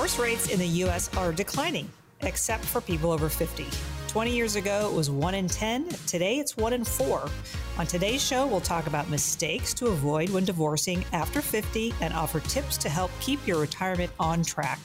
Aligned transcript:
Divorce 0.00 0.18
rates 0.18 0.48
in 0.48 0.58
the 0.58 0.66
U.S. 0.66 1.14
are 1.18 1.30
declining, 1.30 1.86
except 2.20 2.64
for 2.64 2.80
people 2.80 3.12
over 3.12 3.28
50. 3.28 3.66
20 4.08 4.34
years 4.34 4.56
ago, 4.56 4.88
it 4.90 4.96
was 4.96 5.10
1 5.10 5.34
in 5.34 5.46
10. 5.46 5.90
Today, 6.06 6.38
it's 6.38 6.56
1 6.56 6.72
in 6.72 6.84
4. 6.84 7.28
On 7.76 7.86
today's 7.86 8.26
show, 8.26 8.46
we'll 8.46 8.62
talk 8.62 8.86
about 8.86 9.10
mistakes 9.10 9.74
to 9.74 9.88
avoid 9.88 10.30
when 10.30 10.46
divorcing 10.46 11.04
after 11.12 11.42
50 11.42 11.92
and 12.00 12.14
offer 12.14 12.40
tips 12.40 12.78
to 12.78 12.88
help 12.88 13.10
keep 13.20 13.46
your 13.46 13.60
retirement 13.60 14.10
on 14.18 14.42
track 14.42 14.80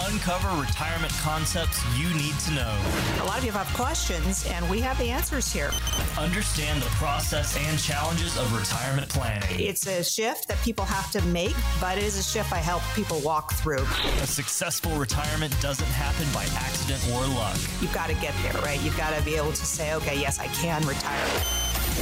uncover 0.00 0.48
retirement 0.60 1.12
concepts 1.22 1.82
you 1.98 2.08
need 2.14 2.34
to 2.40 2.52
know. 2.52 2.78
A 3.20 3.24
lot 3.24 3.38
of 3.38 3.44
you 3.44 3.52
have 3.52 3.66
questions, 3.74 4.46
and 4.46 4.68
we 4.70 4.80
have 4.80 4.98
the 4.98 5.10
answers 5.10 5.52
here. 5.52 5.70
Understand 6.18 6.82
the 6.82 6.88
process 6.90 7.56
and 7.56 7.78
challenges 7.78 8.36
of 8.38 8.52
retirement 8.56 9.08
planning. 9.08 9.58
It's 9.58 9.86
a 9.86 10.04
shift 10.04 10.48
that 10.48 10.58
people 10.62 10.84
have 10.84 11.10
to 11.12 11.22
make, 11.28 11.56
but 11.80 11.98
it 11.98 12.04
is 12.04 12.18
a 12.18 12.22
shift 12.22 12.52
I 12.52 12.58
help 12.58 12.82
people 12.94 13.20
walk 13.20 13.52
through. 13.54 13.84
A 14.22 14.26
successful 14.26 14.92
retirement 14.98 15.58
doesn't 15.60 15.88
happen 15.88 16.26
by 16.32 16.44
accident 16.56 17.02
or 17.14 17.26
luck. 17.34 17.56
You've 17.80 17.94
got 17.94 18.08
to 18.08 18.14
get 18.14 18.34
there, 18.42 18.60
right? 18.62 18.80
You've 18.82 18.96
got 18.96 19.16
to 19.16 19.24
be 19.24 19.34
able 19.36 19.52
to 19.52 19.66
say, 19.66 19.94
okay, 19.94 20.18
yes, 20.18 20.38
I 20.38 20.46
can 20.48 20.86
retire. 20.86 21.26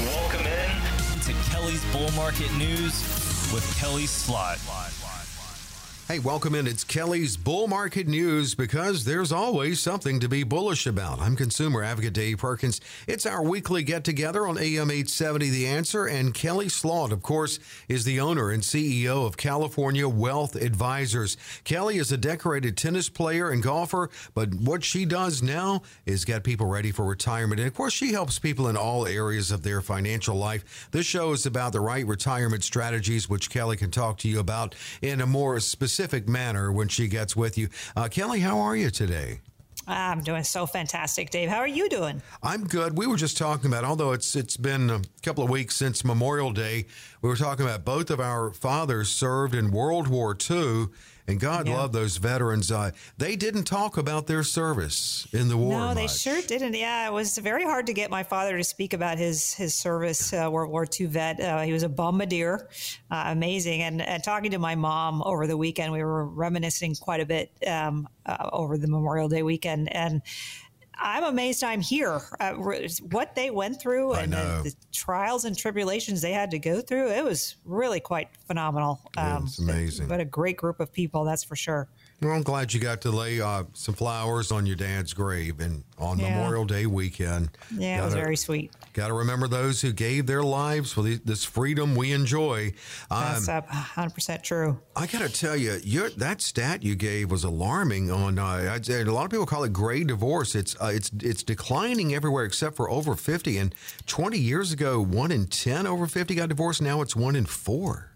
Welcome 0.07 0.47
in 0.47 1.21
to 1.23 1.33
Kelly's 1.51 1.85
Bull 1.93 2.11
Market 2.13 2.53
News 2.55 3.01
with 3.53 3.65
Kelly 3.79 4.07
Slaught. 4.07 4.59
Hey, 6.07 6.19
welcome 6.19 6.55
in. 6.55 6.67
It's 6.67 6.85
Kelly's 6.85 7.39
Bull 7.39 7.67
Market 7.67 8.07
News 8.07 8.55
because 8.55 9.07
there's 9.07 9.33
always 9.33 9.81
something 9.81 10.21
to 10.21 10.29
be 10.29 10.43
bullish 10.43 10.87
about. 10.87 11.19
I'm 11.19 11.35
consumer 11.35 11.83
advocate 11.83 12.13
Dave 12.13 12.37
Perkins. 12.41 12.79
It's 13.09 13.25
our 13.25 13.43
weekly 13.43 13.83
get 13.83 14.05
together 14.05 14.47
on 14.47 14.59
AM 14.59 14.91
870 14.91 15.49
The 15.49 15.67
Answer, 15.67 16.05
and 16.05 16.35
Kelly 16.35 16.69
Slaught, 16.69 17.11
of 17.11 17.23
course, 17.23 17.59
is 17.89 18.05
the 18.05 18.21
owner 18.21 18.51
and 18.51 18.63
CEO 18.63 19.27
of 19.27 19.39
California 19.39 20.07
Wealth 20.07 20.57
Advisors. 20.57 21.39
Kelly 21.65 21.97
is 21.97 22.13
a 22.13 22.19
decorated 22.19 22.77
tennis 22.77 23.09
player 23.09 23.49
and 23.49 23.63
golfer, 23.63 24.11
but 24.35 24.53
what 24.53 24.85
she 24.85 25.07
does 25.07 25.43
now 25.43 25.81
is 26.05 26.27
get 26.27 26.45
people 26.45 26.67
ready 26.67 26.93
for 26.93 27.07
retirement. 27.07 27.61
And 27.61 27.67
of 27.67 27.73
course, 27.73 27.95
she 27.95 28.13
helps 28.13 28.39
people 28.39 28.69
in 28.69 28.77
all 28.77 29.07
areas 29.07 29.51
of 29.51 29.63
their 29.63 29.81
financial 29.81 30.37
life. 30.37 30.87
This 30.91 31.07
show 31.07 31.33
is 31.33 31.47
about 31.47 31.73
the 31.73 31.81
right 31.81 32.07
retirement 32.07 32.63
strategies, 32.63 33.27
which 33.27 33.49
Kelly 33.49 33.79
can 33.79 33.91
talk 33.91 34.19
to 34.19 34.29
you 34.29 34.39
about 34.39 34.75
in 35.01 35.23
a 35.23 35.27
more 35.27 35.59
specific 35.61 35.94
specific 35.95 36.29
manner 36.29 36.73
when 36.73 36.89
she 36.89 37.07
gets 37.07 37.37
with 37.37 37.57
you. 37.57 37.69
Uh, 37.95 38.09
Kelly, 38.09 38.41
how 38.41 38.59
are 38.59 38.75
you 38.75 38.91
today? 38.91 39.41
I'm 39.87 40.23
doing 40.23 40.43
so 40.43 40.67
fantastic, 40.67 41.31
Dave. 41.31 41.49
How 41.49 41.59
are 41.59 41.69
you 41.69 41.89
doing? 41.89 42.21
I'm 42.43 42.67
good. 42.67 42.99
We 42.99 43.07
were 43.07 43.17
just 43.17 43.39
talking 43.39 43.71
about, 43.71 43.85
although 43.85 44.11
it's 44.11 44.35
it's 44.35 44.57
been 44.57 44.91
a 44.91 45.03
couple 45.23 45.45
of 45.45 45.51
weeks 45.51 45.77
since 45.77 46.05
Memorial 46.05 46.51
Day, 46.51 46.87
we 47.23 47.29
were 47.29 47.37
talking 47.37 47.65
about 47.65 47.85
both 47.85 48.11
of 48.11 48.19
our 48.19 48.51
fathers 48.51 49.09
served 49.09 49.55
in 49.55 49.71
World 49.71 50.09
War 50.09 50.37
II 50.51 50.87
and 51.27 51.41
God 51.41 51.67
yeah. 51.67 51.77
love 51.77 51.93
those 51.93 52.19
veterans. 52.19 52.71
Uh, 52.71 52.91
they 53.17 53.37
didn't 53.37 53.65
talk 53.65 53.97
about 53.97 54.27
their 54.27 54.43
service 54.43 55.27
in 55.33 55.49
the 55.49 55.57
war. 55.57 55.73
No, 55.73 55.87
much. 55.87 55.97
they 55.97 56.07
sure 56.07 56.43
didn't. 56.43 56.75
Yeah, 56.75 57.09
it 57.09 57.13
was 57.13 57.39
very 57.39 57.65
hard 57.65 57.87
to 57.87 57.95
get 57.95 58.11
my 58.11 58.23
father 58.23 58.57
to 58.57 58.65
speak 58.65 58.93
about 58.93 59.19
his 59.19 59.55
his 59.55 59.75
service, 59.75 60.33
uh, 60.33 60.49
World 60.51 60.71
War 60.71 60.87
II 61.01 61.07
vet. 61.07 61.41
Uh, 61.41 61.63
he 61.63 61.73
was 61.73 61.83
a 61.83 61.89
bombardier, 61.89 62.69
uh, 63.11 63.25
amazing. 63.29 63.83
And, 63.83 64.03
and, 64.03 64.23
talking 64.23 64.51
to 64.53 64.59
my 64.59 64.75
mom 64.75 65.23
over 65.25 65.47
the 65.47 65.57
weekend, 65.57 65.93
we 65.93 66.03
were 66.03 66.27
reminiscing 66.27 66.95
quite 66.95 67.21
a 67.21 67.27
bit 67.27 67.51
um, 67.67 68.09
uh, 68.27 68.49
over 68.53 68.79
the 68.79 68.89
Memorial 68.89 69.29
Day 69.29 69.43
weekend, 69.43 69.95
and 69.95 70.23
I'm 70.99 71.25
amazed 71.25 71.65
I'm 71.65 71.81
here. 71.81 72.21
Uh, 72.41 72.53
what 72.53 73.35
they 73.35 73.51
went 73.51 73.81
through 73.81 74.15
and 74.15 74.33
the, 74.33 74.61
the, 74.65 74.75
trials 74.93 75.45
and 75.45 75.57
tribulations 75.57 76.21
they 76.21 76.33
had 76.33 76.51
to 76.53 76.59
go 76.59 76.81
through, 76.81 77.11
it 77.11 77.25
was 77.25 77.57
really 77.65 78.01
quite 78.01 78.29
phenomenal. 78.47 79.01
Um, 79.17 79.45
it's 79.45 79.59
amazing. 79.59 80.09
But 80.09 80.21
a 80.21 80.25
great 80.25 80.57
group 80.57 80.81
of 80.81 80.93
people, 80.93 81.25
that's 81.25 81.45
for 81.45 81.57
sure. 81.57 81.89
Well, 82.25 82.35
I'm 82.35 82.43
glad 82.43 82.73
you 82.73 82.81
got 82.81 83.03
to 83.03 83.11
lay 83.11 83.41
uh, 83.41 83.65
some 83.75 83.95
flowers 83.95 84.51
on 84.51 84.65
your 84.65 84.77
dad's 84.77 85.13
grave 85.13 85.61
and 85.61 85.85
on 85.99 86.19
yeah. 86.19 86.31
Memorial 86.31 86.65
Day 86.65 86.87
weekend. 86.87 87.51
Yeah, 87.77 87.99
gotta, 87.99 88.03
it 88.03 88.05
was 88.07 88.15
very 88.15 88.37
sweet. 88.37 88.73
Got 88.95 89.09
to 89.09 89.13
remember 89.13 89.47
those 89.47 89.81
who 89.81 89.93
gave 89.93 90.27
their 90.27 90.43
lives 90.43 90.93
for 90.93 91.03
the, 91.03 91.21
this 91.25 91.45
freedom 91.45 91.95
we 91.95 92.13
enjoy. 92.13 92.73
That's 93.11 93.49
um, 93.49 93.63
100% 93.63 94.43
true. 94.43 94.81
I 94.97 95.07
got 95.07 95.21
to 95.21 95.29
tell 95.29 95.57
you, 95.57 95.79
that 96.17 96.41
stat 96.41 96.83
you 96.83 96.95
gave 96.95 97.31
was 97.31 97.45
alarming. 97.45 98.11
On 98.11 98.39
uh, 98.39 98.73
I'd 98.73 98.89
a 98.89 99.13
lot 99.13 99.25
of 99.25 99.31
people 99.31 99.47
call 99.47 99.65
it 99.65 99.73
gray 99.73 100.05
divorce. 100.05 100.55
It's 100.55 100.81
uh, 100.81 100.93
it's 100.95 101.11
it's 101.21 101.43
declining 101.43 102.15
everywhere 102.15 102.45
except 102.45 102.77
for 102.77 102.91
over 102.91 103.15
50. 103.15 103.59
And 103.59 103.75
20 104.07 104.39
years 104.39 104.73
ago, 104.73 105.03
one 105.03 105.31
in 105.31 105.47
10 105.47 105.87
over 105.87 106.07
50 106.07 106.35
got 106.35 106.49
divorced. 106.49 106.81
Now 106.81 107.03
it's 107.03 107.15
one 107.15 107.37
in 107.37 107.45
four. 107.45 108.11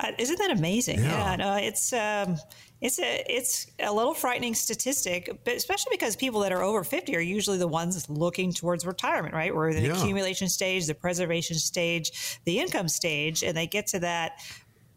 Uh, 0.00 0.12
isn't 0.18 0.38
that 0.38 0.50
amazing? 0.50 0.98
Yeah, 0.98 1.30
yeah 1.30 1.36
no, 1.36 1.56
it's 1.56 1.92
um, 1.92 2.36
it's 2.80 2.98
a 2.98 3.24
it's 3.26 3.66
a 3.78 3.92
little 3.92 4.12
frightening 4.12 4.54
statistic, 4.54 5.30
but 5.44 5.54
especially 5.54 5.90
because 5.92 6.14
people 6.14 6.40
that 6.40 6.52
are 6.52 6.62
over 6.62 6.84
fifty 6.84 7.16
are 7.16 7.20
usually 7.20 7.58
the 7.58 7.68
ones 7.68 8.08
looking 8.10 8.52
towards 8.52 8.84
retirement, 8.84 9.34
right? 9.34 9.54
We're 9.54 9.70
in 9.70 9.82
the 9.82 9.88
yeah. 9.88 9.96
accumulation 9.96 10.48
stage, 10.48 10.86
the 10.86 10.94
preservation 10.94 11.56
stage, 11.56 12.38
the 12.44 12.58
income 12.58 12.88
stage, 12.88 13.42
and 13.42 13.56
they 13.56 13.66
get 13.66 13.86
to 13.88 14.00
that 14.00 14.40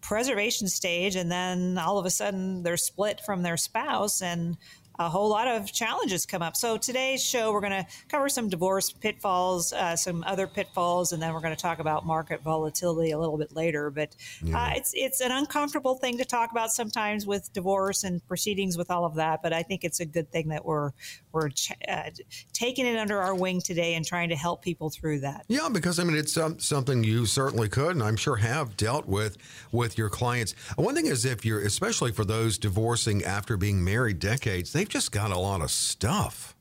preservation 0.01 0.67
stage, 0.67 1.15
and 1.15 1.31
then 1.31 1.77
all 1.77 1.97
of 1.97 2.05
a 2.05 2.09
sudden 2.09 2.63
they're 2.63 2.77
split 2.77 3.21
from 3.21 3.43
their 3.43 3.57
spouse, 3.57 4.21
and 4.21 4.57
a 4.99 5.07
whole 5.07 5.29
lot 5.29 5.47
of 5.47 5.71
challenges 5.71 6.25
come 6.25 6.41
up. 6.41 6.57
So 6.57 6.77
today's 6.77 7.23
show, 7.23 7.53
we're 7.53 7.61
going 7.61 7.71
to 7.71 7.87
cover 8.09 8.27
some 8.27 8.49
divorce 8.49 8.91
pitfalls, 8.91 9.71
uh, 9.71 9.95
some 9.95 10.23
other 10.27 10.45
pitfalls, 10.45 11.13
and 11.13 11.21
then 11.23 11.33
we're 11.33 11.39
going 11.39 11.55
to 11.55 11.61
talk 11.61 11.79
about 11.79 12.05
market 12.05 12.43
volatility 12.43 13.11
a 13.11 13.17
little 13.17 13.37
bit 13.37 13.55
later. 13.55 13.89
But 13.89 14.15
yeah. 14.43 14.61
uh, 14.61 14.69
it's 14.75 14.91
it's 14.93 15.21
an 15.21 15.31
uncomfortable 15.31 15.95
thing 15.95 16.17
to 16.17 16.25
talk 16.25 16.51
about 16.51 16.71
sometimes 16.71 17.25
with 17.25 17.51
divorce 17.53 18.03
and 18.03 18.25
proceedings 18.27 18.77
with 18.77 18.91
all 18.91 19.05
of 19.05 19.15
that. 19.15 19.41
But 19.41 19.53
I 19.53 19.63
think 19.63 19.85
it's 19.85 20.01
a 20.01 20.05
good 20.05 20.29
thing 20.31 20.49
that 20.49 20.65
we're 20.65 20.91
we're 21.31 21.49
ch- 21.49 21.71
uh, 21.87 22.09
taking 22.51 22.85
it 22.85 22.97
under 22.97 23.21
our 23.21 23.35
wing 23.35 23.61
today 23.61 23.93
and 23.93 24.05
trying 24.05 24.29
to 24.29 24.35
help 24.35 24.61
people 24.61 24.89
through 24.89 25.19
that. 25.21 25.45
Yeah, 25.47 25.69
because 25.71 25.99
I 25.99 26.03
mean 26.03 26.17
it's 26.17 26.35
um, 26.37 26.59
something 26.59 27.03
you 27.03 27.25
certainly 27.25 27.69
could, 27.69 27.91
and 27.91 28.03
I'm 28.03 28.17
sure 28.17 28.35
have 28.37 28.75
dealt 28.75 29.07
with 29.07 29.37
with 29.71 29.97
your 29.97 30.09
clients. 30.09 30.53
One 30.75 30.95
thing 30.95 31.05
is 31.05 31.25
if 31.25 31.45
you're, 31.45 31.61
especially 31.61 32.11
for 32.11 32.25
those 32.25 32.57
divorcing 32.57 33.23
after 33.23 33.55
being 33.55 33.83
married 33.83 34.19
decades, 34.19 34.73
they 34.73 34.79
they've 34.79 34.87
just 34.87 35.11
got 35.11 35.29
a 35.29 35.37
lot 35.37 35.61
of 35.61 35.69
stuff. 35.69 36.55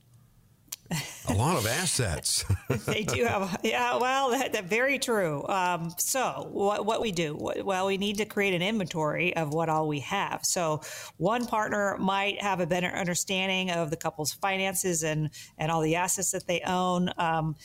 A 1.29 1.35
lot 1.35 1.57
of 1.57 1.67
assets. 1.67 2.45
they 2.87 3.05
do 3.05 3.25
have, 3.25 3.61
yeah. 3.63 3.97
Well, 3.99 4.31
that, 4.31 4.53
that 4.55 4.65
very 4.65 4.99
true. 4.99 5.47
Um, 5.47 5.93
so, 5.99 6.49
what, 6.51 6.87
what 6.87 7.01
we 7.01 7.13
do? 7.13 7.37
Well, 7.39 7.87
we 7.87 7.99
need 7.99 8.19
to 8.19 8.25
create 8.25 8.55
an 8.55 8.63
inventory 8.63 9.37
of 9.37 9.53
what 9.53 9.69
all 9.69 9.87
we 9.87 10.01
have. 10.01 10.45
So, 10.45 10.81
one 11.17 11.47
partner 11.47 11.97
might 11.99 12.41
have 12.41 12.61
a 12.61 12.67
better 12.67 12.89
understanding 12.89 13.71
of 13.71 13.91
the 13.91 13.97
couple's 13.97 14.33
finances 14.33 15.03
and 15.03 15.31
and 15.59 15.71
all 15.71 15.83
the 15.83 15.97
assets 15.97 16.31
that 16.33 16.47
they 16.47 16.61
own. 16.67 17.11
Um, 17.19 17.57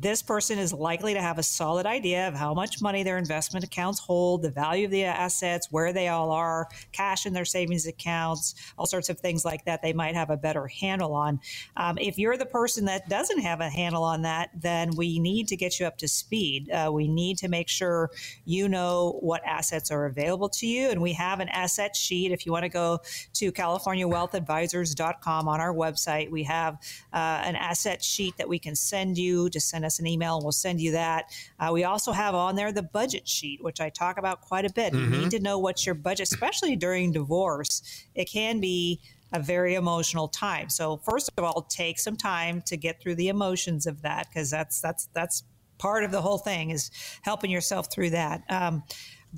this 0.00 0.22
person 0.22 0.58
is 0.58 0.72
likely 0.72 1.12
to 1.12 1.20
have 1.20 1.38
a 1.38 1.42
solid 1.42 1.84
idea 1.84 2.26
of 2.26 2.34
how 2.34 2.54
much 2.54 2.80
money 2.80 3.02
their 3.02 3.18
investment 3.18 3.62
accounts 3.64 3.98
hold, 3.98 4.40
the 4.42 4.50
value 4.50 4.86
of 4.86 4.90
the 4.90 5.04
assets, 5.04 5.68
where 5.70 5.92
they 5.92 6.08
all 6.08 6.30
are, 6.30 6.68
cash 6.92 7.26
in 7.26 7.34
their 7.34 7.44
savings 7.44 7.86
accounts, 7.86 8.54
all 8.78 8.86
sorts 8.86 9.10
of 9.10 9.20
things 9.20 9.44
like 9.44 9.64
that. 9.66 9.82
They 9.82 9.92
might 9.92 10.14
have 10.14 10.30
a 10.30 10.36
better 10.36 10.66
handle 10.66 11.12
on. 11.14 11.40
Um, 11.76 11.98
if 11.98 12.18
you're 12.18 12.38
the 12.38 12.46
person 12.46 12.86
that 12.86 13.08
doesn't 13.10 13.40
have 13.40 13.60
a 13.60 13.68
handle 13.68 14.02
on 14.02 14.22
that, 14.22 14.50
then 14.54 14.90
we 14.96 15.18
need 15.18 15.48
to 15.48 15.56
get 15.56 15.78
you 15.78 15.84
up 15.86 15.98
to 15.98 16.08
speed. 16.08 16.70
Uh, 16.70 16.90
we 16.92 17.06
need 17.06 17.36
to 17.38 17.48
make 17.48 17.68
sure 17.68 18.10
you 18.46 18.68
know 18.68 19.18
what 19.20 19.42
assets 19.44 19.90
are 19.90 20.06
available 20.06 20.48
to 20.48 20.66
you. 20.66 20.88
And 20.88 21.02
we 21.02 21.12
have 21.12 21.40
an 21.40 21.48
asset 21.50 21.94
sheet. 21.94 22.32
If 22.32 22.46
you 22.46 22.52
want 22.52 22.64
to 22.64 22.70
go 22.70 23.00
to 23.34 23.52
CaliforniaWealthAdvisors.com 23.52 25.48
on 25.48 25.60
our 25.60 25.74
website, 25.74 26.30
we 26.30 26.44
have 26.44 26.78
uh, 27.12 27.42
an 27.44 27.56
asset 27.56 28.02
sheet 28.02 28.38
that 28.38 28.48
we 28.48 28.58
can 28.58 28.74
send 28.74 29.18
you 29.18 29.50
to 29.50 29.60
send 29.60 29.81
us 29.84 29.98
an 29.98 30.06
email 30.06 30.36
and 30.36 30.44
we'll 30.44 30.52
send 30.52 30.80
you 30.80 30.92
that. 30.92 31.26
Uh, 31.58 31.70
we 31.72 31.84
also 31.84 32.12
have 32.12 32.34
on 32.34 32.56
there 32.56 32.72
the 32.72 32.82
budget 32.82 33.28
sheet, 33.28 33.62
which 33.62 33.80
I 33.80 33.88
talk 33.88 34.18
about 34.18 34.40
quite 34.40 34.64
a 34.64 34.72
bit. 34.72 34.92
Mm-hmm. 34.92 35.14
You 35.14 35.20
need 35.20 35.30
to 35.32 35.40
know 35.40 35.58
what's 35.58 35.84
your 35.86 35.94
budget, 35.94 36.30
especially 36.32 36.76
during 36.76 37.12
divorce. 37.12 37.82
It 38.14 38.26
can 38.26 38.60
be 38.60 39.00
a 39.32 39.40
very 39.40 39.74
emotional 39.74 40.28
time. 40.28 40.68
So 40.68 40.98
first 40.98 41.30
of 41.36 41.44
all, 41.44 41.62
take 41.62 41.98
some 41.98 42.16
time 42.16 42.62
to 42.66 42.76
get 42.76 43.00
through 43.00 43.14
the 43.14 43.28
emotions 43.28 43.86
of 43.86 44.02
that 44.02 44.28
because 44.28 44.50
that's 44.50 44.80
that's 44.80 45.08
that's 45.14 45.44
part 45.78 46.04
of 46.04 46.12
the 46.12 46.20
whole 46.20 46.38
thing 46.38 46.70
is 46.70 46.90
helping 47.22 47.50
yourself 47.50 47.90
through 47.90 48.10
that. 48.10 48.42
Um, 48.48 48.84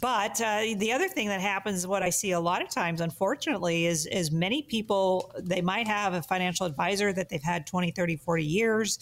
but 0.00 0.40
uh, 0.40 0.74
the 0.76 0.92
other 0.92 1.08
thing 1.08 1.28
that 1.28 1.40
happens, 1.40 1.86
what 1.86 2.02
I 2.02 2.10
see 2.10 2.32
a 2.32 2.40
lot 2.40 2.62
of 2.62 2.68
times, 2.68 3.00
unfortunately, 3.00 3.86
is 3.86 4.06
is 4.06 4.32
many 4.32 4.62
people 4.62 5.32
they 5.40 5.60
might 5.60 5.86
have 5.86 6.14
a 6.14 6.22
financial 6.22 6.66
advisor 6.66 7.12
that 7.12 7.28
they've 7.28 7.42
had 7.42 7.66
20, 7.66 7.92
30, 7.92 8.16
40 8.16 8.44
years. 8.44 8.98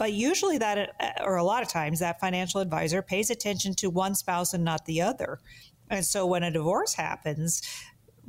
But 0.00 0.14
usually, 0.14 0.56
that, 0.56 0.94
uh, 0.98 1.22
or 1.22 1.36
a 1.36 1.44
lot 1.44 1.62
of 1.62 1.68
times, 1.68 1.98
that 1.98 2.20
financial 2.20 2.62
advisor 2.62 3.02
pays 3.02 3.28
attention 3.28 3.74
to 3.74 3.90
one 3.90 4.14
spouse 4.14 4.54
and 4.54 4.64
not 4.64 4.86
the 4.86 5.02
other. 5.02 5.40
And 5.90 6.06
so 6.06 6.24
when 6.24 6.42
a 6.42 6.50
divorce 6.50 6.94
happens, 6.94 7.60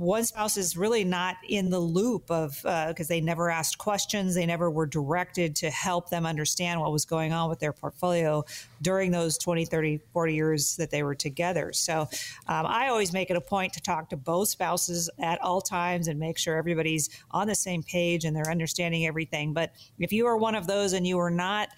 one 0.01 0.23
spouse 0.23 0.57
is 0.57 0.75
really 0.75 1.03
not 1.03 1.37
in 1.47 1.69
the 1.69 1.79
loop 1.79 2.31
of 2.31 2.59
because 2.63 3.07
uh, 3.07 3.13
they 3.13 3.21
never 3.21 3.51
asked 3.51 3.77
questions, 3.77 4.33
they 4.33 4.47
never 4.47 4.69
were 4.71 4.87
directed 4.87 5.55
to 5.57 5.69
help 5.69 6.09
them 6.09 6.25
understand 6.25 6.79
what 6.79 6.91
was 6.91 7.05
going 7.05 7.31
on 7.31 7.49
with 7.49 7.59
their 7.59 7.71
portfolio 7.71 8.43
during 8.81 9.11
those 9.11 9.37
20, 9.37 9.63
30, 9.65 9.99
40 10.11 10.33
years 10.33 10.75
that 10.77 10.89
they 10.89 11.03
were 11.03 11.13
together. 11.13 11.71
So 11.71 12.01
um, 12.47 12.65
I 12.65 12.87
always 12.87 13.13
make 13.13 13.29
it 13.29 13.37
a 13.37 13.41
point 13.41 13.73
to 13.73 13.81
talk 13.81 14.09
to 14.09 14.17
both 14.17 14.49
spouses 14.49 15.07
at 15.19 15.39
all 15.41 15.61
times 15.61 16.07
and 16.07 16.19
make 16.19 16.39
sure 16.39 16.57
everybody's 16.57 17.09
on 17.29 17.47
the 17.47 17.55
same 17.55 17.83
page 17.83 18.25
and 18.25 18.35
they're 18.35 18.49
understanding 18.49 19.05
everything. 19.05 19.53
But 19.53 19.71
if 19.99 20.11
you 20.11 20.25
are 20.25 20.35
one 20.35 20.55
of 20.55 20.65
those 20.65 20.93
and 20.93 21.05
you 21.05 21.19
are 21.19 21.29
not 21.29 21.69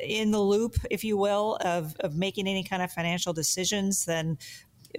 in 0.00 0.30
the 0.30 0.40
loop, 0.40 0.76
if 0.90 1.02
you 1.02 1.16
will, 1.16 1.58
of, 1.62 1.96
of 2.00 2.14
making 2.14 2.46
any 2.46 2.62
kind 2.62 2.82
of 2.82 2.92
financial 2.92 3.32
decisions, 3.32 4.04
then 4.04 4.38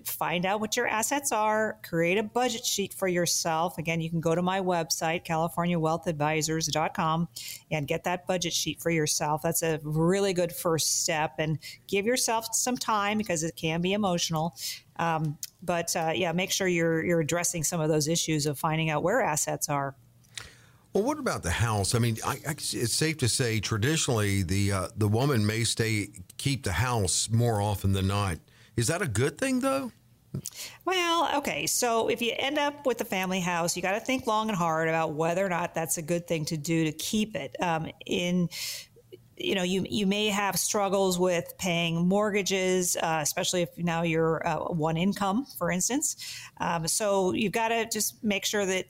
find 0.05 0.45
out 0.45 0.59
what 0.59 0.77
your 0.77 0.87
assets 0.87 1.31
are, 1.31 1.77
create 1.83 2.17
a 2.17 2.23
budget 2.23 2.65
sheet 2.65 2.93
for 2.93 3.07
yourself. 3.07 3.77
Again, 3.77 4.01
you 4.01 4.09
can 4.09 4.21
go 4.21 4.35
to 4.35 4.41
my 4.41 4.61
website, 4.61 5.25
californiawealthadvisors.com, 5.25 7.27
and 7.71 7.87
get 7.87 8.03
that 8.03 8.27
budget 8.27 8.53
sheet 8.53 8.81
for 8.81 8.91
yourself. 8.91 9.41
That's 9.41 9.63
a 9.63 9.79
really 9.83 10.33
good 10.33 10.51
first 10.51 11.01
step. 11.01 11.35
And 11.39 11.59
give 11.87 12.05
yourself 12.05 12.53
some 12.53 12.77
time 12.77 13.17
because 13.17 13.43
it 13.43 13.55
can 13.55 13.81
be 13.81 13.93
emotional. 13.93 14.55
Um, 14.97 15.37
but 15.63 15.95
uh, 15.95 16.11
yeah, 16.13 16.31
make 16.31 16.51
sure 16.51 16.67
you're, 16.67 17.03
you're 17.03 17.21
addressing 17.21 17.63
some 17.63 17.81
of 17.81 17.89
those 17.89 18.07
issues 18.07 18.45
of 18.45 18.59
finding 18.59 18.89
out 18.89 19.03
where 19.03 19.21
assets 19.21 19.69
are. 19.69 19.95
Well, 20.93 21.03
what 21.03 21.19
about 21.19 21.43
the 21.43 21.51
house? 21.51 21.93
I 21.93 21.99
mean, 21.99 22.17
I, 22.25 22.33
I, 22.47 22.51
it's 22.51 22.93
safe 22.93 23.17
to 23.19 23.29
say 23.29 23.59
traditionally 23.59 24.41
the 24.41 24.71
uh, 24.71 24.87
the 24.97 25.07
woman 25.07 25.45
may 25.45 25.63
stay 25.63 26.09
keep 26.37 26.63
the 26.63 26.71
house 26.71 27.29
more 27.29 27.61
often 27.61 27.93
than 27.93 28.07
not. 28.07 28.39
Is 28.79 28.87
that 28.87 29.01
a 29.01 29.09
good 29.09 29.37
thing, 29.37 29.59
though? 29.59 29.91
Well, 30.85 31.37
okay. 31.39 31.67
So 31.67 32.07
if 32.07 32.21
you 32.21 32.31
end 32.37 32.57
up 32.57 32.85
with 32.85 33.01
a 33.01 33.03
family 33.03 33.41
house, 33.41 33.75
you 33.75 33.81
got 33.81 33.91
to 33.91 33.99
think 33.99 34.25
long 34.25 34.47
and 34.47 34.57
hard 34.57 34.87
about 34.87 35.15
whether 35.15 35.45
or 35.45 35.49
not 35.49 35.75
that's 35.75 35.97
a 35.97 36.01
good 36.01 36.29
thing 36.29 36.45
to 36.45 36.55
do 36.55 36.85
to 36.85 36.93
keep 36.93 37.35
it. 37.35 37.57
Um, 37.61 37.91
in 38.05 38.47
you 39.35 39.53
know, 39.53 39.63
you 39.63 39.85
you 39.89 40.07
may 40.07 40.27
have 40.27 40.57
struggles 40.57 41.19
with 41.19 41.57
paying 41.57 42.07
mortgages, 42.07 42.95
uh, 42.95 43.19
especially 43.21 43.63
if 43.63 43.77
now 43.77 44.03
you're 44.03 44.47
uh, 44.47 44.59
one 44.59 44.95
income, 44.95 45.45
for 45.57 45.71
instance. 45.71 46.15
Um, 46.61 46.87
so 46.87 47.33
you've 47.33 47.51
got 47.51 47.67
to 47.69 47.85
just 47.85 48.23
make 48.23 48.45
sure 48.45 48.65
that 48.65 48.85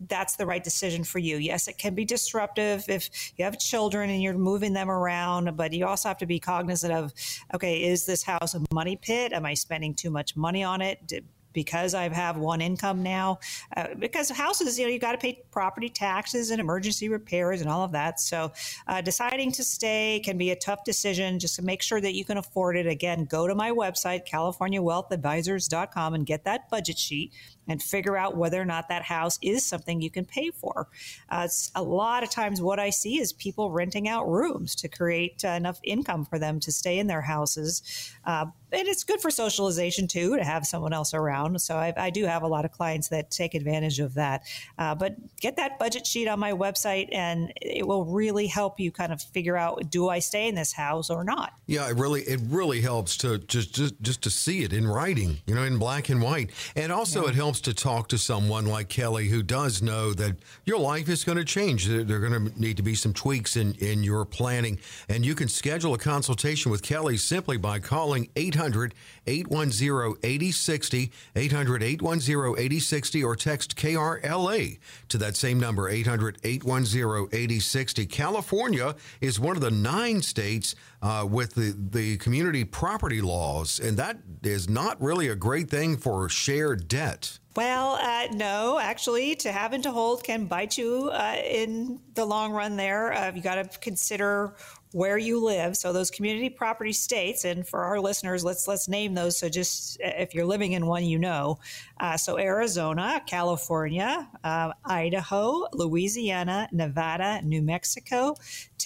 that's 0.00 0.36
the 0.36 0.46
right 0.46 0.62
decision 0.62 1.04
for 1.04 1.18
you. 1.18 1.36
Yes, 1.36 1.68
it 1.68 1.78
can 1.78 1.94
be 1.94 2.04
disruptive 2.04 2.84
if 2.88 3.10
you 3.36 3.44
have 3.44 3.58
children 3.58 4.10
and 4.10 4.22
you're 4.22 4.34
moving 4.34 4.72
them 4.72 4.90
around, 4.90 5.56
but 5.56 5.72
you 5.72 5.86
also 5.86 6.08
have 6.08 6.18
to 6.18 6.26
be 6.26 6.38
cognizant 6.38 6.92
of 6.92 7.12
okay, 7.54 7.84
is 7.84 8.06
this 8.06 8.22
house 8.22 8.54
a 8.54 8.62
money 8.72 8.96
pit? 8.96 9.32
Am 9.32 9.46
I 9.46 9.54
spending 9.54 9.94
too 9.94 10.10
much 10.10 10.36
money 10.36 10.62
on 10.62 10.82
it? 10.82 11.22
because 11.56 11.94
I 11.94 12.06
have 12.10 12.36
one 12.36 12.60
income 12.60 13.02
now. 13.02 13.38
Uh, 13.74 13.86
because 13.98 14.28
houses, 14.28 14.78
you 14.78 14.84
know, 14.84 14.92
you 14.92 14.98
got 14.98 15.12
to 15.12 15.18
pay 15.18 15.42
property 15.50 15.88
taxes 15.88 16.50
and 16.50 16.60
emergency 16.60 17.08
repairs 17.08 17.62
and 17.62 17.70
all 17.70 17.82
of 17.82 17.92
that. 17.92 18.20
So 18.20 18.52
uh, 18.86 19.00
deciding 19.00 19.52
to 19.52 19.64
stay 19.64 20.20
can 20.22 20.36
be 20.36 20.50
a 20.50 20.56
tough 20.56 20.84
decision 20.84 21.38
just 21.38 21.56
to 21.56 21.62
make 21.62 21.80
sure 21.80 21.98
that 21.98 22.14
you 22.14 22.26
can 22.26 22.36
afford 22.36 22.76
it. 22.76 22.86
Again, 22.86 23.24
go 23.24 23.48
to 23.48 23.54
my 23.54 23.70
website, 23.70 24.28
CaliforniaWealthAdvisors.com, 24.28 26.12
and 26.12 26.26
get 26.26 26.44
that 26.44 26.68
budget 26.68 26.98
sheet 26.98 27.32
and 27.68 27.82
figure 27.82 28.16
out 28.16 28.36
whether 28.36 28.60
or 28.60 28.64
not 28.64 28.88
that 28.88 29.02
house 29.02 29.38
is 29.42 29.64
something 29.64 30.00
you 30.00 30.10
can 30.10 30.24
pay 30.24 30.50
for. 30.50 30.88
Uh, 31.28 31.48
a 31.74 31.82
lot 31.82 32.22
of 32.22 32.30
times, 32.30 32.60
what 32.60 32.78
I 32.78 32.90
see 32.90 33.20
is 33.20 33.32
people 33.32 33.70
renting 33.70 34.08
out 34.08 34.28
rooms 34.28 34.74
to 34.76 34.88
create 34.88 35.44
uh, 35.44 35.48
enough 35.48 35.80
income 35.82 36.24
for 36.24 36.38
them 36.38 36.60
to 36.60 36.72
stay 36.72 36.98
in 36.98 37.06
their 37.06 37.22
houses. 37.22 37.82
Uh, 38.24 38.46
and 38.72 38.88
it's 38.88 39.04
good 39.04 39.20
for 39.20 39.30
socialization 39.30 40.08
too 40.08 40.36
to 40.36 40.44
have 40.44 40.66
someone 40.66 40.92
else 40.92 41.14
around. 41.14 41.60
So 41.60 41.76
I, 41.76 41.92
I 41.96 42.10
do 42.10 42.24
have 42.24 42.42
a 42.42 42.48
lot 42.48 42.64
of 42.64 42.72
clients 42.72 43.08
that 43.08 43.30
take 43.30 43.54
advantage 43.54 44.00
of 44.00 44.14
that. 44.14 44.42
Uh, 44.78 44.94
but 44.94 45.16
get 45.40 45.56
that 45.56 45.78
budget 45.78 46.06
sheet 46.06 46.28
on 46.28 46.38
my 46.38 46.52
website, 46.52 47.08
and 47.12 47.52
it 47.60 47.86
will 47.86 48.04
really 48.04 48.46
help 48.46 48.80
you 48.80 48.90
kind 48.90 49.12
of 49.12 49.22
figure 49.22 49.56
out: 49.56 49.90
do 49.90 50.08
I 50.08 50.18
stay 50.18 50.48
in 50.48 50.54
this 50.54 50.72
house 50.72 51.10
or 51.10 51.24
not? 51.24 51.52
Yeah, 51.66 51.88
it 51.88 51.96
really 51.96 52.22
it 52.22 52.40
really 52.48 52.80
helps 52.80 53.16
to 53.18 53.38
just 53.38 53.74
just 53.74 54.00
just 54.02 54.22
to 54.22 54.30
see 54.30 54.62
it 54.62 54.72
in 54.72 54.86
writing, 54.86 55.38
you 55.46 55.54
know, 55.54 55.62
in 55.62 55.78
black 55.78 56.08
and 56.08 56.20
white, 56.20 56.50
and 56.74 56.92
also 56.92 57.22
yeah. 57.22 57.30
it 57.30 57.34
helps 57.34 57.55
to 57.62 57.74
talk 57.74 58.08
to 58.08 58.18
someone 58.18 58.66
like 58.66 58.88
Kelly 58.88 59.28
who 59.28 59.42
does 59.42 59.82
know 59.82 60.12
that 60.14 60.36
your 60.64 60.78
life 60.78 61.08
is 61.08 61.24
going 61.24 61.38
to 61.38 61.44
change. 61.44 61.86
There, 61.86 62.00
are 62.00 62.28
going 62.28 62.50
to 62.50 62.60
need 62.60 62.78
to 62.78 62.82
be 62.82 62.94
some 62.94 63.12
tweaks 63.12 63.56
in 63.56 63.74
in 63.74 64.02
your 64.02 64.24
planning, 64.24 64.78
and 65.08 65.24
you 65.24 65.34
can 65.34 65.48
schedule 65.48 65.94
a 65.94 65.98
consultation 65.98 66.70
with 66.70 66.82
Kelly 66.82 67.16
simply 67.16 67.58
by 67.58 67.78
calling 67.78 68.28
eight 68.34 68.56
800 68.56 68.94
810 69.26 70.16
8060, 70.22 71.12
800 71.34 71.82
810 71.82 72.64
8060, 72.64 73.24
or 73.24 73.36
text 73.36 73.76
KRLA 73.76 74.78
to 75.08 75.18
that 75.18 75.36
same 75.36 75.60
number, 75.60 75.88
800 75.88 76.38
810 76.42 77.28
8060. 77.32 78.06
California 78.06 78.94
is 79.20 79.40
one 79.40 79.56
of 79.56 79.62
the 79.62 79.70
nine 79.70 80.22
states 80.22 80.74
uh, 81.06 81.24
with 81.24 81.54
the, 81.54 81.72
the 81.90 82.16
community 82.16 82.64
property 82.64 83.20
laws, 83.20 83.78
and 83.78 83.96
that 83.96 84.18
is 84.42 84.68
not 84.68 85.00
really 85.00 85.28
a 85.28 85.36
great 85.36 85.70
thing 85.70 85.96
for 85.96 86.28
shared 86.28 86.88
debt. 86.88 87.38
Well, 87.54 87.92
uh, 87.92 88.26
no, 88.34 88.78
actually, 88.78 89.36
to 89.36 89.52
have 89.52 89.72
and 89.72 89.82
to 89.84 89.92
hold 89.92 90.24
can 90.24 90.46
bite 90.46 90.76
you 90.76 91.10
uh, 91.12 91.36
in 91.42 92.00
the 92.14 92.24
long 92.24 92.52
run. 92.52 92.76
There, 92.76 93.12
uh, 93.12 93.32
you 93.32 93.40
got 93.40 93.54
to 93.54 93.78
consider 93.78 94.56
where 94.92 95.18
you 95.18 95.44
live. 95.44 95.76
So 95.76 95.92
those 95.92 96.10
community 96.10 96.48
property 96.48 96.92
states, 96.92 97.44
and 97.44 97.66
for 97.66 97.80
our 97.84 98.00
listeners, 98.00 98.44
let's 98.44 98.66
let's 98.66 98.88
name 98.88 99.14
those. 99.14 99.38
So 99.38 99.48
just 99.48 100.00
uh, 100.00 100.10
if 100.16 100.34
you're 100.34 100.46
living 100.46 100.72
in 100.72 100.86
one, 100.86 101.04
you 101.04 101.18
know. 101.18 101.58
Uh, 101.98 102.16
so 102.16 102.38
Arizona, 102.38 103.22
California, 103.26 104.28
uh, 104.44 104.72
Idaho, 104.84 105.66
Louisiana, 105.72 106.68
Nevada, 106.72 107.40
New 107.42 107.62
Mexico, 107.62 108.36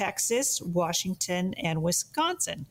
Texas, 0.01 0.63
Washington, 0.63 1.53
and 1.63 1.83
Wisconsin. 1.83 2.65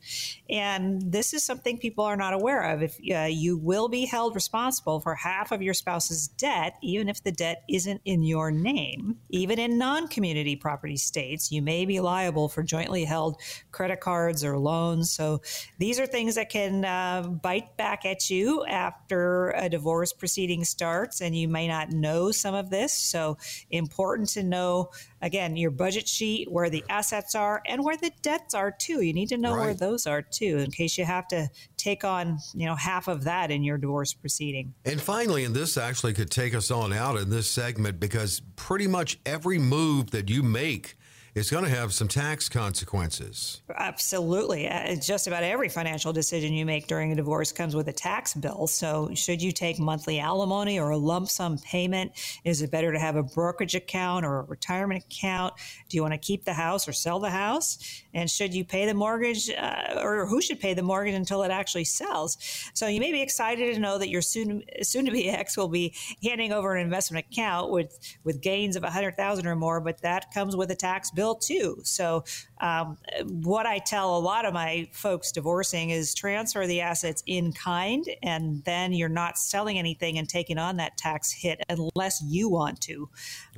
And 0.48 1.12
this 1.12 1.32
is 1.32 1.44
something 1.44 1.78
people 1.78 2.04
are 2.04 2.16
not 2.16 2.34
aware 2.34 2.62
of. 2.72 2.82
If 2.82 2.98
uh, 3.14 3.28
you 3.30 3.56
will 3.56 3.88
be 3.88 4.04
held 4.04 4.34
responsible 4.34 4.98
for 4.98 5.14
half 5.14 5.52
of 5.52 5.62
your 5.62 5.74
spouse's 5.74 6.26
debt, 6.26 6.74
even 6.82 7.08
if 7.08 7.22
the 7.22 7.30
debt 7.30 7.62
isn't 7.68 8.00
in 8.04 8.24
your 8.24 8.50
name, 8.50 9.18
even 9.28 9.60
in 9.60 9.78
non-community 9.78 10.56
property 10.56 10.96
states, 10.96 11.52
you 11.52 11.62
may 11.62 11.84
be 11.84 12.00
liable 12.00 12.48
for 12.48 12.64
jointly 12.64 13.04
held 13.04 13.40
credit 13.70 14.00
cards 14.00 14.42
or 14.42 14.58
loans. 14.58 15.12
So 15.12 15.40
these 15.78 16.00
are 16.00 16.06
things 16.06 16.34
that 16.34 16.50
can 16.50 16.84
uh, 16.84 17.22
bite 17.28 17.76
back 17.76 18.04
at 18.04 18.28
you 18.28 18.64
after 18.66 19.50
a 19.50 19.68
divorce 19.68 20.12
proceeding 20.12 20.64
starts, 20.64 21.20
and 21.20 21.36
you 21.36 21.46
may 21.46 21.68
not 21.68 21.92
know 21.92 22.32
some 22.32 22.56
of 22.56 22.70
this. 22.70 22.92
So 22.92 23.38
important 23.70 24.30
to 24.30 24.42
know 24.42 24.90
again 25.22 25.56
your 25.56 25.70
budget 25.70 26.08
sheet, 26.08 26.50
where 26.50 26.70
the 26.70 26.82
assets 26.88 27.19
are, 27.34 27.62
and 27.66 27.84
where 27.84 27.96
the 27.96 28.10
debts 28.22 28.54
are 28.54 28.70
too. 28.70 29.02
You 29.02 29.12
need 29.12 29.28
to 29.30 29.38
know 29.38 29.54
right. 29.54 29.66
where 29.66 29.74
those 29.74 30.06
are 30.06 30.22
too, 30.22 30.58
in 30.58 30.70
case 30.70 30.98
you 30.98 31.04
have 31.04 31.28
to 31.28 31.48
take 31.76 32.04
on 32.04 32.38
you 32.54 32.66
know 32.66 32.74
half 32.74 33.08
of 33.08 33.24
that 33.24 33.50
in 33.50 33.62
your 33.62 33.78
divorce 33.78 34.12
proceeding. 34.12 34.74
And 34.84 35.00
finally, 35.00 35.44
and 35.44 35.54
this 35.54 35.76
actually 35.76 36.12
could 36.12 36.30
take 36.30 36.54
us 36.54 36.70
on 36.70 36.92
out 36.92 37.16
in 37.16 37.30
this 37.30 37.48
segment 37.48 38.00
because 38.00 38.42
pretty 38.56 38.86
much 38.86 39.18
every 39.24 39.58
move 39.58 40.10
that 40.10 40.28
you 40.28 40.42
make 40.42 40.96
it's 41.34 41.50
going 41.50 41.64
to 41.64 41.70
have 41.70 41.92
some 41.92 42.08
tax 42.08 42.48
consequences. 42.48 43.62
Absolutely. 43.76 44.68
Uh, 44.68 44.96
just 44.96 45.26
about 45.26 45.44
every 45.44 45.68
financial 45.68 46.12
decision 46.12 46.52
you 46.52 46.66
make 46.66 46.88
during 46.88 47.12
a 47.12 47.14
divorce 47.14 47.52
comes 47.52 47.76
with 47.76 47.86
a 47.88 47.92
tax 47.92 48.34
bill. 48.34 48.66
So, 48.66 49.10
should 49.14 49.40
you 49.40 49.52
take 49.52 49.78
monthly 49.78 50.18
alimony 50.18 50.80
or 50.80 50.90
a 50.90 50.96
lump 50.96 51.28
sum 51.28 51.58
payment? 51.58 52.12
Is 52.44 52.62
it 52.62 52.70
better 52.70 52.92
to 52.92 52.98
have 52.98 53.16
a 53.16 53.22
brokerage 53.22 53.76
account 53.76 54.26
or 54.26 54.40
a 54.40 54.42
retirement 54.42 55.04
account? 55.04 55.54
Do 55.88 55.96
you 55.96 56.02
want 56.02 56.14
to 56.14 56.18
keep 56.18 56.44
the 56.44 56.52
house 56.52 56.88
or 56.88 56.92
sell 56.92 57.20
the 57.20 57.30
house? 57.30 57.78
And 58.12 58.28
should 58.28 58.52
you 58.52 58.64
pay 58.64 58.86
the 58.86 58.94
mortgage 58.94 59.50
uh, 59.50 60.00
or 60.02 60.26
who 60.26 60.42
should 60.42 60.58
pay 60.58 60.74
the 60.74 60.82
mortgage 60.82 61.14
until 61.14 61.44
it 61.44 61.52
actually 61.52 61.84
sells? 61.84 62.38
So, 62.74 62.88
you 62.88 62.98
may 62.98 63.12
be 63.12 63.22
excited 63.22 63.72
to 63.74 63.80
know 63.80 63.98
that 63.98 64.08
your 64.08 64.22
soon 64.22 64.64
soon 64.82 65.04
to 65.06 65.12
be 65.12 65.28
ex 65.30 65.56
will 65.56 65.68
be 65.68 65.94
handing 66.24 66.52
over 66.52 66.74
an 66.74 66.84
investment 66.84 67.24
account 67.30 67.70
with, 67.70 67.96
with 68.24 68.40
gains 68.40 68.74
of 68.74 68.82
100000 68.82 69.46
or 69.46 69.54
more, 69.54 69.80
but 69.80 70.02
that 70.02 70.32
comes 70.34 70.56
with 70.56 70.70
a 70.72 70.74
tax 70.74 71.10
bill 71.10 71.19
bill 71.20 71.34
too. 71.34 71.78
So, 71.82 72.24
um, 72.62 72.96
what 73.42 73.66
I 73.66 73.78
tell 73.78 74.16
a 74.16 74.20
lot 74.20 74.46
of 74.46 74.54
my 74.54 74.88
folks 74.92 75.32
divorcing 75.32 75.90
is 75.90 76.14
transfer 76.14 76.66
the 76.66 76.80
assets 76.80 77.22
in 77.26 77.52
kind, 77.52 78.08
and 78.22 78.64
then 78.64 78.94
you're 78.94 79.10
not 79.10 79.36
selling 79.36 79.78
anything 79.78 80.16
and 80.16 80.26
taking 80.26 80.56
on 80.56 80.78
that 80.78 80.96
tax 80.96 81.30
hit 81.30 81.60
unless 81.68 82.22
you 82.22 82.48
want 82.48 82.80
to. 82.82 83.06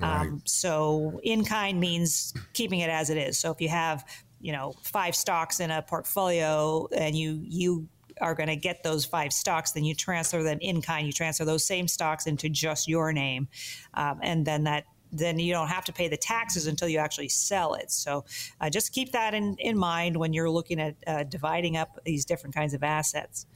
Right. 0.01 0.23
Um, 0.23 0.43
so, 0.45 1.21
in 1.23 1.45
kind 1.45 1.79
means 1.79 2.35
keeping 2.53 2.81
it 2.81 2.91
as 2.91 3.11
it 3.11 3.17
is. 3.17 3.39
So, 3.39 3.53
if 3.53 3.61
you 3.61 3.69
have 3.69 4.05
you 4.41 4.51
know 4.51 4.75
five 4.83 5.15
stocks 5.15 5.61
in 5.61 5.71
a 5.71 5.83
portfolio 5.83 6.89
and 6.93 7.15
you 7.17 7.41
you 7.45 7.87
are 8.21 8.35
going 8.35 8.49
to 8.49 8.57
get 8.57 8.83
those 8.83 9.05
five 9.05 9.33
stocks, 9.33 9.71
then 9.71 9.85
you 9.85 9.95
transfer 9.95 10.43
them 10.43 10.59
in 10.61 10.83
kind. 10.83 11.07
You 11.07 11.13
transfer 11.13 11.45
those 11.45 11.65
same 11.65 11.87
stocks 11.87 12.27
into 12.27 12.49
just 12.49 12.89
your 12.89 13.13
name, 13.13 13.47
um, 13.95 14.19
and 14.21 14.45
then 14.45 14.65
that 14.65 14.85
then 15.13 15.39
you 15.39 15.53
don't 15.53 15.69
have 15.69 15.85
to 15.85 15.93
pay 15.93 16.09
the 16.09 16.17
taxes 16.17 16.67
until 16.67 16.89
you 16.89 16.99
actually 16.99 17.29
sell 17.29 17.75
it. 17.75 17.91
So 17.91 18.25
uh, 18.61 18.71
just 18.71 18.93
keep 18.93 19.13
that 19.13 19.35
in, 19.35 19.57
in 19.59 19.77
mind 19.77 20.17
when 20.17 20.33
you're 20.33 20.51
looking 20.51 20.81
at 20.81 20.97
uh, 21.07 21.25
dividing 21.25 21.77
up 21.77 21.99
these 22.05 22.25
different 22.25 22.55
kinds 22.55 22.75
of 22.75 22.83
assets. 22.83 23.47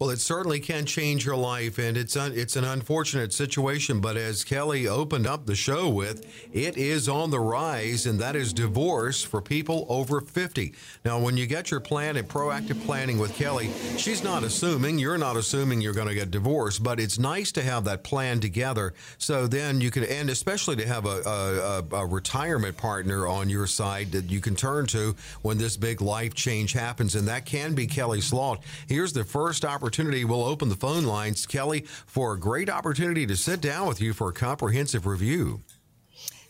Well, 0.00 0.08
it 0.08 0.20
certainly 0.20 0.60
can 0.60 0.86
change 0.86 1.26
your 1.26 1.36
life, 1.36 1.78
and 1.78 1.94
it's 1.94 2.16
un, 2.16 2.32
it's 2.34 2.56
an 2.56 2.64
unfortunate 2.64 3.34
situation. 3.34 4.00
But 4.00 4.16
as 4.16 4.44
Kelly 4.44 4.88
opened 4.88 5.26
up 5.26 5.44
the 5.44 5.54
show 5.54 5.90
with, 5.90 6.24
it 6.54 6.78
is 6.78 7.06
on 7.06 7.28
the 7.28 7.38
rise, 7.38 8.06
and 8.06 8.18
that 8.18 8.34
is 8.34 8.54
divorce 8.54 9.22
for 9.22 9.42
people 9.42 9.84
over 9.90 10.22
50. 10.22 10.72
Now, 11.04 11.18
when 11.18 11.36
you 11.36 11.46
get 11.46 11.70
your 11.70 11.80
plan 11.80 12.16
and 12.16 12.26
proactive 12.26 12.82
planning 12.86 13.18
with 13.18 13.34
Kelly, 13.34 13.70
she's 13.98 14.24
not 14.24 14.42
assuming 14.42 14.98
you're 14.98 15.18
not 15.18 15.36
assuming 15.36 15.82
you're 15.82 15.92
going 15.92 16.08
to 16.08 16.14
get 16.14 16.30
divorced, 16.30 16.82
but 16.82 16.98
it's 16.98 17.18
nice 17.18 17.52
to 17.52 17.62
have 17.62 17.84
that 17.84 18.02
plan 18.02 18.40
together. 18.40 18.94
So 19.18 19.46
then 19.46 19.82
you 19.82 19.90
can, 19.90 20.04
and 20.04 20.30
especially 20.30 20.76
to 20.76 20.86
have 20.86 21.04
a, 21.04 21.84
a, 21.92 21.96
a 21.96 22.06
retirement 22.06 22.78
partner 22.78 23.26
on 23.26 23.50
your 23.50 23.66
side 23.66 24.12
that 24.12 24.30
you 24.30 24.40
can 24.40 24.56
turn 24.56 24.86
to 24.86 25.14
when 25.42 25.58
this 25.58 25.76
big 25.76 26.00
life 26.00 26.32
change 26.32 26.72
happens, 26.72 27.16
and 27.16 27.28
that 27.28 27.44
can 27.44 27.74
be 27.74 27.86
Kelly 27.86 28.22
Slaught. 28.22 28.62
Here's 28.86 29.12
the 29.12 29.24
first 29.24 29.62
opportunity 29.62 29.89
opportunity, 29.90 30.24
we'll 30.24 30.44
open 30.44 30.68
the 30.68 30.76
phone 30.76 31.02
lines, 31.02 31.46
Kelly, 31.46 31.80
for 32.06 32.32
a 32.32 32.38
great 32.38 32.70
opportunity 32.70 33.26
to 33.26 33.36
sit 33.36 33.60
down 33.60 33.88
with 33.88 34.00
you 34.00 34.12
for 34.12 34.28
a 34.28 34.32
comprehensive 34.32 35.04
review. 35.04 35.62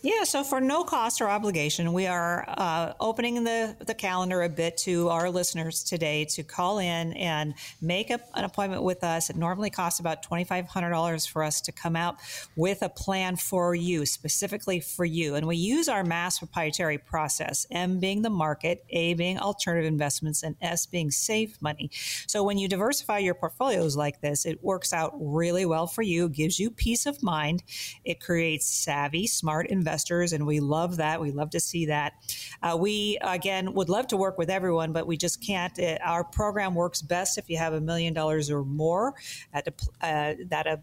Yeah, 0.03 0.23
so 0.23 0.43
for 0.43 0.59
no 0.59 0.83
cost 0.83 1.21
or 1.21 1.29
obligation, 1.29 1.93
we 1.93 2.07
are 2.07 2.43
uh, 2.47 2.93
opening 2.99 3.43
the, 3.43 3.75
the 3.85 3.93
calendar 3.93 4.41
a 4.41 4.49
bit 4.49 4.77
to 4.77 5.09
our 5.09 5.29
listeners 5.29 5.83
today 5.83 6.25
to 6.31 6.41
call 6.41 6.79
in 6.79 7.13
and 7.13 7.53
make 7.83 8.09
a, 8.09 8.19
an 8.33 8.43
appointment 8.43 8.81
with 8.81 9.03
us. 9.03 9.29
It 9.29 9.35
normally 9.35 9.69
costs 9.69 9.99
about 9.99 10.25
$2,500 10.25 11.29
for 11.29 11.43
us 11.43 11.61
to 11.61 11.71
come 11.71 11.95
out 11.95 12.15
with 12.55 12.81
a 12.81 12.89
plan 12.89 13.35
for 13.35 13.75
you, 13.75 14.07
specifically 14.07 14.79
for 14.79 15.05
you. 15.05 15.35
And 15.35 15.45
we 15.45 15.57
use 15.57 15.87
our 15.87 16.03
mass 16.03 16.39
proprietary 16.39 16.97
process, 16.97 17.67
M 17.69 17.99
being 17.99 18.23
the 18.23 18.31
market, 18.31 18.83
A 18.89 19.13
being 19.13 19.37
alternative 19.37 19.87
investments, 19.87 20.41
and 20.41 20.55
S 20.63 20.87
being 20.87 21.11
safe 21.11 21.61
money. 21.61 21.91
So 22.25 22.43
when 22.43 22.57
you 22.57 22.67
diversify 22.67 23.19
your 23.19 23.35
portfolios 23.35 23.95
like 23.95 24.19
this, 24.21 24.47
it 24.47 24.63
works 24.63 24.93
out 24.93 25.13
really 25.19 25.67
well 25.67 25.85
for 25.85 26.01
you, 26.01 26.27
gives 26.27 26.59
you 26.59 26.71
peace 26.71 27.05
of 27.05 27.21
mind. 27.21 27.61
It 28.03 28.19
creates 28.19 28.65
savvy, 28.65 29.27
smart 29.27 29.67
investments 29.67 29.90
investors, 29.91 30.31
and 30.31 30.47
we 30.47 30.61
love 30.61 30.97
that. 30.97 31.19
We 31.19 31.31
love 31.31 31.49
to 31.49 31.59
see 31.59 31.87
that. 31.87 32.13
Uh, 32.63 32.77
we, 32.79 33.17
again, 33.21 33.73
would 33.73 33.89
love 33.89 34.07
to 34.07 34.17
work 34.17 34.37
with 34.37 34.49
everyone, 34.49 34.93
but 34.93 35.05
we 35.05 35.17
just 35.17 35.45
can't. 35.45 35.77
It, 35.77 36.01
uh, 36.01 36.05
our 36.05 36.23
program 36.23 36.75
works 36.75 37.01
best 37.01 37.37
if 37.37 37.49
you 37.49 37.57
have 37.57 37.73
a 37.73 37.81
million 37.81 38.13
dollars 38.13 38.49
or 38.49 38.63
more 38.63 39.13
at 39.53 39.67
uh, 40.01 40.33
that 40.47 40.65
a, 40.65 40.79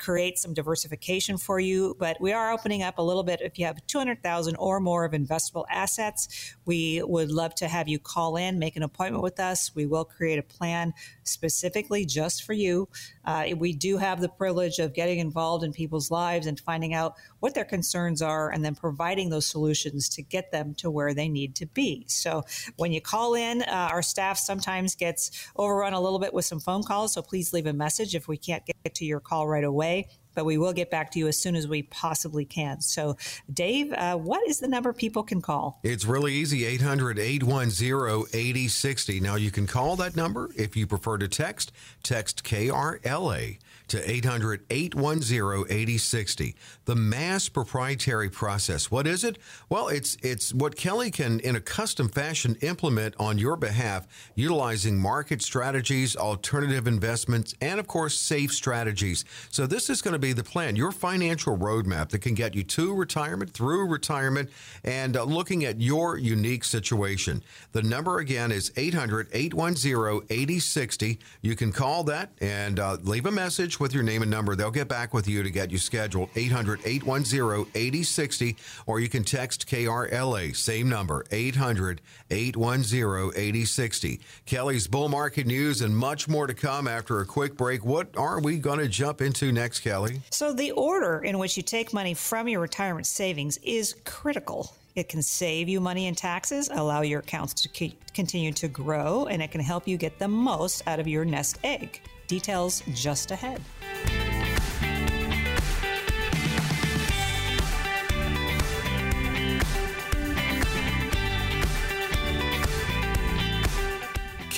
create 0.00 0.38
some 0.38 0.54
diversification 0.54 1.36
for 1.36 1.60
you. 1.60 1.94
But 1.98 2.20
we 2.20 2.32
are 2.32 2.52
opening 2.52 2.82
up 2.82 2.98
a 2.98 3.02
little 3.02 3.22
bit. 3.22 3.40
If 3.40 3.58
you 3.58 3.66
have 3.66 3.86
200,000 3.86 4.56
or 4.56 4.80
more 4.80 5.04
of 5.04 5.12
investable 5.12 5.66
assets, 5.70 6.54
we 6.64 7.02
would 7.04 7.30
love 7.30 7.54
to 7.56 7.68
have 7.68 7.86
you 7.86 7.98
call 7.98 8.36
in, 8.36 8.58
make 8.58 8.76
an 8.76 8.82
appointment 8.82 9.22
with 9.22 9.38
us. 9.38 9.74
We 9.74 9.86
will 9.86 10.04
create 10.04 10.38
a 10.38 10.42
plan 10.42 10.94
specifically 11.24 12.04
just 12.04 12.44
for 12.44 12.54
you. 12.54 12.88
Uh, 13.24 13.48
we 13.56 13.72
do 13.72 13.98
have 13.98 14.20
the 14.20 14.28
privilege 14.28 14.78
of 14.78 14.94
getting 14.94 15.18
involved 15.18 15.62
in 15.62 15.72
people's 15.72 16.10
lives 16.10 16.46
and 16.46 16.58
finding 16.58 16.94
out 16.94 17.14
what 17.40 17.54
their 17.54 17.64
concerns 17.64 18.22
are 18.22 18.50
and 18.50 18.64
then 18.64 18.74
providing 18.74 19.28
those 19.28 19.46
solutions 19.46 20.08
to 20.08 20.22
get 20.22 20.50
them 20.50 20.74
to 20.74 20.90
where 20.90 21.12
they 21.12 21.28
need 21.28 21.54
to 21.56 21.66
be. 21.66 22.04
So 22.08 22.42
when 22.76 22.92
you 22.92 23.00
call 23.00 23.34
in, 23.34 23.62
uh, 23.62 23.88
our 23.92 24.02
staff 24.02 24.38
sometimes 24.38 24.94
gets 24.94 25.50
overrun 25.56 25.92
a 25.92 26.00
little 26.00 26.18
bit 26.18 26.32
with 26.32 26.46
some 26.46 26.60
phone 26.60 26.82
calls. 26.82 27.12
So 27.14 27.22
please 27.22 27.52
leave 27.52 27.66
a 27.66 27.72
message 27.72 28.14
if 28.14 28.26
we 28.26 28.38
can't 28.38 28.64
get 28.66 28.94
to 28.94 29.04
your 29.04 29.20
call 29.20 29.46
right 29.46 29.64
away 29.64 29.89
but 30.34 30.44
we 30.44 30.58
will 30.58 30.72
get 30.72 30.90
back 30.90 31.10
to 31.12 31.18
you 31.18 31.28
as 31.28 31.38
soon 31.38 31.56
as 31.56 31.66
we 31.66 31.82
possibly 31.82 32.44
can. 32.44 32.80
So, 32.80 33.16
Dave, 33.52 33.92
uh, 33.92 34.16
what 34.16 34.46
is 34.48 34.60
the 34.60 34.68
number 34.68 34.92
people 34.92 35.22
can 35.22 35.42
call? 35.42 35.80
It's 35.82 36.04
really 36.04 36.32
easy 36.32 36.64
800 36.64 37.18
810 37.18 38.26
8060. 38.32 39.20
Now, 39.20 39.34
you 39.34 39.50
can 39.50 39.66
call 39.66 39.96
that 39.96 40.16
number 40.16 40.50
if 40.56 40.76
you 40.76 40.86
prefer 40.86 41.18
to 41.18 41.28
text. 41.28 41.72
Text 42.02 42.44
KRLA 42.44 43.58
to 43.90 44.10
800 44.10 44.64
810 44.70 45.66
8060. 45.68 46.54
The 46.84 46.94
mass 46.94 47.48
proprietary 47.48 48.30
process. 48.30 48.90
What 48.90 49.06
is 49.06 49.24
it? 49.24 49.38
Well, 49.68 49.88
it's 49.88 50.16
it's 50.22 50.54
what 50.54 50.76
Kelly 50.76 51.10
can 51.10 51.40
in 51.40 51.56
a 51.56 51.60
custom 51.60 52.08
fashion 52.08 52.56
implement 52.62 53.14
on 53.18 53.36
your 53.38 53.56
behalf 53.56 54.06
utilizing 54.34 54.98
market 54.98 55.42
strategies, 55.42 56.16
alternative 56.16 56.86
investments, 56.86 57.54
and 57.60 57.80
of 57.80 57.88
course 57.88 58.16
safe 58.16 58.52
strategies. 58.52 59.24
So 59.50 59.66
this 59.66 59.90
is 59.90 60.02
going 60.02 60.12
to 60.12 60.18
be 60.18 60.32
the 60.32 60.44
plan, 60.44 60.76
your 60.76 60.92
financial 60.92 61.58
roadmap 61.58 62.10
that 62.10 62.20
can 62.20 62.34
get 62.34 62.54
you 62.54 62.62
to 62.62 62.94
retirement, 62.94 63.52
through 63.52 63.88
retirement, 63.88 64.50
and 64.84 65.16
uh, 65.16 65.24
looking 65.24 65.64
at 65.64 65.80
your 65.80 66.16
unique 66.16 66.62
situation. 66.64 67.42
The 67.72 67.82
number 67.82 68.18
again 68.18 68.52
is 68.52 68.72
800 68.76 69.28
810 69.32 70.26
8060. 70.30 71.18
You 71.42 71.56
can 71.56 71.72
call 71.72 72.04
that 72.04 72.32
and 72.40 72.78
uh, 72.78 72.98
leave 73.02 73.26
a 73.26 73.32
message 73.32 73.79
with 73.80 73.94
your 73.94 74.02
name 74.02 74.22
and 74.22 74.30
number. 74.30 74.54
They'll 74.54 74.70
get 74.70 74.88
back 74.88 75.14
with 75.14 75.26
you 75.26 75.42
to 75.42 75.50
get 75.50 75.70
you 75.70 75.78
scheduled 75.78 76.30
800 76.36 76.80
810 76.84 77.72
8060, 77.74 78.56
or 78.86 79.00
you 79.00 79.08
can 79.08 79.24
text 79.24 79.66
KRLA, 79.66 80.54
same 80.54 80.88
number, 80.88 81.24
800 81.30 82.00
810 82.30 83.32
8060. 83.34 84.20
Kelly's 84.46 84.86
Bull 84.86 85.08
Market 85.08 85.46
News 85.46 85.80
and 85.80 85.96
much 85.96 86.28
more 86.28 86.46
to 86.46 86.54
come 86.54 86.86
after 86.86 87.20
a 87.20 87.26
quick 87.26 87.56
break. 87.56 87.84
What 87.84 88.16
are 88.16 88.40
we 88.40 88.58
going 88.58 88.78
to 88.78 88.88
jump 88.88 89.20
into 89.20 89.52
next, 89.52 89.80
Kelly? 89.80 90.20
So, 90.30 90.52
the 90.52 90.72
order 90.72 91.24
in 91.24 91.38
which 91.38 91.56
you 91.56 91.62
take 91.62 91.92
money 91.92 92.14
from 92.14 92.48
your 92.48 92.60
retirement 92.60 93.06
savings 93.06 93.56
is 93.58 93.96
critical. 94.04 94.74
It 94.96 95.08
can 95.08 95.22
save 95.22 95.68
you 95.68 95.80
money 95.80 96.06
in 96.06 96.14
taxes, 96.14 96.68
allow 96.72 97.02
your 97.02 97.20
accounts 97.20 97.54
to 97.54 97.90
continue 98.12 98.52
to 98.52 98.68
grow, 98.68 99.26
and 99.26 99.40
it 99.40 99.50
can 99.50 99.60
help 99.60 99.86
you 99.86 99.96
get 99.96 100.18
the 100.18 100.28
most 100.28 100.82
out 100.86 100.98
of 100.98 101.06
your 101.06 101.24
nest 101.24 101.58
egg. 101.62 102.02
Details 102.30 102.84
just 102.94 103.32
ahead. 103.32 103.60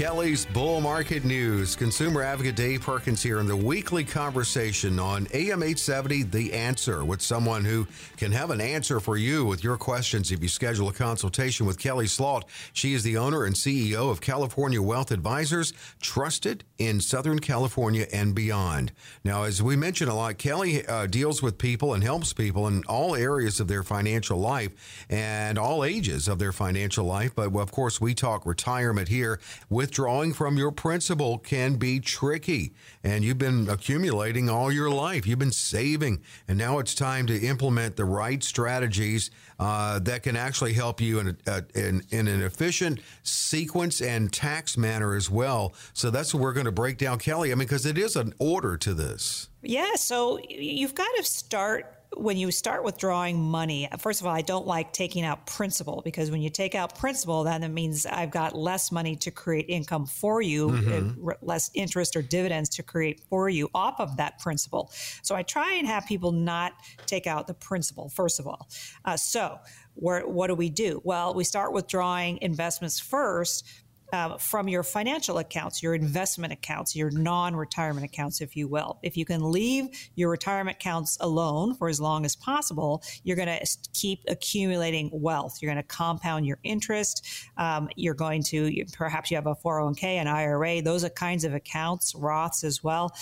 Kelly's 0.02 0.46
Bull 0.46 0.80
Market 0.80 1.24
News. 1.24 1.76
Consumer 1.76 2.22
advocate 2.22 2.56
Dave 2.56 2.80
Perkins 2.80 3.22
here 3.22 3.38
in 3.38 3.46
the 3.46 3.54
weekly 3.54 4.02
conversation 4.02 4.98
on 4.98 5.28
AM 5.32 5.62
870 5.62 6.24
The 6.24 6.52
Answer 6.54 7.04
with 7.04 7.22
someone 7.22 7.64
who 7.64 7.86
can 8.16 8.32
have 8.32 8.50
an 8.50 8.60
answer 8.60 8.98
for 8.98 9.16
you 9.16 9.44
with 9.44 9.62
your 9.62 9.76
questions 9.76 10.32
if 10.32 10.42
you 10.42 10.48
schedule 10.48 10.88
a 10.88 10.92
consultation 10.92 11.66
with 11.66 11.78
Kelly 11.78 12.08
Slaught. 12.08 12.46
She 12.72 12.94
is 12.94 13.04
the 13.04 13.16
owner 13.16 13.44
and 13.44 13.54
CEO 13.54 14.10
of 14.10 14.20
California 14.20 14.82
Wealth 14.82 15.12
Advisors, 15.12 15.72
trusted 16.00 16.64
in 16.78 17.00
Southern 17.00 17.38
California 17.38 18.06
and 18.12 18.34
beyond. 18.34 18.90
Now, 19.22 19.44
as 19.44 19.62
we 19.62 19.76
mentioned 19.76 20.10
a 20.10 20.14
lot, 20.14 20.36
Kelly 20.36 20.84
uh, 20.84 21.06
deals 21.06 21.44
with 21.44 21.58
people 21.58 21.94
and 21.94 22.02
helps 22.02 22.32
people 22.32 22.66
in 22.66 22.82
all 22.88 23.14
areas 23.14 23.60
of 23.60 23.68
their 23.68 23.84
financial 23.84 24.40
life 24.40 25.06
and 25.08 25.60
all 25.60 25.84
ages 25.84 26.26
of 26.26 26.40
their 26.40 26.50
financial 26.50 27.04
life. 27.04 27.36
But 27.36 27.54
of 27.54 27.70
course, 27.70 28.00
we 28.00 28.14
talk 28.14 28.44
retirement 28.44 29.06
here 29.06 29.38
with 29.70 29.91
withdrawing 29.92 30.32
from 30.32 30.56
your 30.56 30.72
principal 30.72 31.36
can 31.36 31.74
be 31.74 32.00
tricky. 32.00 32.72
And 33.04 33.22
you've 33.22 33.36
been 33.36 33.68
accumulating 33.68 34.48
all 34.48 34.72
your 34.72 34.88
life, 34.88 35.26
you've 35.26 35.38
been 35.38 35.52
saving, 35.52 36.22
and 36.48 36.56
now 36.56 36.78
it's 36.78 36.94
time 36.94 37.26
to 37.26 37.38
implement 37.38 37.96
the 37.96 38.06
right 38.06 38.42
strategies 38.42 39.30
uh, 39.60 39.98
that 39.98 40.22
can 40.22 40.34
actually 40.34 40.72
help 40.72 40.98
you 40.98 41.18
in, 41.18 41.36
a, 41.46 41.62
in, 41.74 42.02
in 42.08 42.26
an 42.26 42.42
efficient 42.42 43.00
sequence 43.22 44.00
and 44.00 44.32
tax 44.32 44.78
manner 44.78 45.14
as 45.14 45.28
well. 45.28 45.74
So 45.92 46.08
that's 46.08 46.32
what 46.32 46.42
we're 46.42 46.54
going 46.54 46.64
to 46.64 46.72
break 46.72 46.96
down, 46.96 47.18
Kelly. 47.18 47.52
I 47.52 47.54
mean, 47.54 47.68
because 47.68 47.84
it 47.84 47.98
is 47.98 48.16
an 48.16 48.32
order 48.38 48.78
to 48.78 48.94
this. 48.94 49.50
Yeah. 49.60 49.96
So 49.96 50.40
you've 50.48 50.94
got 50.94 51.10
to 51.18 51.22
start 51.22 52.01
when 52.16 52.36
you 52.36 52.50
start 52.50 52.84
withdrawing 52.84 53.40
money, 53.40 53.88
first 53.98 54.20
of 54.20 54.26
all, 54.26 54.34
I 54.34 54.42
don't 54.42 54.66
like 54.66 54.92
taking 54.92 55.24
out 55.24 55.46
principal 55.46 56.02
because 56.04 56.30
when 56.30 56.42
you 56.42 56.50
take 56.50 56.74
out 56.74 56.98
principal, 56.98 57.44
then 57.44 57.62
it 57.62 57.68
means 57.68 58.06
I've 58.06 58.30
got 58.30 58.56
less 58.56 58.92
money 58.92 59.16
to 59.16 59.30
create 59.30 59.66
income 59.68 60.06
for 60.06 60.42
you, 60.42 60.68
mm-hmm. 60.68 61.28
Uh, 61.28 61.34
less 61.40 61.70
interest 61.74 62.16
or 62.16 62.22
dividends 62.22 62.68
to 62.70 62.82
create 62.82 63.20
for 63.28 63.48
you 63.48 63.68
off 63.74 63.98
of 64.00 64.16
that 64.16 64.38
principal. 64.38 64.90
So 65.22 65.34
I 65.34 65.42
try 65.42 65.74
and 65.74 65.86
have 65.86 66.06
people 66.06 66.32
not 66.32 66.72
take 67.06 67.26
out 67.26 67.46
the 67.46 67.54
principal, 67.54 68.08
first 68.08 68.38
of 68.40 68.46
all. 68.46 68.68
Uh, 69.04 69.16
so, 69.16 69.58
where, 69.94 70.26
what 70.26 70.46
do 70.46 70.54
we 70.54 70.70
do? 70.70 71.00
Well, 71.04 71.34
we 71.34 71.44
start 71.44 71.72
withdrawing 71.72 72.38
investments 72.40 72.98
first 72.98 73.66
uh, 74.12 74.36
from 74.36 74.68
your 74.68 74.82
financial 74.82 75.38
accounts, 75.38 75.82
your 75.82 75.94
investment 75.94 76.52
accounts, 76.52 76.94
your 76.94 77.10
non 77.10 77.56
retirement 77.56 78.04
accounts, 78.04 78.40
if 78.40 78.54
you 78.56 78.68
will. 78.68 78.98
If 79.02 79.16
you 79.16 79.24
can 79.24 79.50
leave 79.50 79.88
your 80.14 80.30
retirement 80.30 80.76
accounts 80.76 81.16
alone 81.20 81.74
for 81.74 81.88
as 81.88 82.00
long 82.00 82.24
as 82.24 82.36
possible, 82.36 83.02
you're 83.24 83.36
going 83.36 83.48
to 83.48 83.78
keep 83.94 84.20
accumulating 84.28 85.10
wealth. 85.12 85.58
You're 85.60 85.72
going 85.72 85.82
to 85.82 85.88
compound 85.88 86.46
your 86.46 86.58
interest. 86.62 87.26
Um, 87.56 87.88
you're 87.96 88.14
going 88.14 88.42
to 88.44 88.84
perhaps 88.92 89.30
you 89.30 89.36
have 89.36 89.46
a 89.46 89.54
401k, 89.54 90.04
an 90.04 90.28
IRA, 90.28 90.82
those 90.82 91.04
are 91.04 91.10
kinds 91.10 91.44
of 91.44 91.54
accounts, 91.54 92.14
Roths 92.14 92.64
as 92.64 92.84
well 92.84 93.12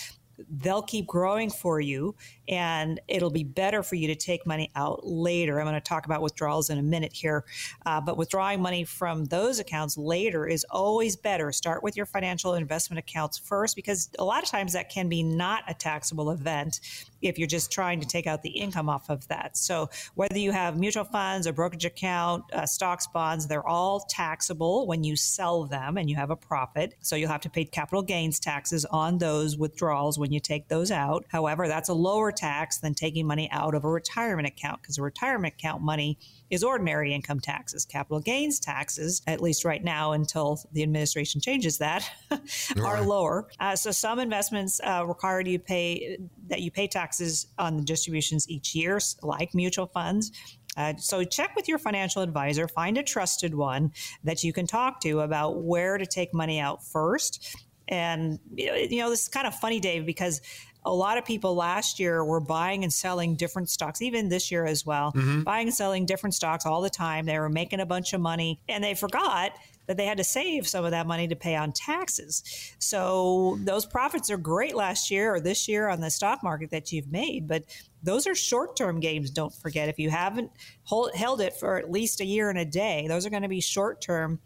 they'll 0.49 0.83
keep 0.83 1.07
growing 1.07 1.51
for 1.51 1.81
you 1.81 2.15
and 2.49 3.01
it'll 3.09 3.31
be 3.31 3.45
better 3.45 3.83
for 3.83 3.95
you 3.95 4.07
to 4.09 4.15
take 4.15 4.47
money 4.47 4.71
out 4.75 5.07
later. 5.07 5.61
I'm 5.61 5.67
going 5.67 5.75
to 5.75 5.81
talk 5.81 6.07
about 6.07 6.23
withdrawals 6.23 6.71
in 6.71 6.79
a 6.79 6.83
minute 6.83 7.13
here, 7.13 7.45
uh, 7.87 8.01
but 8.01 8.17
withdrawing 8.17 8.61
money 8.61 8.85
from 8.85 9.25
those 9.27 9.59
accounts 9.59 9.97
later 9.97 10.47
is 10.47 10.65
always 10.71 11.17
better. 11.17 11.53
Start 11.53 11.83
with 11.83 11.97
your 11.97 12.07
financial 12.07 12.55
investment 12.55 12.99
accounts 12.99 13.39
first 13.39 13.77
because 13.77 14.11
a 14.19 14.25
lot 14.25 14.43
of 14.43 14.49
times 14.49 14.73
that 14.73 14.89
can 14.91 15.09
be 15.09 15.23
not 15.23 15.65
a 15.69 15.75
taxable 15.75 16.31
event 16.31 16.81
if 17.23 17.39
you're 17.39 17.49
just 17.49 17.71
trying 17.71 18.01
to 18.01 18.07
take 18.07 18.27
out 18.27 18.43
the 18.43 18.51
income 18.51 18.89
off 18.89 19.09
of 19.11 19.27
that. 19.29 19.57
So 19.57 19.91
whether 20.15 20.39
you 20.39 20.53
have 20.53 20.79
mutual 20.79 21.05
funds, 21.05 21.47
a 21.47 21.53
brokerage 21.53 21.85
account, 21.85 22.45
uh, 22.53 22.67
stocks, 22.67 23.07
bonds, 23.07 23.47
they're 23.47 23.67
all 23.67 24.01
taxable 24.09 24.87
when 24.87 25.05
you 25.05 25.17
sell 25.17 25.65
them 25.65 25.97
and 25.97 26.09
you 26.09 26.17
have 26.17 26.31
a 26.31 26.37
profit. 26.37 26.95
So 27.01 27.17
you'll 27.17 27.31
have 27.31 27.41
to 27.43 27.51
pay 27.51 27.65
capital 27.65 28.03
gains 28.03 28.41
taxes 28.41 28.85
on 28.87 29.19
those 29.19 29.57
withdrawals 29.57 30.19
when 30.19 30.33
you 30.33 30.41
take 30.41 30.69
those 30.69 30.91
out. 30.91 31.25
However, 31.29 31.69
that's 31.69 31.89
a 31.89 31.95
lower 31.95 32.33
tax 32.33 32.79
than 32.79 32.95
taking 32.95 33.27
money 33.27 33.49
out 33.51 33.75
of 33.75 33.85
a 33.85 33.89
retirement 33.89 34.49
account 34.49 34.83
because 34.83 34.99
a 34.99 35.03
retirement 35.03 35.55
account 35.55 35.83
money 35.83 36.19
is 36.51 36.65
ordinary 36.65 37.15
income 37.15 37.41
taxes. 37.41 37.85
Capital 37.85 38.21
gains 38.21 38.61
taxes, 38.61 39.23
at 39.27 39.41
least 39.41 39.65
right 39.65 39.83
now 39.83 40.13
until 40.13 40.61
the 40.73 40.83
administration 40.83 41.41
changes 41.41 41.79
that, 41.79 42.09
are 42.31 42.39
right. 42.77 43.07
lower. 43.07 43.49
Uh, 43.61 43.77
so 43.77 43.91
some 43.91 44.19
investments 44.19 44.81
uh, 44.85 45.05
require 45.07 45.41
you 45.41 45.59
pay 45.59 46.19
that 46.49 46.61
you 46.61 46.71
pay 46.71 46.87
taxes 46.87 47.47
on 47.59 47.77
the 47.77 47.83
distributions 47.83 48.49
each 48.49 48.75
year, 48.75 48.99
like 49.23 49.55
mutual 49.55 49.87
funds. 49.87 50.33
Uh, 50.77 50.95
so 50.99 51.25
check 51.25 51.55
with 51.57 51.69
your 51.69 51.79
financial 51.79 52.23
advisor, 52.23 52.69
find 52.69 52.97
a 52.97 53.03
trusted 53.03 53.55
one 53.55 53.93
that 54.25 54.45
you 54.45 54.53
can 54.53 54.67
talk 54.67 55.01
to 55.01 55.21
about 55.21 55.63
where 55.63 55.99
to 55.99 56.07
take 56.07 56.33
money 56.33 56.61
out 56.61 56.85
first. 56.85 57.57
And 57.91 58.39
you 58.55 58.99
know, 58.99 59.11
this 59.11 59.23
is 59.23 59.29
kind 59.29 59.47
of 59.47 59.55
funny, 59.55 59.81
Dave, 59.81 60.07
because 60.07 60.41
a 60.85 60.95
lot 60.95 61.19
of 61.19 61.25
people 61.25 61.55
last 61.55 62.01
year 62.01 62.25
were 62.25 62.41
buying 62.41 62.85
and 62.85 62.93
selling 62.93 63.37
different 63.37 63.69
stocks, 63.69 64.01
even 64.01 64.29
this 64.29 64.51
year 64.51 64.65
as 64.65 64.87
well, 64.87 65.13
mm-hmm. 65.13 65.43
buying 65.43 65.69
and 65.69 65.77
selling 65.77 66.07
different 66.07 66.35
stocks 66.35 66.65
all 66.65 66.81
the 66.81 66.91
time. 66.91 67.27
They 67.27 67.39
were 67.39 67.51
making 67.51 67.81
a 67.81 67.87
bunch 67.87 68.13
of 68.13 68.21
money 68.21 68.61
and 68.69 68.83
they 68.83 68.95
forgot 68.95 69.53
that 69.87 69.97
they 69.97 70.07
had 70.07 70.19
to 70.19 70.25
save 70.25 70.69
some 70.69 70.85
of 70.85 70.93
that 70.93 71.07
money 71.07 71.27
to 71.29 71.37
pay 71.37 71.57
on 71.57 71.73
taxes. 71.73 72.45
So 72.79 73.59
those 73.65 73.85
profits 73.85 74.31
are 74.31 74.37
great 74.37 74.75
last 74.75 75.11
year 75.11 75.35
or 75.35 75.41
this 75.41 75.67
year 75.69 75.89
on 75.89 76.01
the 76.01 76.11
stock 76.11 76.43
market 76.43 76.71
that 76.71 76.93
you've 76.93 77.11
made, 77.11 77.49
but 77.49 77.65
those 78.03 78.27
are 78.27 78.35
short 78.35 78.77
term 78.77 79.01
gains, 79.01 79.31
don't 79.31 79.53
forget. 79.53 79.89
If 79.89 79.99
you 79.99 80.09
haven't 80.09 80.51
hold, 80.85 81.15
held 81.15 81.41
it 81.41 81.57
for 81.57 81.77
at 81.77 81.91
least 81.91 82.21
a 82.21 82.25
year 82.25 82.51
and 82.51 82.59
a 82.59 82.65
day, 82.65 83.07
those 83.09 83.27
are 83.27 83.31
going 83.31 83.43
to 83.43 83.49
be 83.49 83.61
short 83.61 84.01
term 84.01 84.39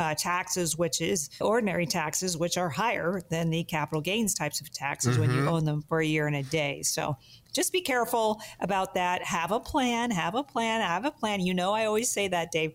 uh, 0.00 0.14
taxes, 0.14 0.76
which 0.76 1.00
is 1.00 1.28
ordinary 1.40 1.86
taxes, 1.86 2.36
which 2.36 2.56
are 2.56 2.70
higher 2.70 3.20
than 3.28 3.50
the 3.50 3.62
capital 3.64 4.00
gains 4.00 4.34
types 4.34 4.60
of 4.60 4.72
taxes 4.72 5.12
mm-hmm. 5.12 5.20
when 5.20 5.30
you 5.30 5.40
mm-hmm. 5.40 5.48
own 5.48 5.64
them 5.64 5.82
for 5.82 6.00
a 6.00 6.06
year 6.06 6.26
and 6.26 6.36
a 6.36 6.42
day. 6.42 6.82
So 6.82 7.16
just 7.52 7.72
be 7.72 7.82
careful 7.82 8.40
about 8.60 8.94
that. 8.94 9.22
Have 9.22 9.52
a 9.52 9.60
plan, 9.60 10.10
have 10.10 10.34
a 10.34 10.42
plan, 10.42 10.80
have 10.80 11.04
a 11.04 11.10
plan. 11.10 11.40
You 11.40 11.54
know, 11.54 11.72
I 11.72 11.84
always 11.84 12.10
say 12.10 12.28
that, 12.28 12.50
Dave. 12.50 12.72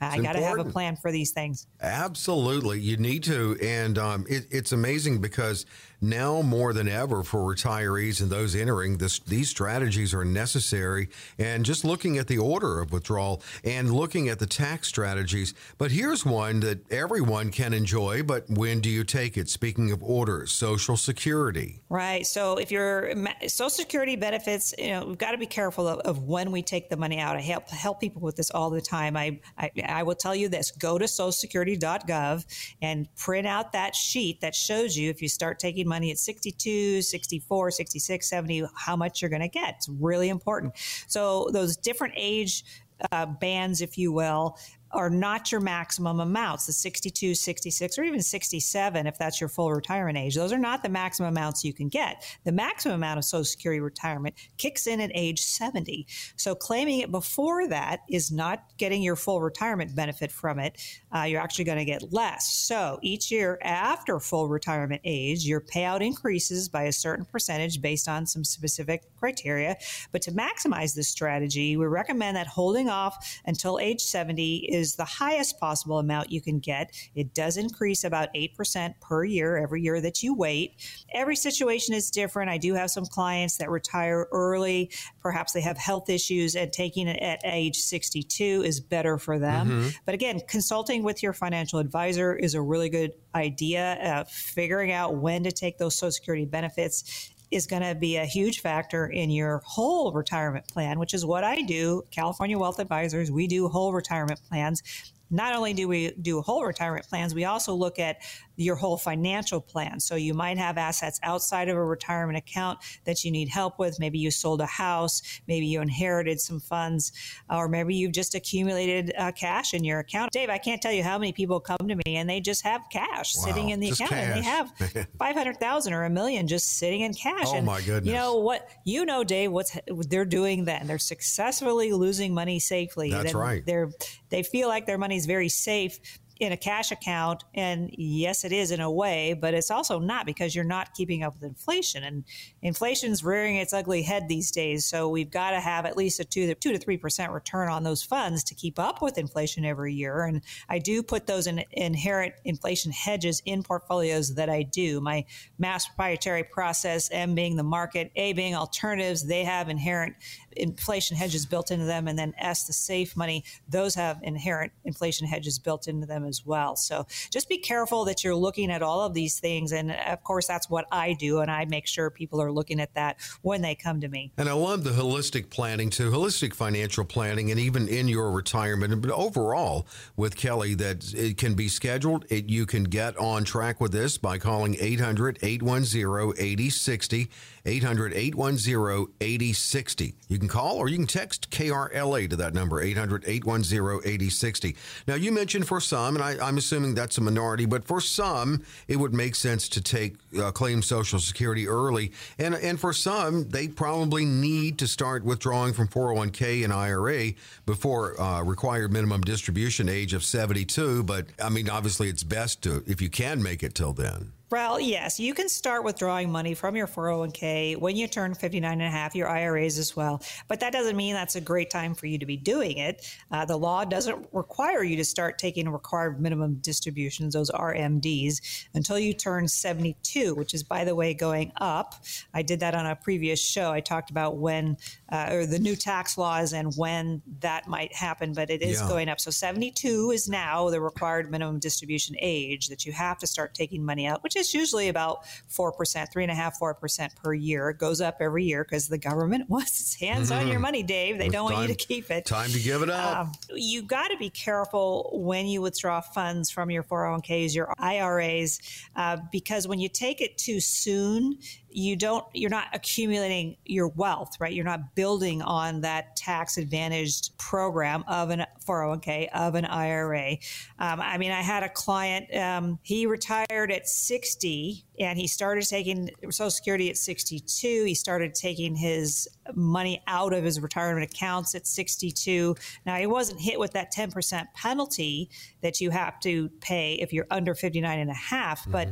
I 0.00 0.20
got 0.20 0.34
to 0.34 0.40
have 0.40 0.60
a 0.60 0.64
plan 0.64 0.94
for 0.94 1.10
these 1.10 1.32
things. 1.32 1.66
Absolutely. 1.80 2.78
You 2.78 2.96
need 2.98 3.24
to. 3.24 3.58
And 3.60 3.98
um, 3.98 4.26
it, 4.28 4.46
it's 4.48 4.70
amazing 4.70 5.20
because 5.20 5.66
now 6.00 6.42
more 6.42 6.72
than 6.72 6.88
ever 6.88 7.22
for 7.22 7.40
retirees 7.40 8.20
and 8.20 8.30
those 8.30 8.54
entering 8.54 8.98
this, 8.98 9.18
these 9.20 9.48
strategies 9.48 10.14
are 10.14 10.24
necessary. 10.24 11.08
And 11.38 11.64
just 11.64 11.84
looking 11.84 12.18
at 12.18 12.26
the 12.26 12.38
order 12.38 12.80
of 12.80 12.92
withdrawal 12.92 13.42
and 13.64 13.92
looking 13.92 14.28
at 14.28 14.38
the 14.38 14.46
tax 14.46 14.88
strategies. 14.88 15.54
But 15.76 15.90
here's 15.90 16.24
one 16.24 16.60
that 16.60 16.90
everyone 16.92 17.50
can 17.50 17.72
enjoy. 17.72 18.22
But 18.22 18.48
when 18.48 18.80
do 18.80 18.88
you 18.88 19.04
take 19.04 19.36
it? 19.36 19.48
Speaking 19.48 19.90
of 19.90 20.02
orders, 20.02 20.52
Social 20.52 20.96
Security. 20.96 21.80
Right. 21.88 22.26
So 22.26 22.56
if 22.56 22.70
your 22.70 23.12
Social 23.46 23.70
Security 23.70 24.16
benefits, 24.16 24.74
you 24.78 24.88
know, 24.88 25.06
we've 25.06 25.18
got 25.18 25.32
to 25.32 25.38
be 25.38 25.46
careful 25.46 25.88
of, 25.88 26.00
of 26.00 26.22
when 26.22 26.50
we 26.52 26.62
take 26.62 26.90
the 26.90 26.96
money 26.96 27.18
out. 27.18 27.36
I 27.36 27.40
help 27.40 27.68
help 27.68 28.00
people 28.00 28.22
with 28.22 28.36
this 28.36 28.50
all 28.50 28.70
the 28.70 28.80
time. 28.80 29.16
I, 29.16 29.40
I 29.56 29.70
I 29.84 30.02
will 30.02 30.14
tell 30.14 30.34
you 30.34 30.48
this: 30.48 30.70
go 30.70 30.98
to 30.98 31.04
SocialSecurity.gov 31.06 32.44
and 32.82 33.08
print 33.16 33.46
out 33.46 33.72
that 33.72 33.94
sheet 33.94 34.40
that 34.40 34.54
shows 34.54 34.96
you 34.96 35.10
if 35.10 35.22
you 35.22 35.28
start 35.28 35.58
taking 35.58 35.87
money 35.88 36.10
at 36.10 36.18
62, 36.18 37.02
64, 37.02 37.70
66, 37.70 38.28
70, 38.28 38.64
how 38.74 38.96
much 38.96 39.22
you're 39.22 39.28
going 39.28 39.42
to 39.42 39.48
get. 39.48 39.76
It's 39.76 39.88
really 39.88 40.28
important. 40.28 40.74
So 41.06 41.48
those 41.52 41.76
different 41.76 42.14
age 42.16 42.64
uh, 43.12 43.26
bands, 43.26 43.80
if 43.80 43.96
you 43.96 44.12
will, 44.12 44.58
are 44.92 45.10
not 45.10 45.52
your 45.52 45.60
maximum 45.60 46.20
amounts 46.20 46.66
the 46.66 46.72
62 46.72 47.34
66 47.34 47.98
or 47.98 48.04
even 48.04 48.22
67 48.22 49.06
if 49.06 49.18
that's 49.18 49.40
your 49.40 49.48
full 49.48 49.72
retirement 49.72 50.18
age. 50.18 50.34
Those 50.34 50.52
are 50.52 50.58
not 50.58 50.82
the 50.82 50.88
maximum 50.88 51.28
amounts 51.28 51.64
you 51.64 51.72
can 51.72 51.88
get. 51.88 52.24
The 52.44 52.52
maximum 52.52 52.94
amount 52.96 53.18
of 53.18 53.24
social 53.24 53.44
security 53.44 53.80
retirement 53.80 54.34
kicks 54.56 54.86
in 54.86 55.00
at 55.00 55.10
age 55.14 55.40
70 55.40 56.06
so 56.36 56.54
claiming 56.54 57.00
it 57.00 57.10
before 57.10 57.68
that 57.68 58.00
is 58.08 58.30
not 58.30 58.64
getting 58.78 59.02
your 59.02 59.16
full 59.16 59.40
retirement 59.40 59.94
benefit 59.94 60.30
from 60.30 60.58
it. 60.58 60.80
Uh, 61.14 61.22
you're 61.22 61.40
actually 61.40 61.64
going 61.64 61.78
to 61.78 61.84
get 61.84 62.12
less. 62.12 62.52
So 62.52 62.98
each 63.02 63.30
year 63.30 63.58
after 63.62 64.20
full 64.20 64.48
retirement 64.48 65.00
age 65.04 65.44
your 65.44 65.60
payout 65.60 66.00
increases 66.00 66.68
by 66.68 66.84
a 66.84 66.92
certain 66.92 67.24
percentage 67.24 67.80
based 67.80 68.08
on 68.08 68.26
some 68.26 68.44
specific 68.44 69.02
criteria. 69.16 69.76
But 70.12 70.22
to 70.22 70.32
maximize 70.32 70.94
this 70.94 71.08
strategy 71.08 71.76
we 71.76 71.86
recommend 71.86 72.36
that 72.36 72.46
holding 72.46 72.88
off 72.88 73.40
until 73.46 73.78
age 73.78 74.00
70 74.00 74.72
is 74.78 74.96
the 74.96 75.04
highest 75.04 75.58
possible 75.60 75.98
amount 75.98 76.30
you 76.30 76.40
can 76.40 76.58
get. 76.58 76.92
It 77.14 77.34
does 77.34 77.56
increase 77.56 78.04
about 78.04 78.32
8% 78.34 78.94
per 79.00 79.24
year 79.24 79.58
every 79.58 79.82
year 79.82 80.00
that 80.00 80.22
you 80.22 80.34
wait. 80.34 80.76
Every 81.12 81.36
situation 81.36 81.94
is 81.94 82.10
different. 82.10 82.50
I 82.50 82.58
do 82.58 82.74
have 82.74 82.90
some 82.90 83.04
clients 83.04 83.58
that 83.58 83.70
retire 83.70 84.26
early. 84.32 84.90
Perhaps 85.20 85.52
they 85.52 85.60
have 85.60 85.76
health 85.76 86.08
issues 86.08 86.56
and 86.56 86.72
taking 86.72 87.08
it 87.08 87.20
at 87.20 87.40
age 87.44 87.76
62 87.76 88.62
is 88.64 88.80
better 88.80 89.18
for 89.18 89.38
them. 89.38 89.68
Mm-hmm. 89.68 89.88
But 90.06 90.14
again, 90.14 90.40
consulting 90.48 91.02
with 91.02 91.22
your 91.22 91.32
financial 91.32 91.78
advisor 91.78 92.34
is 92.34 92.54
a 92.54 92.62
really 92.62 92.88
good 92.88 93.12
idea. 93.34 93.94
Uh, 93.94 94.24
figuring 94.28 94.92
out 94.92 95.16
when 95.16 95.44
to 95.44 95.52
take 95.52 95.78
those 95.78 95.96
Social 95.96 96.12
Security 96.12 96.44
benefits 96.44 97.32
is 97.50 97.66
going 97.66 97.82
to 97.82 97.94
be 97.94 98.16
a 98.16 98.24
huge 98.24 98.60
factor 98.60 99.06
in 99.06 99.30
your 99.30 99.62
whole 99.64 100.12
retirement 100.12 100.66
plan, 100.68 100.98
which 100.98 101.14
is 101.14 101.24
what 101.24 101.44
I 101.44 101.62
do. 101.62 102.02
California 102.10 102.58
Wealth 102.58 102.78
Advisors, 102.78 103.30
we 103.30 103.46
do 103.46 103.68
whole 103.68 103.92
retirement 103.92 104.40
plans. 104.48 104.82
Not 105.30 105.54
only 105.54 105.74
do 105.74 105.88
we 105.88 106.12
do 106.12 106.40
whole 106.40 106.64
retirement 106.64 107.06
plans, 107.08 107.34
we 107.34 107.44
also 107.44 107.74
look 107.74 107.98
at 107.98 108.18
your 108.58 108.76
whole 108.76 108.96
financial 108.96 109.60
plan. 109.60 110.00
So 110.00 110.16
you 110.16 110.34
might 110.34 110.58
have 110.58 110.76
assets 110.76 111.20
outside 111.22 111.68
of 111.68 111.76
a 111.76 111.84
retirement 111.84 112.36
account 112.36 112.80
that 113.04 113.24
you 113.24 113.30
need 113.30 113.48
help 113.48 113.78
with. 113.78 113.98
Maybe 114.00 114.18
you 114.18 114.30
sold 114.30 114.60
a 114.60 114.66
house, 114.66 115.22
maybe 115.46 115.66
you 115.66 115.80
inherited 115.80 116.40
some 116.40 116.60
funds, 116.60 117.12
or 117.48 117.68
maybe 117.68 117.94
you've 117.94 118.12
just 118.12 118.34
accumulated 118.34 119.12
uh, 119.16 119.32
cash 119.32 119.74
in 119.74 119.84
your 119.84 120.00
account. 120.00 120.32
Dave, 120.32 120.50
I 120.50 120.58
can't 120.58 120.82
tell 120.82 120.92
you 120.92 121.02
how 121.02 121.18
many 121.18 121.32
people 121.32 121.60
come 121.60 121.78
to 121.86 121.94
me 121.94 122.16
and 122.16 122.28
they 122.28 122.40
just 122.40 122.62
have 122.62 122.82
cash 122.90 123.36
wow, 123.36 123.44
sitting 123.44 123.68
in 123.70 123.80
the 123.80 123.90
account 123.90 124.10
cash. 124.10 124.24
and 124.24 124.36
they 124.36 124.42
have 124.42 125.06
500,000 125.18 125.92
or 125.92 126.04
a 126.04 126.10
million 126.10 126.48
just 126.48 126.78
sitting 126.78 127.02
in 127.02 127.14
cash. 127.14 127.46
Oh 127.46 127.56
and 127.56 127.66
my 127.66 127.80
goodness. 127.80 128.06
You 128.06 128.12
know 128.12 128.36
what, 128.36 128.68
you 128.84 129.04
know, 129.04 129.22
Dave, 129.22 129.52
what's 129.52 129.78
they're 129.86 130.24
doing 130.24 130.64
then. 130.64 130.86
They're 130.88 130.98
successfully 130.98 131.92
losing 131.92 132.34
money 132.34 132.58
safely. 132.58 133.10
That's 133.10 133.34
right. 133.34 133.64
They're, 133.64 133.90
they 134.30 134.42
feel 134.42 134.68
like 134.68 134.86
their 134.86 134.98
money's 134.98 135.26
very 135.26 135.48
safe 135.48 136.00
in 136.40 136.52
a 136.52 136.56
cash 136.56 136.92
account. 136.92 137.44
And 137.54 137.90
yes, 137.96 138.44
it 138.44 138.52
is 138.52 138.70
in 138.70 138.80
a 138.80 138.90
way, 138.90 139.32
but 139.32 139.54
it's 139.54 139.70
also 139.70 139.98
not 139.98 140.26
because 140.26 140.54
you're 140.54 140.64
not 140.64 140.94
keeping 140.94 141.22
up 141.22 141.34
with 141.34 141.42
inflation. 141.42 142.04
And 142.04 142.24
inflation's 142.62 143.24
rearing 143.24 143.56
its 143.56 143.72
ugly 143.72 144.02
head 144.02 144.28
these 144.28 144.50
days. 144.50 144.84
So 144.84 145.08
we've 145.08 145.30
got 145.30 145.50
to 145.50 145.60
have 145.60 145.84
at 145.84 145.96
least 145.96 146.20
a 146.20 146.24
two, 146.24 146.54
to 146.54 146.78
three 146.78 146.96
percent 146.96 147.32
return 147.32 147.68
on 147.68 147.82
those 147.82 148.02
funds 148.02 148.44
to 148.44 148.54
keep 148.54 148.78
up 148.78 149.02
with 149.02 149.18
inflation 149.18 149.64
every 149.64 149.94
year. 149.94 150.24
And 150.24 150.42
I 150.68 150.78
do 150.78 151.02
put 151.02 151.26
those 151.26 151.46
in 151.46 151.64
inherent 151.72 152.34
inflation 152.44 152.92
hedges 152.92 153.42
in 153.44 153.62
portfolios 153.62 154.34
that 154.34 154.48
I 154.48 154.62
do. 154.62 155.00
My 155.00 155.24
mass 155.58 155.86
proprietary 155.86 156.44
process, 156.44 157.08
M 157.10 157.34
being 157.34 157.56
the 157.56 157.62
market, 157.62 158.12
A 158.16 158.32
being 158.32 158.54
alternatives, 158.54 159.26
they 159.26 159.44
have 159.44 159.68
inherent 159.68 160.14
inflation 160.52 161.16
hedges 161.16 161.46
built 161.46 161.70
into 161.70 161.84
them, 161.84 162.08
and 162.08 162.18
then 162.18 162.34
S, 162.38 162.66
the 162.66 162.72
safe 162.72 163.16
money, 163.16 163.44
those 163.68 163.94
have 163.94 164.18
inherent 164.22 164.72
inflation 164.84 165.26
hedges 165.26 165.58
built 165.58 165.86
into 165.86 166.06
them 166.06 166.24
as 166.28 166.44
well. 166.46 166.76
So 166.76 167.06
just 167.30 167.48
be 167.48 167.58
careful 167.58 168.04
that 168.04 168.22
you're 168.22 168.36
looking 168.36 168.70
at 168.70 168.82
all 168.82 169.00
of 169.00 169.14
these 169.14 169.40
things. 169.40 169.72
And 169.72 169.92
of 169.92 170.22
course, 170.22 170.46
that's 170.46 170.70
what 170.70 170.86
I 170.92 171.14
do, 171.14 171.40
and 171.40 171.50
I 171.50 171.64
make 171.64 171.86
sure 171.86 172.10
people 172.10 172.40
are 172.40 172.52
looking 172.52 172.80
at 172.80 172.94
that 172.94 173.16
when 173.42 173.62
they 173.62 173.74
come 173.74 174.00
to 174.00 174.08
me. 174.08 174.32
And 174.36 174.48
I 174.48 174.52
love 174.52 174.84
the 174.84 174.90
holistic 174.90 175.50
planning 175.50 175.90
too, 175.90 176.10
holistic 176.10 176.54
financial 176.54 177.04
planning, 177.04 177.50
and 177.50 177.58
even 177.58 177.88
in 177.88 178.08
your 178.08 178.30
retirement, 178.30 179.00
but 179.00 179.10
overall 179.10 179.86
with 180.16 180.36
Kelly, 180.36 180.74
that 180.74 181.12
it 181.14 181.36
can 181.36 181.54
be 181.54 181.68
scheduled. 181.68 182.24
It, 182.28 182.48
you 182.48 182.66
can 182.66 182.84
get 182.84 183.16
on 183.16 183.44
track 183.44 183.80
with 183.80 183.92
this 183.92 184.18
by 184.18 184.38
calling 184.38 184.76
800 184.78 185.38
810 185.42 186.34
8060. 186.38 187.30
800 187.68 188.14
810 188.14 189.14
8060. 189.20 190.14
You 190.28 190.38
can 190.38 190.48
call 190.48 190.76
or 190.76 190.88
you 190.88 190.96
can 190.96 191.06
text 191.06 191.50
KRLA 191.50 192.30
to 192.30 192.36
that 192.36 192.54
number, 192.54 192.80
800 192.80 193.24
810 193.26 194.00
8060. 194.04 194.76
Now, 195.06 195.14
you 195.14 195.32
mentioned 195.32 195.68
for 195.68 195.80
some, 195.80 196.16
and 196.20 196.42
I, 196.42 196.48
am 196.48 196.58
assuming 196.58 196.94
that's 196.94 197.18
a 197.18 197.20
minority, 197.20 197.66
but 197.66 197.84
for 197.84 198.00
some, 198.00 198.62
it 198.86 198.96
would 198.96 199.14
make 199.14 199.34
sense 199.34 199.68
to 199.70 199.80
take 199.80 200.16
uh, 200.40 200.50
claim 200.50 200.82
Social 200.82 201.18
Security 201.18 201.68
early, 201.68 202.12
and 202.38 202.54
and 202.54 202.78
for 202.78 202.92
some, 202.92 203.48
they 203.48 203.68
probably 203.68 204.24
need 204.24 204.78
to 204.78 204.86
start 204.86 205.24
withdrawing 205.24 205.72
from 205.72 205.88
401k 205.88 206.64
and 206.64 206.72
IRA 206.72 207.32
before 207.66 208.20
uh, 208.20 208.42
required 208.42 208.92
minimum 208.92 209.20
distribution 209.20 209.88
age 209.88 210.12
of 210.12 210.24
72. 210.24 211.02
But 211.04 211.26
I 211.42 211.48
mean, 211.48 211.70
obviously, 211.70 212.08
it's 212.08 212.24
best 212.24 212.62
to 212.62 212.82
if 212.86 213.00
you 213.00 213.10
can 213.10 213.42
make 213.42 213.62
it 213.62 213.74
till 213.74 213.92
then. 213.92 214.32
Well, 214.50 214.80
yes, 214.80 215.20
you 215.20 215.34
can 215.34 215.46
start 215.46 215.84
withdrawing 215.84 216.32
money 216.32 216.54
from 216.54 216.74
your 216.74 216.86
401k 216.86 217.76
when 217.76 217.96
you 217.96 218.08
turn 218.08 218.32
59 218.32 218.72
and 218.72 218.80
a 218.80 218.90
half, 218.90 219.14
your 219.14 219.28
IRAs 219.28 219.76
as 219.76 219.94
well. 219.94 220.22
But 220.48 220.60
that 220.60 220.72
doesn't 220.72 220.96
mean 220.96 221.12
that's 221.12 221.36
a 221.36 221.40
great 221.42 221.68
time 221.68 221.94
for 221.94 222.06
you 222.06 222.18
to 222.18 222.24
be 222.24 222.38
doing 222.38 222.78
it. 222.78 223.14
Uh, 223.30 223.44
the 223.44 223.58
law 223.58 223.84
doesn't 223.84 224.26
require 224.32 224.82
you 224.82 224.96
to 224.96 225.04
start 225.04 225.38
taking 225.38 225.68
required 225.68 226.18
minimum 226.18 226.54
distributions, 226.62 227.34
those 227.34 227.50
RMDs, 227.50 228.66
until 228.72 228.98
you 228.98 229.12
turn 229.12 229.46
72, 229.48 230.34
which 230.34 230.54
is, 230.54 230.62
by 230.62 230.82
the 230.82 230.94
way, 230.94 231.12
going 231.12 231.52
up. 231.60 232.02
I 232.32 232.40
did 232.40 232.60
that 232.60 232.74
on 232.74 232.86
a 232.86 232.96
previous 232.96 233.44
show. 233.44 233.70
I 233.70 233.80
talked 233.80 234.08
about 234.08 234.38
when, 234.38 234.78
uh, 235.10 235.28
or 235.30 235.46
the 235.46 235.58
new 235.58 235.74
tax 235.74 236.18
laws 236.18 236.52
and 236.52 236.74
when 236.76 237.22
that 237.40 237.66
might 237.66 237.94
happen, 237.94 238.32
but 238.34 238.50
it 238.50 238.62
is 238.62 238.80
yeah. 238.80 238.88
going 238.88 239.08
up. 239.08 239.20
So 239.20 239.30
72 239.30 240.10
is 240.10 240.28
now 240.28 240.68
the 240.68 240.80
required 240.80 241.30
minimum 241.30 241.58
distribution 241.58 242.14
age 242.18 242.68
that 242.68 242.84
you 242.84 242.92
have 242.92 243.18
to 243.18 243.26
start 243.26 243.54
taking 243.54 243.84
money 243.84 244.06
out, 244.06 244.22
which 244.22 244.36
is 244.36 244.52
usually 244.52 244.88
about 244.88 245.24
4%, 245.50 245.72
3.5%, 245.72 246.52
4% 246.60 247.16
per 247.16 247.32
year. 247.32 247.70
It 247.70 247.78
goes 247.78 248.00
up 248.00 248.18
every 248.20 248.44
year 248.44 248.64
because 248.64 248.88
the 248.88 248.98
government 248.98 249.48
wants 249.50 249.80
its 249.80 249.94
hands 249.94 250.30
mm-hmm. 250.30 250.40
on 250.40 250.46
your 250.46 250.56
mm-hmm. 250.56 250.62
money, 250.62 250.82
Dave. 250.82 251.18
They 251.18 251.26
it's 251.26 251.32
don't 251.32 251.48
time, 251.48 251.58
want 251.58 251.68
you 251.70 251.74
to 251.74 251.86
keep 251.86 252.10
it. 252.10 252.26
Time 252.26 252.50
to 252.50 252.60
give 252.60 252.82
it 252.82 252.90
up. 252.90 253.18
Um, 253.18 253.32
you 253.54 253.82
got 253.82 254.08
to 254.08 254.16
be 254.18 254.30
careful 254.30 255.10
when 255.14 255.46
you 255.46 255.62
withdraw 255.62 256.00
funds 256.02 256.50
from 256.50 256.70
your 256.70 256.82
401ks, 256.82 257.54
your 257.54 257.72
IRAs, 257.78 258.60
uh, 258.96 259.16
because 259.32 259.66
when 259.66 259.80
you 259.80 259.88
take 259.88 260.20
it 260.20 260.36
too 260.36 260.60
soon, 260.60 261.38
you 261.70 261.96
don't 261.96 262.24
you're 262.32 262.50
not 262.50 262.66
accumulating 262.72 263.56
your 263.64 263.88
wealth 263.88 264.40
right 264.40 264.52
you're 264.52 264.64
not 264.64 264.94
building 264.98 265.40
on 265.42 265.80
that 265.82 266.16
tax 266.16 266.58
advantaged 266.58 267.30
program 267.38 268.02
of 268.08 268.30
an 268.30 268.44
401k 268.66 269.28
of 269.32 269.54
an 269.54 269.64
ira 269.64 270.32
um, 270.80 271.00
i 271.00 271.16
mean 271.16 271.30
i 271.30 271.40
had 271.40 271.62
a 271.62 271.68
client 271.68 272.26
um, 272.34 272.80
he 272.82 273.06
retired 273.06 273.70
at 273.70 273.88
60 273.88 274.84
and 274.98 275.16
he 275.16 275.28
started 275.28 275.64
taking 275.68 276.10
social 276.30 276.50
security 276.50 276.90
at 276.90 276.96
62 276.96 277.84
he 277.84 277.94
started 277.94 278.34
taking 278.34 278.74
his 278.74 279.28
money 279.54 280.02
out 280.08 280.32
of 280.32 280.42
his 280.42 280.58
retirement 280.58 281.08
accounts 281.08 281.54
at 281.54 281.64
62 281.64 282.56
now 282.84 282.96
he 282.96 283.06
wasn't 283.06 283.40
hit 283.40 283.60
with 283.60 283.74
that 283.74 283.94
10% 283.94 284.46
penalty 284.52 285.30
that 285.62 285.80
you 285.80 285.90
have 285.90 286.18
to 286.18 286.48
pay 286.60 286.94
if 286.94 287.12
you're 287.12 287.28
under 287.30 287.54
59 287.54 288.00
and 288.00 288.10
a 288.10 288.14
half 288.14 288.62
mm-hmm. 288.62 288.72
but 288.72 288.88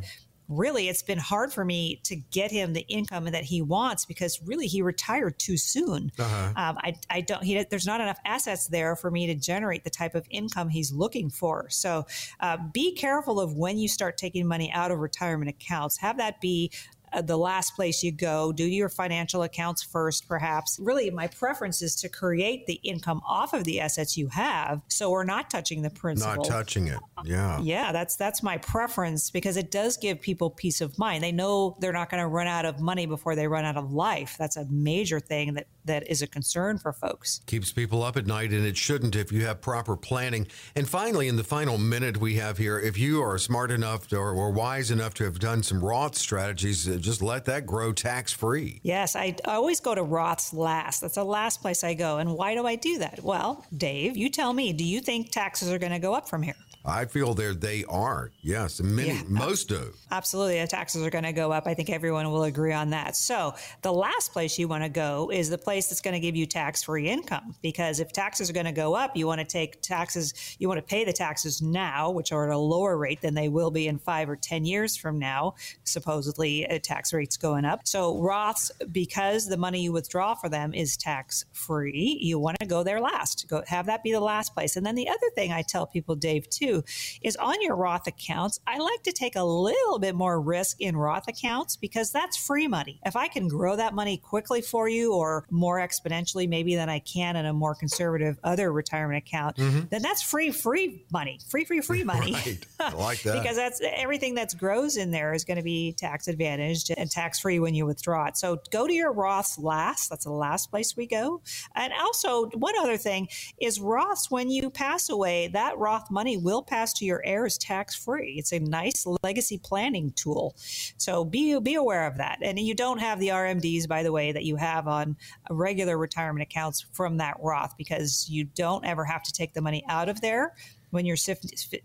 really 0.49 0.89
it's 0.89 1.03
been 1.03 1.19
hard 1.19 1.53
for 1.53 1.65
me 1.65 2.01
to 2.05 2.17
get 2.17 2.51
him 2.51 2.73
the 2.73 2.87
income 2.89 3.25
that 3.25 3.45
he 3.45 3.63
wants 3.63 4.05
because 4.05 4.41
really 4.45 4.67
he 4.67 4.83
retired 4.83 5.39
too 5.39 5.57
soon. 5.57 6.13
Uh-huh. 6.19 6.53
Um, 6.57 6.79
I, 6.79 6.95
I 7.11 7.21
don't, 7.21 7.43
he, 7.43 7.65
there's 7.65 7.87
not 7.87 8.01
enough 8.01 8.19
assets 8.25 8.69
there 8.69 8.97
for 8.97 9.11
me 9.11 9.27
to 9.27 9.35
generate 9.35 9.85
the 9.85 9.91
type 9.91 10.15
of 10.15 10.27
income 10.31 10.69
he's 10.69 10.93
looking 10.93 11.31
for. 11.31 11.69
So 11.71 12.07
uh, 12.41 12.59
be 12.73 12.95
careful 12.95 13.41
of 13.41 13.57
when 13.57 13.79
you 13.79 13.89
start 13.89 14.17
taking 14.17 14.47
money 14.47 14.71
out 14.73 14.91
of 14.91 14.99
retirement 14.99 15.49
accounts. 15.49 15.99
Have 15.99 16.19
that 16.19 16.41
be 16.41 16.71
Uh, 17.13 17.23
the 17.23 17.37
last 17.37 17.75
place 17.75 18.03
you 18.03 18.13
go. 18.13 18.53
Do 18.53 18.65
your 18.65 18.89
financial 18.89 19.43
accounts 19.43 19.83
first, 19.83 20.29
perhaps. 20.29 20.79
Really, 20.81 21.11
my 21.11 21.27
preference 21.29 21.83
is 21.83 21.95
to 21.97 22.09
create 22.09 22.67
the 22.67 22.75
income 22.83 23.23
off 23.27 23.53
of 23.53 23.65
the 23.65 23.81
assets 23.81 24.17
you 24.17 24.29
have, 24.29 24.81
so 24.89 25.11
we're 25.11 25.25
not 25.25 25.51
touching 25.51 25.83
the 25.83 25.91
principal. 25.91 26.37
Not 26.37 26.45
touching 26.45 26.89
it. 26.89 26.99
Uh, 27.17 27.23
yeah. 27.25 27.61
Yeah, 27.61 27.93
that's 27.93 28.17
that's 28.17 28.43
my 28.43 28.59
preference 28.59 29.31
because 29.31 29.57
it 29.57 29.71
does 29.71 29.97
give 29.97 30.21
people 30.21 30.51
peace 30.51 30.81
of 30.81 30.99
mind. 30.99 31.23
They 31.23 31.33
know 31.33 31.77
they're 31.81 31.93
not 31.93 32.11
going 32.11 32.23
to 32.23 32.29
run 32.29 32.47
out 32.47 32.65
of 32.65 32.81
money 32.81 33.07
before 33.07 33.35
they 33.35 33.49
run 33.49 33.65
out 33.65 33.77
of 33.77 33.93
life. 33.93 34.37
That's 34.39 34.57
a 34.57 34.67
major 34.67 35.21
thing 35.21 35.55
that 35.55 35.67
that 35.85 36.09
is 36.11 36.23
a 36.23 36.27
concern 36.27 36.79
for 36.79 36.93
folks. 36.93 37.41
Keeps 37.47 37.73
people 37.73 38.03
up 38.03 38.17
at 38.17 38.27
night, 38.27 38.51
and 38.51 38.67
it 38.67 38.77
shouldn't 38.77 39.17
if 39.17 39.33
you 39.33 39.45
have 39.47 39.61
proper 39.61 39.97
planning. 39.97 40.47
And 40.75 40.89
finally, 40.89 41.29
in 41.29 41.37
the 41.37 41.45
final 41.45 41.79
minute 41.79 42.19
we 42.19 42.35
have 42.37 42.59
here, 42.59 42.79
if 42.79 42.99
you 42.99 43.23
are 43.23 43.39
smart 43.39 43.71
enough 43.71 44.13
or, 44.13 44.33
or 44.33 44.51
wise 44.51 44.91
enough 44.91 45.15
to 45.15 45.25
have 45.25 45.39
done 45.39 45.63
some 45.63 45.85
Roth 45.85 46.17
strategies 46.17 46.89
uh, 46.89 46.97
just 47.07 47.23
let 47.23 47.45
that 47.45 47.65
grow 47.65 47.93
tax 47.93 48.33
free. 48.33 48.81
Yes, 48.83 49.15
I 49.15 49.37
always 49.45 49.79
go 49.81 49.95
to 49.95 50.03
Roth's 50.03 50.53
last. 50.53 51.01
That's 51.01 51.15
the 51.15 51.25
last 51.25 51.63
place 51.63 51.85
I 51.85 51.95
go. 51.95 52.19
And 52.19 52.35
why 52.35 52.55
do 52.55 52.67
I 52.67 52.75
do 52.75 52.99
that? 52.99 53.21
Well, 53.23 53.65
Dave, 53.75 54.17
you 54.17 54.29
tell 54.29 54.53
me, 54.53 54.73
do 54.73 54.85
you 54.85 55.01
think 55.01 55.31
taxes 55.31 55.71
are 55.71 55.79
going 55.79 55.93
to 55.93 56.01
go 56.01 56.15
up 56.15 56.29
from 56.29 56.43
here? 56.43 56.57
I 56.87 57.05
feel 57.05 57.35
they 57.35 57.53
they 57.53 57.85
are. 57.87 58.31
Yes, 58.43 58.81
many 58.81 59.09
yeah, 59.09 59.23
most 59.29 59.69
do. 59.69 59.93
Absolutely, 60.13 60.61
the 60.61 60.69
taxes 60.69 61.05
are 61.05 61.11
going 61.11 61.25
to 61.25 61.33
go 61.33 61.51
up. 61.51 61.67
I 61.67 61.75
think 61.75 61.91
everyone 61.91 62.31
will 62.31 62.45
agree 62.45 62.73
on 62.73 62.91
that. 62.91 63.17
So 63.17 63.55
the 63.83 63.93
last 63.93 64.33
place 64.33 64.57
you 64.57 64.69
want 64.69 64.85
to 64.85 64.89
go 64.89 65.31
is 65.33 65.51
the 65.51 65.59
place 65.59 65.89
that's 65.89 66.01
going 66.01 66.15
to 66.15 66.21
give 66.21 66.37
you 66.37 66.47
tax 66.47 66.85
free 66.85 67.09
income. 67.09 67.57
Because 67.61 67.99
if 67.99 68.13
taxes 68.13 68.49
are 68.49 68.53
going 68.53 68.67
to 68.67 68.73
go 68.73 68.95
up, 68.95 69.17
you 69.17 69.27
want 69.27 69.41
to 69.41 69.45
take 69.45 69.83
taxes. 69.83 70.57
You 70.61 70.69
want 70.69 70.79
to 70.79 70.87
pay 70.87 71.05
the 71.05 71.13
taxes 71.13 71.61
now, 71.61 72.11
which 72.11 72.31
are 72.31 72.49
at 72.49 72.55
a 72.55 72.59
lower 72.59 72.97
rate 72.97 73.21
than 73.21 73.35
they 73.35 73.49
will 73.49 73.73
be 73.73 73.89
in 73.89 73.99
five 73.99 74.31
or 74.31 74.37
ten 74.37 74.65
years 74.65 74.97
from 74.97 75.19
now. 75.19 75.55
Supposedly, 75.83 76.69
uh, 76.69 76.79
tax 76.81 77.13
rates 77.13 77.37
going 77.37 77.65
up. 77.65 77.81
So 77.85 78.15
Roths, 78.15 78.71
because 78.93 79.49
the 79.49 79.57
money 79.57 79.83
you 79.83 79.91
withdraw 79.91 80.35
for 80.35 80.49
them 80.49 80.73
is 80.73 80.97
tax 80.97 81.45
free, 81.53 82.17
you 82.21 82.39
want 82.39 82.59
to 82.61 82.67
go 82.67 82.85
there 82.85 83.01
last. 83.01 83.47
Go 83.49 83.65
have 83.67 83.87
that 83.87 84.05
be 84.05 84.13
the 84.13 84.21
last 84.21 84.55
place. 84.55 84.77
And 84.77 84.87
then 84.87 84.95
the 84.95 85.09
other 85.09 85.31
thing 85.35 85.51
I 85.51 85.63
tell 85.63 85.87
people, 85.87 86.15
Dave, 86.15 86.49
too 86.49 86.76
is 87.23 87.37
on 87.37 87.61
your 87.63 87.77
Roth 87.77 88.07
accounts. 88.07 88.61
I 88.67 88.79
like 88.79 89.03
to 89.05 89.13
take 89.13 89.37
a 89.37 89.45
little 89.45 89.99
bit 89.99 90.15
more 90.15 90.41
risk 90.41 90.81
in 90.81 90.97
Roth 90.97 91.29
accounts 91.29 91.77
because 91.77 92.13
that's 92.13 92.37
free 92.37 92.69
money. 92.69 93.01
If 93.05 93.17
I 93.17 93.29
can 93.29 93.49
grow 93.49 93.77
that 93.77 93.95
money 93.95 94.17
quickly 94.17 94.61
for 94.63 94.89
you 94.89 95.15
or 95.15 95.47
more 95.51 95.79
exponentially, 95.79 96.49
maybe 96.49 96.75
than 96.75 96.89
I 96.89 96.99
can 97.01 97.37
in 97.37 97.47
a 97.47 97.53
more 97.53 97.75
conservative 97.75 98.39
other 98.45 98.73
retirement 98.73 99.19
account, 99.27 99.57
mm-hmm. 99.57 99.81
then 99.91 100.03
that's 100.03 100.23
free, 100.23 100.51
free 100.51 101.05
money, 101.13 101.39
free, 101.49 101.65
free, 101.65 101.81
free 101.81 102.05
money. 102.05 102.33
right. 102.33 102.67
I 102.81 102.93
like 102.93 103.23
that. 103.23 103.43
because 103.43 103.57
that's 103.57 103.81
everything 103.83 104.35
that 104.35 104.57
grows 104.57 104.97
in 104.97 105.11
there 105.11 105.33
is 105.33 105.45
going 105.45 105.57
to 105.57 105.63
be 105.63 105.93
tax 105.93 106.29
advantaged 106.29 106.93
and 106.97 107.11
tax 107.11 107.41
free 107.41 107.59
when 107.59 107.75
you 107.75 107.87
withdraw 107.87 108.27
it. 108.27 108.37
So 108.37 108.61
go 108.71 108.87
to 108.87 108.93
your 108.93 109.13
Roths 109.13 109.63
last. 109.63 110.11
That's 110.11 110.25
the 110.25 110.33
last 110.33 110.71
place 110.71 110.97
we 110.97 111.07
go. 111.07 111.43
And 111.75 111.93
also, 112.01 112.47
one 112.51 112.75
other 112.79 112.97
thing 112.97 113.29
is 113.61 113.79
Roths, 113.79 114.31
when 114.31 114.51
you 114.51 114.71
pass 114.71 115.09
away, 115.09 115.49
that 115.49 115.79
Roth 115.79 116.11
money 116.11 116.37
will 116.37 116.63
pass 116.67 116.93
to 116.95 117.05
your 117.05 117.23
heirs 117.25 117.59
tax 117.59 117.95
free. 117.95 118.35
It's 118.39 118.53
a 118.53 118.59
nice 118.59 119.07
legacy 119.23 119.59
planning 119.59 120.13
tool. 120.13 120.55
So 120.97 121.25
be 121.25 121.59
be 121.61 121.75
aware 121.75 122.07
of 122.07 122.17
that. 122.19 122.39
And 122.43 122.59
you 122.59 122.75
don't 122.75 122.99
have 122.99 123.21
the 123.21 123.29
RMDs, 123.29 123.89
by 123.89 124.03
the 124.03 124.13
way, 124.13 124.33
that 124.33 124.45
you 124.45 124.57
have 124.57 124.89
on 124.89 125.17
regular 125.51 125.99
retirement 125.99 126.43
accounts 126.43 126.87
from 126.93 127.17
that 127.19 127.37
Roth 127.41 127.77
because 127.77 128.29
you 128.29 128.45
don't 128.45 128.85
ever 128.85 129.05
have 129.05 129.23
to 129.23 129.33
take 129.33 129.55
the 129.55 129.63
money 129.63 129.85
out 129.89 130.09
of 130.09 130.21
there 130.21 130.55
when 130.91 131.05
you're 131.05 131.17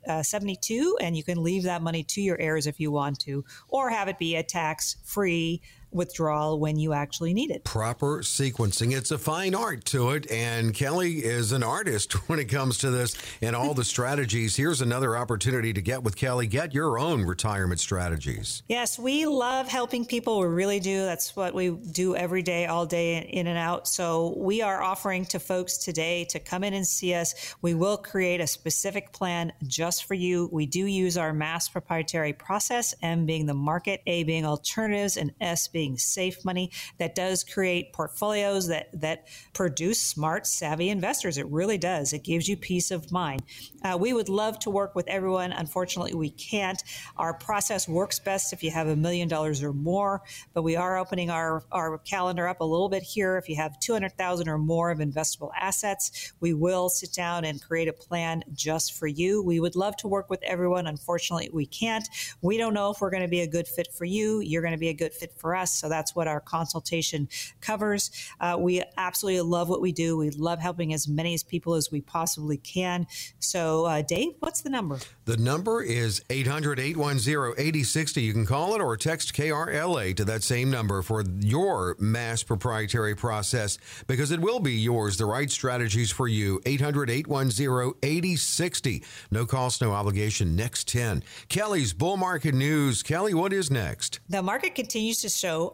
uh, 0.07 0.23
72 0.23 0.97
and 1.01 1.17
you 1.17 1.23
can 1.23 1.43
leave 1.43 1.63
that 1.63 1.81
money 1.81 2.03
to 2.03 2.21
your 2.21 2.39
heirs 2.39 2.67
if 2.67 2.79
you 2.79 2.91
want 2.91 3.19
to 3.19 3.43
or 3.67 3.89
have 3.89 4.07
it 4.07 4.17
be 4.17 4.35
a 4.35 4.43
tax 4.43 4.97
free 5.03 5.61
withdrawal 5.91 6.59
when 6.59 6.77
you 6.77 6.93
actually 6.93 7.33
need 7.33 7.51
it. 7.51 7.63
Proper 7.63 8.19
sequencing. 8.19 8.95
It's 8.95 9.11
a 9.11 9.17
fine 9.17 9.55
art 9.55 9.85
to 9.85 10.11
it. 10.11 10.29
And 10.31 10.73
Kelly 10.73 11.23
is 11.23 11.51
an 11.51 11.63
artist 11.63 12.13
when 12.29 12.39
it 12.39 12.45
comes 12.45 12.77
to 12.79 12.89
this 12.89 13.15
and 13.41 13.55
all 13.55 13.73
the 13.73 13.83
strategies. 13.83 14.55
Here's 14.55 14.81
another 14.81 15.17
opportunity 15.17 15.73
to 15.73 15.81
get 15.81 16.03
with 16.03 16.15
Kelly. 16.15 16.47
Get 16.47 16.73
your 16.73 16.99
own 16.99 17.23
retirement 17.23 17.79
strategies. 17.79 18.63
Yes, 18.67 18.97
we 18.97 19.25
love 19.25 19.67
helping 19.67 20.05
people. 20.05 20.39
We 20.39 20.47
really 20.47 20.79
do. 20.79 21.05
That's 21.05 21.35
what 21.35 21.53
we 21.53 21.69
do 21.69 22.15
every 22.15 22.41
day, 22.41 22.65
all 22.65 22.85
day, 22.85 23.17
in 23.17 23.47
and 23.47 23.57
out. 23.57 23.87
So 23.87 24.35
we 24.37 24.61
are 24.61 24.81
offering 24.81 25.25
to 25.25 25.39
folks 25.39 25.77
today 25.77 26.25
to 26.25 26.39
come 26.39 26.63
in 26.63 26.73
and 26.73 26.85
see 26.85 27.13
us. 27.13 27.55
We 27.61 27.73
will 27.73 27.97
create 27.97 28.41
a 28.41 28.47
specific 28.47 29.11
plan 29.11 29.53
just 29.67 30.05
for 30.05 30.13
you. 30.13 30.49
We 30.51 30.65
do 30.65 30.85
use 30.85 31.17
our 31.17 31.33
mass 31.33 31.67
proprietary 31.69 32.33
process, 32.33 32.93
M 33.01 33.25
being 33.25 33.45
the 33.45 33.53
market, 33.53 34.01
A 34.07 34.23
being 34.23 34.45
alternatives, 34.45 35.17
and 35.17 35.31
S 35.41 35.67
being 35.67 35.80
being 35.81 35.97
safe 35.97 36.45
money 36.45 36.69
that 36.99 37.15
does 37.15 37.43
create 37.43 37.91
portfolios 37.91 38.67
that, 38.67 38.87
that 38.93 39.27
produce 39.53 39.99
smart, 39.99 40.45
savvy 40.45 40.89
investors. 40.89 41.39
It 41.39 41.47
really 41.47 41.79
does. 41.79 42.13
It 42.13 42.23
gives 42.23 42.47
you 42.47 42.55
peace 42.55 42.91
of 42.91 43.11
mind. 43.11 43.41
Uh, 43.83 43.97
we 43.99 44.13
would 44.13 44.29
love 44.29 44.59
to 44.59 44.69
work 44.69 44.93
with 44.93 45.07
everyone. 45.07 45.51
Unfortunately, 45.51 46.13
we 46.13 46.29
can't. 46.29 46.83
Our 47.17 47.33
process 47.33 47.87
works 47.87 48.19
best 48.19 48.53
if 48.53 48.61
you 48.61 48.69
have 48.69 48.89
a 48.89 48.95
million 48.95 49.27
dollars 49.27 49.63
or 49.63 49.73
more, 49.73 50.21
but 50.53 50.61
we 50.61 50.75
are 50.75 50.99
opening 50.99 51.31
our, 51.31 51.63
our 51.71 51.97
calendar 51.97 52.47
up 52.47 52.59
a 52.61 52.63
little 52.63 52.89
bit 52.89 53.01
here. 53.01 53.37
If 53.37 53.49
you 53.49 53.55
have 53.55 53.79
200,000 53.79 54.47
or 54.47 54.59
more 54.59 54.91
of 54.91 54.99
investable 54.99 55.49
assets, 55.59 56.31
we 56.41 56.53
will 56.53 56.89
sit 56.89 57.11
down 57.11 57.43
and 57.43 57.59
create 57.59 57.87
a 57.87 57.93
plan 57.93 58.43
just 58.53 58.93
for 58.93 59.07
you. 59.07 59.41
We 59.41 59.59
would 59.59 59.75
love 59.75 59.97
to 59.97 60.07
work 60.07 60.29
with 60.29 60.43
everyone. 60.43 60.85
Unfortunately, 60.85 61.49
we 61.51 61.65
can't. 61.65 62.07
We 62.43 62.59
don't 62.59 62.75
know 62.75 62.91
if 62.91 63.01
we're 63.01 63.09
going 63.09 63.23
to 63.23 63.27
be 63.27 63.41
a 63.41 63.47
good 63.47 63.67
fit 63.67 63.87
for 63.91 64.05
you. 64.05 64.41
You're 64.41 64.61
going 64.61 64.73
to 64.73 64.77
be 64.77 64.89
a 64.89 64.93
good 64.93 65.13
fit 65.13 65.33
for 65.33 65.55
us 65.55 65.70
So 65.71 65.89
that's 65.89 66.15
what 66.15 66.27
our 66.27 66.39
consultation 66.39 67.27
covers. 67.59 68.11
Uh, 68.39 68.57
we 68.59 68.83
absolutely 68.97 69.41
love 69.41 69.69
what 69.69 69.81
we 69.81 69.91
do. 69.91 70.17
We 70.17 70.29
love 70.31 70.59
helping 70.59 70.93
as 70.93 71.07
many 71.07 71.33
as 71.33 71.43
people 71.43 71.75
as 71.75 71.91
we 71.91 72.01
possibly 72.01 72.57
can. 72.57 73.07
So, 73.39 73.85
uh, 73.85 74.01
Dave, 74.01 74.33
what's 74.39 74.61
the 74.61 74.69
number? 74.69 74.99
The 75.25 75.37
number 75.37 75.81
is 75.81 76.21
800 76.29 76.79
810 76.79 77.53
8060. 77.57 78.21
You 78.21 78.33
can 78.33 78.45
call 78.45 78.75
it 78.75 78.81
or 78.81 78.97
text 78.97 79.33
KRLA 79.33 80.15
to 80.15 80.25
that 80.25 80.43
same 80.43 80.69
number 80.69 81.01
for 81.01 81.23
your 81.39 81.95
mass 81.99 82.43
proprietary 82.43 83.15
process 83.15 83.77
because 84.07 84.31
it 84.31 84.39
will 84.39 84.59
be 84.59 84.73
yours. 84.73 85.17
The 85.17 85.25
right 85.25 85.49
strategies 85.49 86.11
for 86.11 86.27
you. 86.27 86.61
800 86.65 87.09
810 87.09 87.93
8060. 88.01 89.03
No 89.31 89.45
cost, 89.45 89.81
no 89.81 89.91
obligation. 89.91 90.55
Next 90.55 90.87
10. 90.87 91.23
Kelly's 91.49 91.93
Bull 91.93 92.17
Market 92.17 92.55
News. 92.55 93.03
Kelly, 93.03 93.33
what 93.33 93.53
is 93.53 93.71
next? 93.71 94.19
The 94.29 94.41
market 94.41 94.75
continues 94.75 95.21
to 95.21 95.29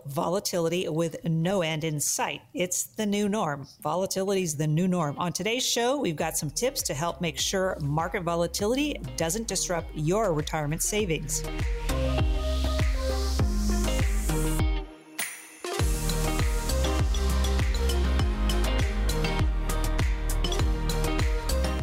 volatility 0.06 0.88
with 0.88 1.24
no 1.26 1.62
end 1.62 1.84
in 1.84 2.00
sight. 2.00 2.42
It's 2.54 2.84
the 2.84 3.06
new 3.06 3.28
norm. 3.30 3.68
Volatility 3.82 4.44
is 4.44 4.56
the 4.56 4.68
new 4.68 4.88
norm. 4.88 5.18
On 5.18 5.32
today's 5.32 5.66
show, 5.66 5.98
we've 5.98 6.16
got 6.16 6.38
some 6.38 6.50
tips 6.50 6.82
to 6.84 6.94
help 6.94 7.22
make 7.22 7.40
sure 7.40 7.78
market 7.82 8.24
volatility 8.24 9.00
doesn't 9.16 9.48
disrupt 9.48 9.90
your 9.96 10.34
retirement 10.34 10.82
savings. 10.82 11.44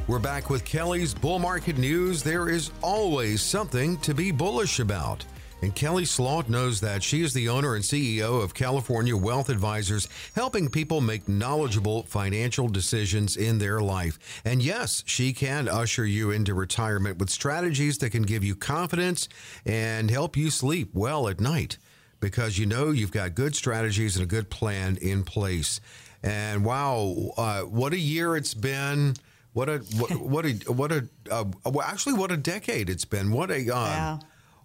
We're 0.06 0.18
back 0.20 0.48
with 0.50 0.64
Kelly's 0.64 1.12
Bull 1.14 1.38
Market 1.38 1.76
News. 1.76 2.22
There 2.22 2.48
is 2.48 2.70
always 2.82 3.42
something 3.42 3.96
to 3.98 4.14
be 4.14 4.30
bullish 4.30 4.78
about. 4.78 5.24
And 5.64 5.74
Kelly 5.74 6.04
Slaught 6.04 6.50
knows 6.50 6.82
that. 6.82 7.02
She 7.02 7.22
is 7.22 7.32
the 7.32 7.48
owner 7.48 7.74
and 7.74 7.82
CEO 7.82 8.44
of 8.44 8.52
California 8.52 9.16
Wealth 9.16 9.48
Advisors, 9.48 10.10
helping 10.34 10.68
people 10.68 11.00
make 11.00 11.26
knowledgeable 11.26 12.02
financial 12.02 12.68
decisions 12.68 13.34
in 13.34 13.56
their 13.56 13.80
life. 13.80 14.42
And 14.44 14.60
yes, 14.60 15.02
she 15.06 15.32
can 15.32 15.66
usher 15.66 16.04
you 16.04 16.30
into 16.30 16.52
retirement 16.52 17.16
with 17.16 17.30
strategies 17.30 17.96
that 17.98 18.10
can 18.10 18.24
give 18.24 18.44
you 18.44 18.54
confidence 18.54 19.26
and 19.64 20.10
help 20.10 20.36
you 20.36 20.50
sleep 20.50 20.90
well 20.92 21.28
at 21.28 21.40
night 21.40 21.78
because 22.20 22.58
you 22.58 22.66
know 22.66 22.90
you've 22.90 23.10
got 23.10 23.34
good 23.34 23.56
strategies 23.56 24.16
and 24.16 24.22
a 24.22 24.28
good 24.28 24.50
plan 24.50 24.98
in 25.00 25.24
place. 25.24 25.80
And 26.22 26.62
wow, 26.62 27.32
uh, 27.38 27.62
what 27.62 27.94
a 27.94 27.98
year 27.98 28.36
it's 28.36 28.52
been. 28.52 29.14
What 29.54 29.70
a 29.70 29.78
what, 29.78 30.10
what 30.20 30.44
a 30.44 30.52
what 30.70 30.92
a 30.92 31.08
uh, 31.30 31.44
well, 31.64 31.86
actually 31.86 32.14
what 32.14 32.30
a 32.30 32.36
decade 32.36 32.90
it's 32.90 33.06
been. 33.06 33.32
What 33.32 33.50
a 33.50 33.70
um. 33.70 34.20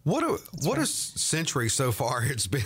What 0.09 0.23
a 0.23 0.41
That's 0.51 0.65
what 0.65 0.77
right. 0.77 0.83
a 0.83 0.87
century 0.87 1.69
so 1.69 1.91
far 1.91 2.23
it's 2.23 2.47
been. 2.47 2.63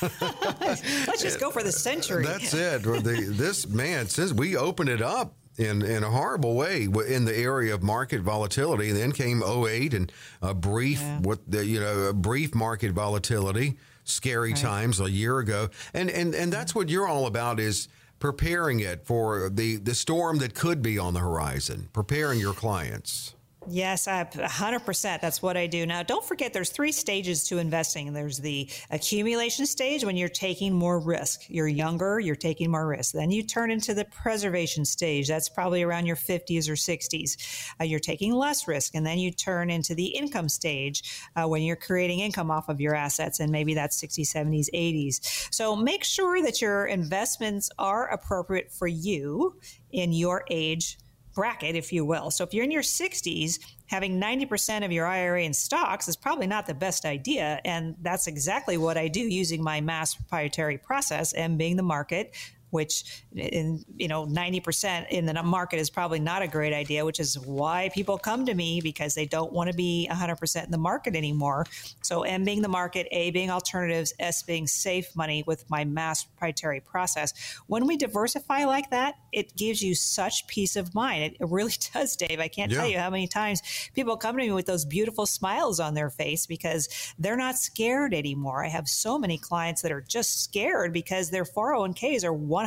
Let's 0.20 1.22
just 1.22 1.38
go 1.38 1.50
for 1.50 1.62
the 1.62 1.72
century. 1.72 2.24
That's 2.24 2.54
it. 2.54 2.82
The, 2.82 3.26
this 3.28 3.68
man 3.68 4.06
since 4.06 4.32
we 4.32 4.56
opened 4.56 4.88
it 4.88 5.02
up 5.02 5.34
in 5.58 5.82
in 5.82 6.02
a 6.02 6.10
horrible 6.10 6.54
way 6.54 6.84
in 6.84 7.24
the 7.26 7.36
area 7.36 7.74
of 7.74 7.82
market 7.82 8.22
volatility. 8.22 8.92
Then 8.92 9.12
came 9.12 9.42
08 9.42 9.92
and 9.92 10.10
a 10.40 10.54
brief 10.54 11.00
yeah. 11.00 11.20
what 11.20 11.40
the, 11.50 11.66
you 11.66 11.80
know 11.80 12.04
a 12.04 12.12
brief 12.14 12.54
market 12.54 12.92
volatility, 12.92 13.76
scary 14.04 14.52
right. 14.52 14.60
times 14.60 14.98
a 14.98 15.10
year 15.10 15.38
ago. 15.38 15.68
And 15.92 16.08
and 16.10 16.34
and 16.34 16.50
that's 16.50 16.74
what 16.74 16.88
you're 16.88 17.06
all 17.06 17.26
about 17.26 17.60
is 17.60 17.88
preparing 18.18 18.80
it 18.80 19.04
for 19.04 19.50
the, 19.50 19.76
the 19.76 19.94
storm 19.94 20.38
that 20.38 20.54
could 20.54 20.80
be 20.80 20.98
on 20.98 21.12
the 21.12 21.20
horizon, 21.20 21.88
preparing 21.92 22.40
your 22.40 22.54
clients. 22.54 23.35
Yes, 23.68 24.06
I, 24.06 24.22
100%. 24.24 25.20
That's 25.20 25.42
what 25.42 25.56
I 25.56 25.66
do. 25.66 25.86
Now, 25.86 26.04
don't 26.04 26.24
forget 26.24 26.52
there's 26.52 26.70
three 26.70 26.92
stages 26.92 27.42
to 27.44 27.58
investing. 27.58 28.12
There's 28.12 28.38
the 28.38 28.70
accumulation 28.90 29.66
stage 29.66 30.04
when 30.04 30.16
you're 30.16 30.28
taking 30.28 30.72
more 30.72 31.00
risk. 31.00 31.46
You're 31.48 31.66
younger, 31.66 32.20
you're 32.20 32.36
taking 32.36 32.70
more 32.70 32.86
risk. 32.86 33.12
Then 33.12 33.32
you 33.32 33.42
turn 33.42 33.72
into 33.72 33.92
the 33.92 34.04
preservation 34.04 34.84
stage. 34.84 35.26
That's 35.26 35.48
probably 35.48 35.82
around 35.82 36.06
your 36.06 36.14
50s 36.14 36.68
or 36.68 36.74
60s. 36.74 37.72
Uh, 37.80 37.84
you're 37.84 37.98
taking 37.98 38.32
less 38.32 38.68
risk. 38.68 38.94
And 38.94 39.04
then 39.04 39.18
you 39.18 39.32
turn 39.32 39.68
into 39.68 39.96
the 39.96 40.06
income 40.06 40.48
stage 40.48 41.02
uh, 41.34 41.48
when 41.48 41.62
you're 41.62 41.74
creating 41.74 42.20
income 42.20 42.52
off 42.52 42.68
of 42.68 42.80
your 42.80 42.94
assets. 42.94 43.40
And 43.40 43.50
maybe 43.50 43.74
that's 43.74 44.00
60s, 44.00 44.32
70s, 44.32 44.68
80s. 44.72 45.52
So 45.52 45.74
make 45.74 46.04
sure 46.04 46.40
that 46.40 46.62
your 46.62 46.86
investments 46.86 47.68
are 47.80 48.06
appropriate 48.12 48.70
for 48.70 48.86
you 48.86 49.58
in 49.90 50.12
your 50.12 50.44
age 50.50 50.98
bracket, 51.36 51.76
if 51.76 51.92
you 51.92 52.04
will. 52.04 52.32
So 52.32 52.42
if 52.42 52.52
you're 52.52 52.64
in 52.64 52.72
your 52.72 52.82
60s, 52.82 53.60
having 53.86 54.20
90% 54.20 54.84
of 54.84 54.90
your 54.90 55.06
IRA 55.06 55.44
in 55.44 55.52
stocks 55.52 56.08
is 56.08 56.16
probably 56.16 56.48
not 56.48 56.66
the 56.66 56.74
best 56.74 57.04
idea. 57.04 57.60
And 57.64 57.94
that's 58.02 58.26
exactly 58.26 58.76
what 58.76 58.96
I 58.96 59.06
do 59.06 59.20
using 59.20 59.62
my 59.62 59.80
mass 59.80 60.16
proprietary 60.16 60.78
process 60.78 61.32
and 61.34 61.56
being 61.56 61.76
the 61.76 61.84
market 61.84 62.34
which 62.76 63.24
in 63.34 63.84
you 63.96 64.08
know 64.08 64.26
90% 64.26 65.08
in 65.08 65.26
the 65.26 65.42
market 65.42 65.78
is 65.78 65.90
probably 65.90 66.20
not 66.20 66.42
a 66.42 66.48
great 66.48 66.72
idea 66.72 67.04
which 67.04 67.18
is 67.18 67.38
why 67.38 67.90
people 67.94 68.18
come 68.18 68.46
to 68.46 68.54
me 68.54 68.80
because 68.80 69.14
they 69.14 69.26
don't 69.26 69.52
want 69.52 69.70
to 69.70 69.76
be 69.76 70.08
100% 70.10 70.64
in 70.64 70.70
the 70.70 70.78
market 70.78 71.16
anymore. 71.16 71.64
So 72.02 72.22
m 72.22 72.44
being 72.44 72.62
the 72.62 72.68
market 72.68 73.08
a 73.10 73.30
being 73.30 73.50
alternatives 73.50 74.14
s 74.20 74.42
being 74.42 74.66
safe 74.66 75.08
money 75.16 75.42
with 75.46 75.68
my 75.68 75.84
mass 75.84 76.24
proprietary 76.24 76.80
process. 76.80 77.32
When 77.66 77.86
we 77.86 77.96
diversify 77.96 78.64
like 78.64 78.90
that 78.90 79.14
it 79.32 79.54
gives 79.56 79.82
you 79.82 79.94
such 79.94 80.46
peace 80.46 80.76
of 80.76 80.94
mind. 80.94 81.34
It, 81.40 81.46
really 81.56 81.74
does 81.94 82.16
dave. 82.16 82.40
I 82.40 82.48
can't 82.48 82.70
yeah. 82.70 82.78
tell 82.78 82.88
you 82.88 82.98
how 82.98 83.10
many 83.10 83.26
times 83.26 83.62
people 83.94 84.16
come 84.16 84.36
to 84.36 84.42
me 84.42 84.52
with 84.52 84.66
those 84.66 84.84
beautiful 84.84 85.26
smiles 85.26 85.80
on 85.80 85.94
their 85.94 86.10
face 86.10 86.46
because 86.46 86.88
they're 87.18 87.36
not 87.36 87.56
scared 87.56 88.14
anymore. 88.14 88.64
I 88.64 88.68
have 88.68 88.88
so 88.88 89.18
many 89.18 89.38
clients 89.38 89.82
that 89.82 89.92
are 89.92 90.00
just 90.00 90.42
scared 90.42 90.92
because 90.92 91.30
their 91.30 91.44
401ks 91.44 92.24
are 92.24 92.32
100% 92.32 92.65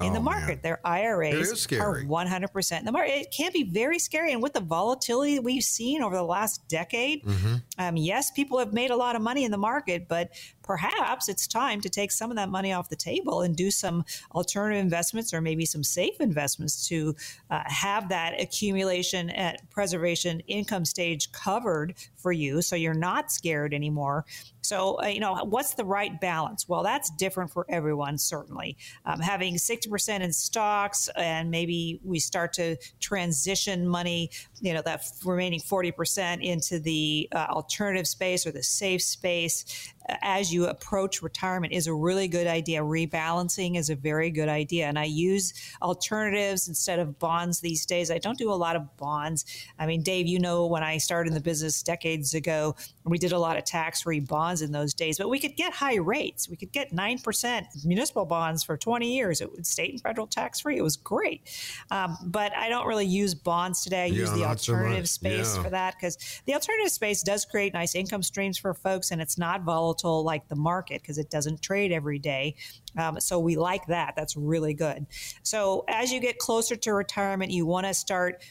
in 0.00 0.10
oh, 0.10 0.14
the 0.14 0.20
market. 0.20 0.46
Man. 0.46 0.60
Their 0.62 0.80
IRAs 0.84 1.66
are 1.72 2.02
100% 2.02 2.78
in 2.78 2.84
the 2.84 2.92
market. 2.92 3.12
It 3.12 3.30
can 3.36 3.52
be 3.52 3.64
very 3.64 3.98
scary. 3.98 4.32
And 4.32 4.42
with 4.42 4.52
the 4.52 4.60
volatility 4.60 5.38
we've 5.38 5.62
seen 5.62 6.02
over 6.02 6.16
the 6.16 6.22
last 6.22 6.68
decade, 6.68 7.24
mm-hmm. 7.24 7.54
um, 7.78 7.96
yes, 7.96 8.30
people 8.30 8.58
have 8.58 8.72
made 8.72 8.90
a 8.90 8.96
lot 8.96 9.16
of 9.16 9.22
money 9.22 9.44
in 9.44 9.50
the 9.50 9.58
market, 9.58 10.08
but 10.08 10.30
perhaps 10.68 11.30
it's 11.30 11.46
time 11.46 11.80
to 11.80 11.88
take 11.88 12.12
some 12.12 12.30
of 12.30 12.36
that 12.36 12.50
money 12.50 12.74
off 12.74 12.90
the 12.90 12.94
table 12.94 13.40
and 13.40 13.56
do 13.56 13.70
some 13.70 14.04
alternative 14.32 14.78
investments 14.78 15.32
or 15.32 15.40
maybe 15.40 15.64
some 15.64 15.82
safe 15.82 16.20
investments 16.20 16.86
to 16.86 17.16
uh, 17.50 17.62
have 17.64 18.10
that 18.10 18.38
accumulation 18.38 19.30
at 19.30 19.68
preservation 19.70 20.40
income 20.40 20.84
stage 20.84 21.32
covered 21.32 21.94
for 22.16 22.32
you 22.32 22.60
so 22.60 22.76
you're 22.76 22.92
not 22.92 23.32
scared 23.32 23.72
anymore. 23.72 24.26
So, 24.60 25.00
uh, 25.02 25.06
you 25.06 25.20
know, 25.20 25.34
what's 25.44 25.72
the 25.72 25.84
right 25.86 26.20
balance? 26.20 26.68
Well, 26.68 26.82
that's 26.82 27.08
different 27.12 27.50
for 27.50 27.64
everyone, 27.70 28.18
certainly. 28.18 28.76
Um, 29.06 29.20
having 29.20 29.54
60% 29.54 30.20
in 30.20 30.30
stocks 30.30 31.08
and 31.16 31.50
maybe 31.50 31.98
we 32.04 32.18
start 32.18 32.52
to 32.54 32.76
transition 33.00 33.88
money, 33.88 34.30
you 34.60 34.74
know, 34.74 34.82
that 34.82 35.06
remaining 35.24 35.60
40% 35.60 36.42
into 36.42 36.78
the 36.78 37.30
uh, 37.32 37.46
alternative 37.48 38.06
space 38.06 38.46
or 38.46 38.50
the 38.50 38.62
safe 38.62 39.00
space 39.00 39.94
as 40.22 40.52
you 40.52 40.66
approach 40.66 41.22
retirement 41.22 41.72
is 41.72 41.86
a 41.86 41.94
really 41.94 42.28
good 42.28 42.46
idea. 42.46 42.80
Rebalancing 42.80 43.76
is 43.76 43.90
a 43.90 43.94
very 43.94 44.30
good 44.30 44.48
idea. 44.48 44.86
And 44.86 44.98
I 44.98 45.04
use 45.04 45.52
alternatives 45.82 46.68
instead 46.68 46.98
of 46.98 47.18
bonds 47.18 47.60
these 47.60 47.84
days. 47.84 48.10
I 48.10 48.18
don't 48.18 48.38
do 48.38 48.50
a 48.50 48.54
lot 48.54 48.76
of 48.76 48.96
bonds. 48.96 49.44
I 49.78 49.86
mean, 49.86 50.02
Dave, 50.02 50.26
you 50.26 50.38
know, 50.38 50.66
when 50.66 50.82
I 50.82 50.98
started 50.98 51.28
in 51.28 51.34
the 51.34 51.40
business 51.40 51.82
decades 51.82 52.34
ago, 52.34 52.74
we 53.04 53.18
did 53.18 53.32
a 53.32 53.38
lot 53.38 53.56
of 53.56 53.64
tax 53.64 54.02
free 54.02 54.20
bonds 54.20 54.62
in 54.62 54.72
those 54.72 54.94
days, 54.94 55.18
but 55.18 55.28
we 55.28 55.38
could 55.38 55.56
get 55.56 55.72
high 55.72 55.96
rates. 55.96 56.48
We 56.48 56.56
could 56.56 56.72
get 56.72 56.92
9% 56.92 57.66
municipal 57.84 58.24
bonds 58.24 58.62
for 58.62 58.76
20 58.76 59.14
years. 59.14 59.40
It 59.40 59.50
was 59.50 59.68
state 59.68 59.92
and 59.92 60.00
federal 60.00 60.26
tax 60.26 60.60
free. 60.60 60.78
It 60.78 60.82
was 60.82 60.96
great. 60.96 61.42
Um, 61.90 62.16
but 62.24 62.54
I 62.54 62.68
don't 62.68 62.86
really 62.86 63.06
use 63.06 63.34
bonds 63.34 63.82
today. 63.82 64.04
I 64.04 64.06
yeah, 64.06 64.20
use 64.20 64.32
the 64.32 64.44
alternative 64.44 65.08
so 65.08 65.14
space 65.14 65.56
yeah. 65.56 65.62
for 65.62 65.70
that 65.70 65.94
because 65.96 66.18
the 66.46 66.54
alternative 66.54 66.92
space 66.92 67.22
does 67.22 67.44
create 67.44 67.72
nice 67.72 67.94
income 67.94 68.22
streams 68.22 68.58
for 68.58 68.74
folks 68.74 69.10
and 69.10 69.20
it's 69.20 69.38
not 69.38 69.62
volatile 69.62 69.97
like 70.06 70.48
the 70.48 70.56
market 70.56 71.02
because 71.02 71.18
it 71.18 71.30
doesn't 71.30 71.62
trade 71.62 71.92
every 71.92 72.18
day. 72.18 72.54
Um, 72.96 73.20
so 73.20 73.38
we 73.38 73.56
like 73.56 73.86
that. 73.86 74.14
That's 74.16 74.36
really 74.36 74.74
good. 74.74 75.06
So 75.42 75.84
as 75.88 76.12
you 76.12 76.20
get 76.20 76.38
closer 76.38 76.76
to 76.76 76.92
retirement, 76.92 77.50
you 77.50 77.66
want 77.66 77.86
to 77.86 77.94
start 77.94 78.42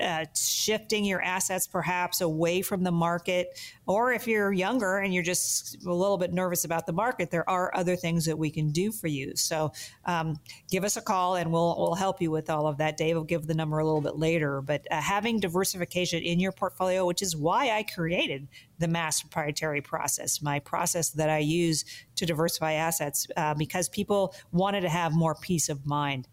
uh, 0.00 0.24
shifting 0.36 1.04
your 1.04 1.22
assets 1.22 1.66
perhaps 1.66 2.20
away 2.20 2.62
from 2.62 2.82
the 2.82 2.90
market. 2.92 3.58
Or 3.86 4.12
if 4.12 4.26
you're 4.26 4.52
younger 4.52 4.98
and 4.98 5.12
you're 5.12 5.22
just 5.22 5.84
a 5.84 5.92
little 5.92 6.18
bit 6.18 6.32
nervous 6.32 6.64
about 6.64 6.86
the 6.86 6.92
market, 6.92 7.30
there 7.30 7.48
are 7.48 7.70
other 7.74 7.96
things 7.96 8.24
that 8.24 8.38
we 8.38 8.50
can 8.50 8.70
do 8.70 8.92
for 8.92 9.06
you. 9.06 9.36
So 9.36 9.72
um, 10.04 10.36
give 10.70 10.84
us 10.84 10.96
a 10.96 11.02
call 11.02 11.36
and 11.36 11.52
we'll, 11.52 11.74
we'll 11.78 11.94
help 11.94 12.22
you 12.22 12.30
with 12.30 12.48
all 12.48 12.66
of 12.66 12.78
that. 12.78 12.96
Dave 12.96 13.16
will 13.16 13.24
give 13.24 13.46
the 13.46 13.54
number 13.54 13.78
a 13.78 13.84
little 13.84 14.00
bit 14.00 14.16
later. 14.16 14.60
But 14.62 14.86
uh, 14.90 15.00
having 15.00 15.40
diversification 15.40 16.22
in 16.22 16.40
your 16.40 16.52
portfolio, 16.52 17.04
which 17.04 17.22
is 17.22 17.36
why 17.36 17.70
I 17.70 17.82
created 17.82 18.48
the 18.78 18.88
mass 18.88 19.20
proprietary 19.20 19.80
process, 19.80 20.42
my 20.42 20.58
process 20.58 21.10
that 21.10 21.30
I 21.30 21.38
use 21.38 21.84
to 22.16 22.26
diversify 22.26 22.72
assets, 22.74 23.26
uh, 23.36 23.54
because 23.54 23.88
people 23.88 24.34
wanted 24.52 24.82
to 24.82 24.88
have 24.88 25.12
more 25.12 25.34
peace 25.34 25.68
of 25.68 25.86
mind. 25.86 26.28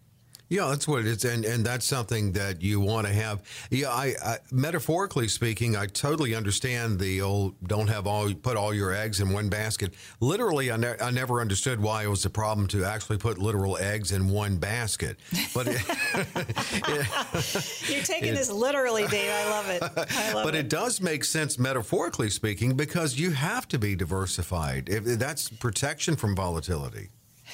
Yeah, 0.49 0.69
that's 0.69 0.87
what 0.87 1.01
it 1.01 1.05
is, 1.05 1.23
and 1.25 1.45
and 1.45 1.63
that's 1.63 1.85
something 1.85 2.31
that 2.31 2.63
you 2.63 2.79
want 2.79 3.05
to 3.05 3.13
have. 3.13 3.43
Yeah, 3.69 3.89
I, 3.89 4.15
I 4.23 4.37
metaphorically 4.51 5.27
speaking, 5.27 5.75
I 5.75 5.85
totally 5.85 6.33
understand 6.33 6.99
the 6.99 7.21
old 7.21 7.53
"don't 7.67 7.87
have 7.87 8.07
all 8.07 8.33
put 8.33 8.57
all 8.57 8.73
your 8.73 8.91
eggs 8.91 9.19
in 9.19 9.31
one 9.31 9.49
basket." 9.49 9.93
Literally, 10.19 10.71
I, 10.71 10.77
ne- 10.77 10.97
I 10.99 11.11
never 11.11 11.39
understood 11.39 11.79
why 11.79 12.03
it 12.03 12.07
was 12.07 12.25
a 12.25 12.31
problem 12.31 12.65
to 12.69 12.83
actually 12.83 13.19
put 13.19 13.37
literal 13.37 13.77
eggs 13.77 14.11
in 14.11 14.27
one 14.27 14.57
basket. 14.57 15.19
But 15.53 15.67
it, 15.67 15.85
you're 17.87 18.03
taking 18.03 18.29
it, 18.29 18.35
this 18.35 18.49
literally, 18.49 19.05
Dave. 19.05 19.31
I 19.31 19.49
love 19.51 19.69
it. 19.69 19.83
I 19.83 20.33
love 20.33 20.45
but 20.45 20.55
it. 20.55 20.61
it 20.61 20.69
does 20.69 20.99
make 20.99 21.25
sense 21.25 21.59
metaphorically 21.59 22.31
speaking 22.31 22.75
because 22.75 23.19
you 23.19 23.31
have 23.31 23.67
to 23.67 23.77
be 23.77 23.95
diversified. 23.95 24.89
If 24.89 25.03
that's 25.03 25.47
protection 25.47 26.15
from 26.15 26.35
volatility. 26.35 27.09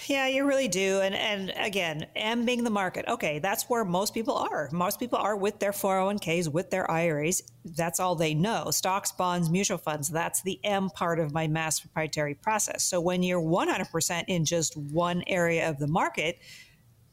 Yeah, 0.08 0.28
you 0.28 0.46
really 0.46 0.68
do. 0.68 1.02
And 1.02 1.16
and 1.16 1.52
again, 1.58 2.06
M 2.16 2.46
being 2.46 2.64
the 2.64 2.70
market. 2.70 3.06
Okay, 3.08 3.40
that's 3.40 3.70
where 3.70 3.84
most 3.84 4.14
people 4.14 4.36
are. 4.36 4.70
Most 4.72 5.00
people 5.00 5.18
are 5.18 5.36
with 5.36 5.60
their 5.60 5.72
401ks, 5.72 6.48
with 6.48 6.70
their 6.70 6.90
IRAs. 6.90 7.42
That's 7.64 8.00
all 8.00 8.16
they 8.16 8.34
know. 8.34 8.72
Stocks, 8.72 9.12
bonds, 9.12 9.50
mutual 9.50 9.78
funds. 9.78 10.10
That's 10.10 10.42
the 10.42 10.60
M 10.64 10.90
part 10.90 11.20
of 11.20 11.34
my 11.34 11.48
mass 11.48 11.80
proprietary 11.80 12.36
process. 12.36 12.84
So 12.84 13.02
when 13.02 13.24
you're 13.24 13.42
100% 13.42 14.24
in 14.28 14.46
just 14.46 14.78
one 14.78 15.24
area 15.28 15.70
of 15.70 15.80
the 15.80 15.88
market, 15.88 16.40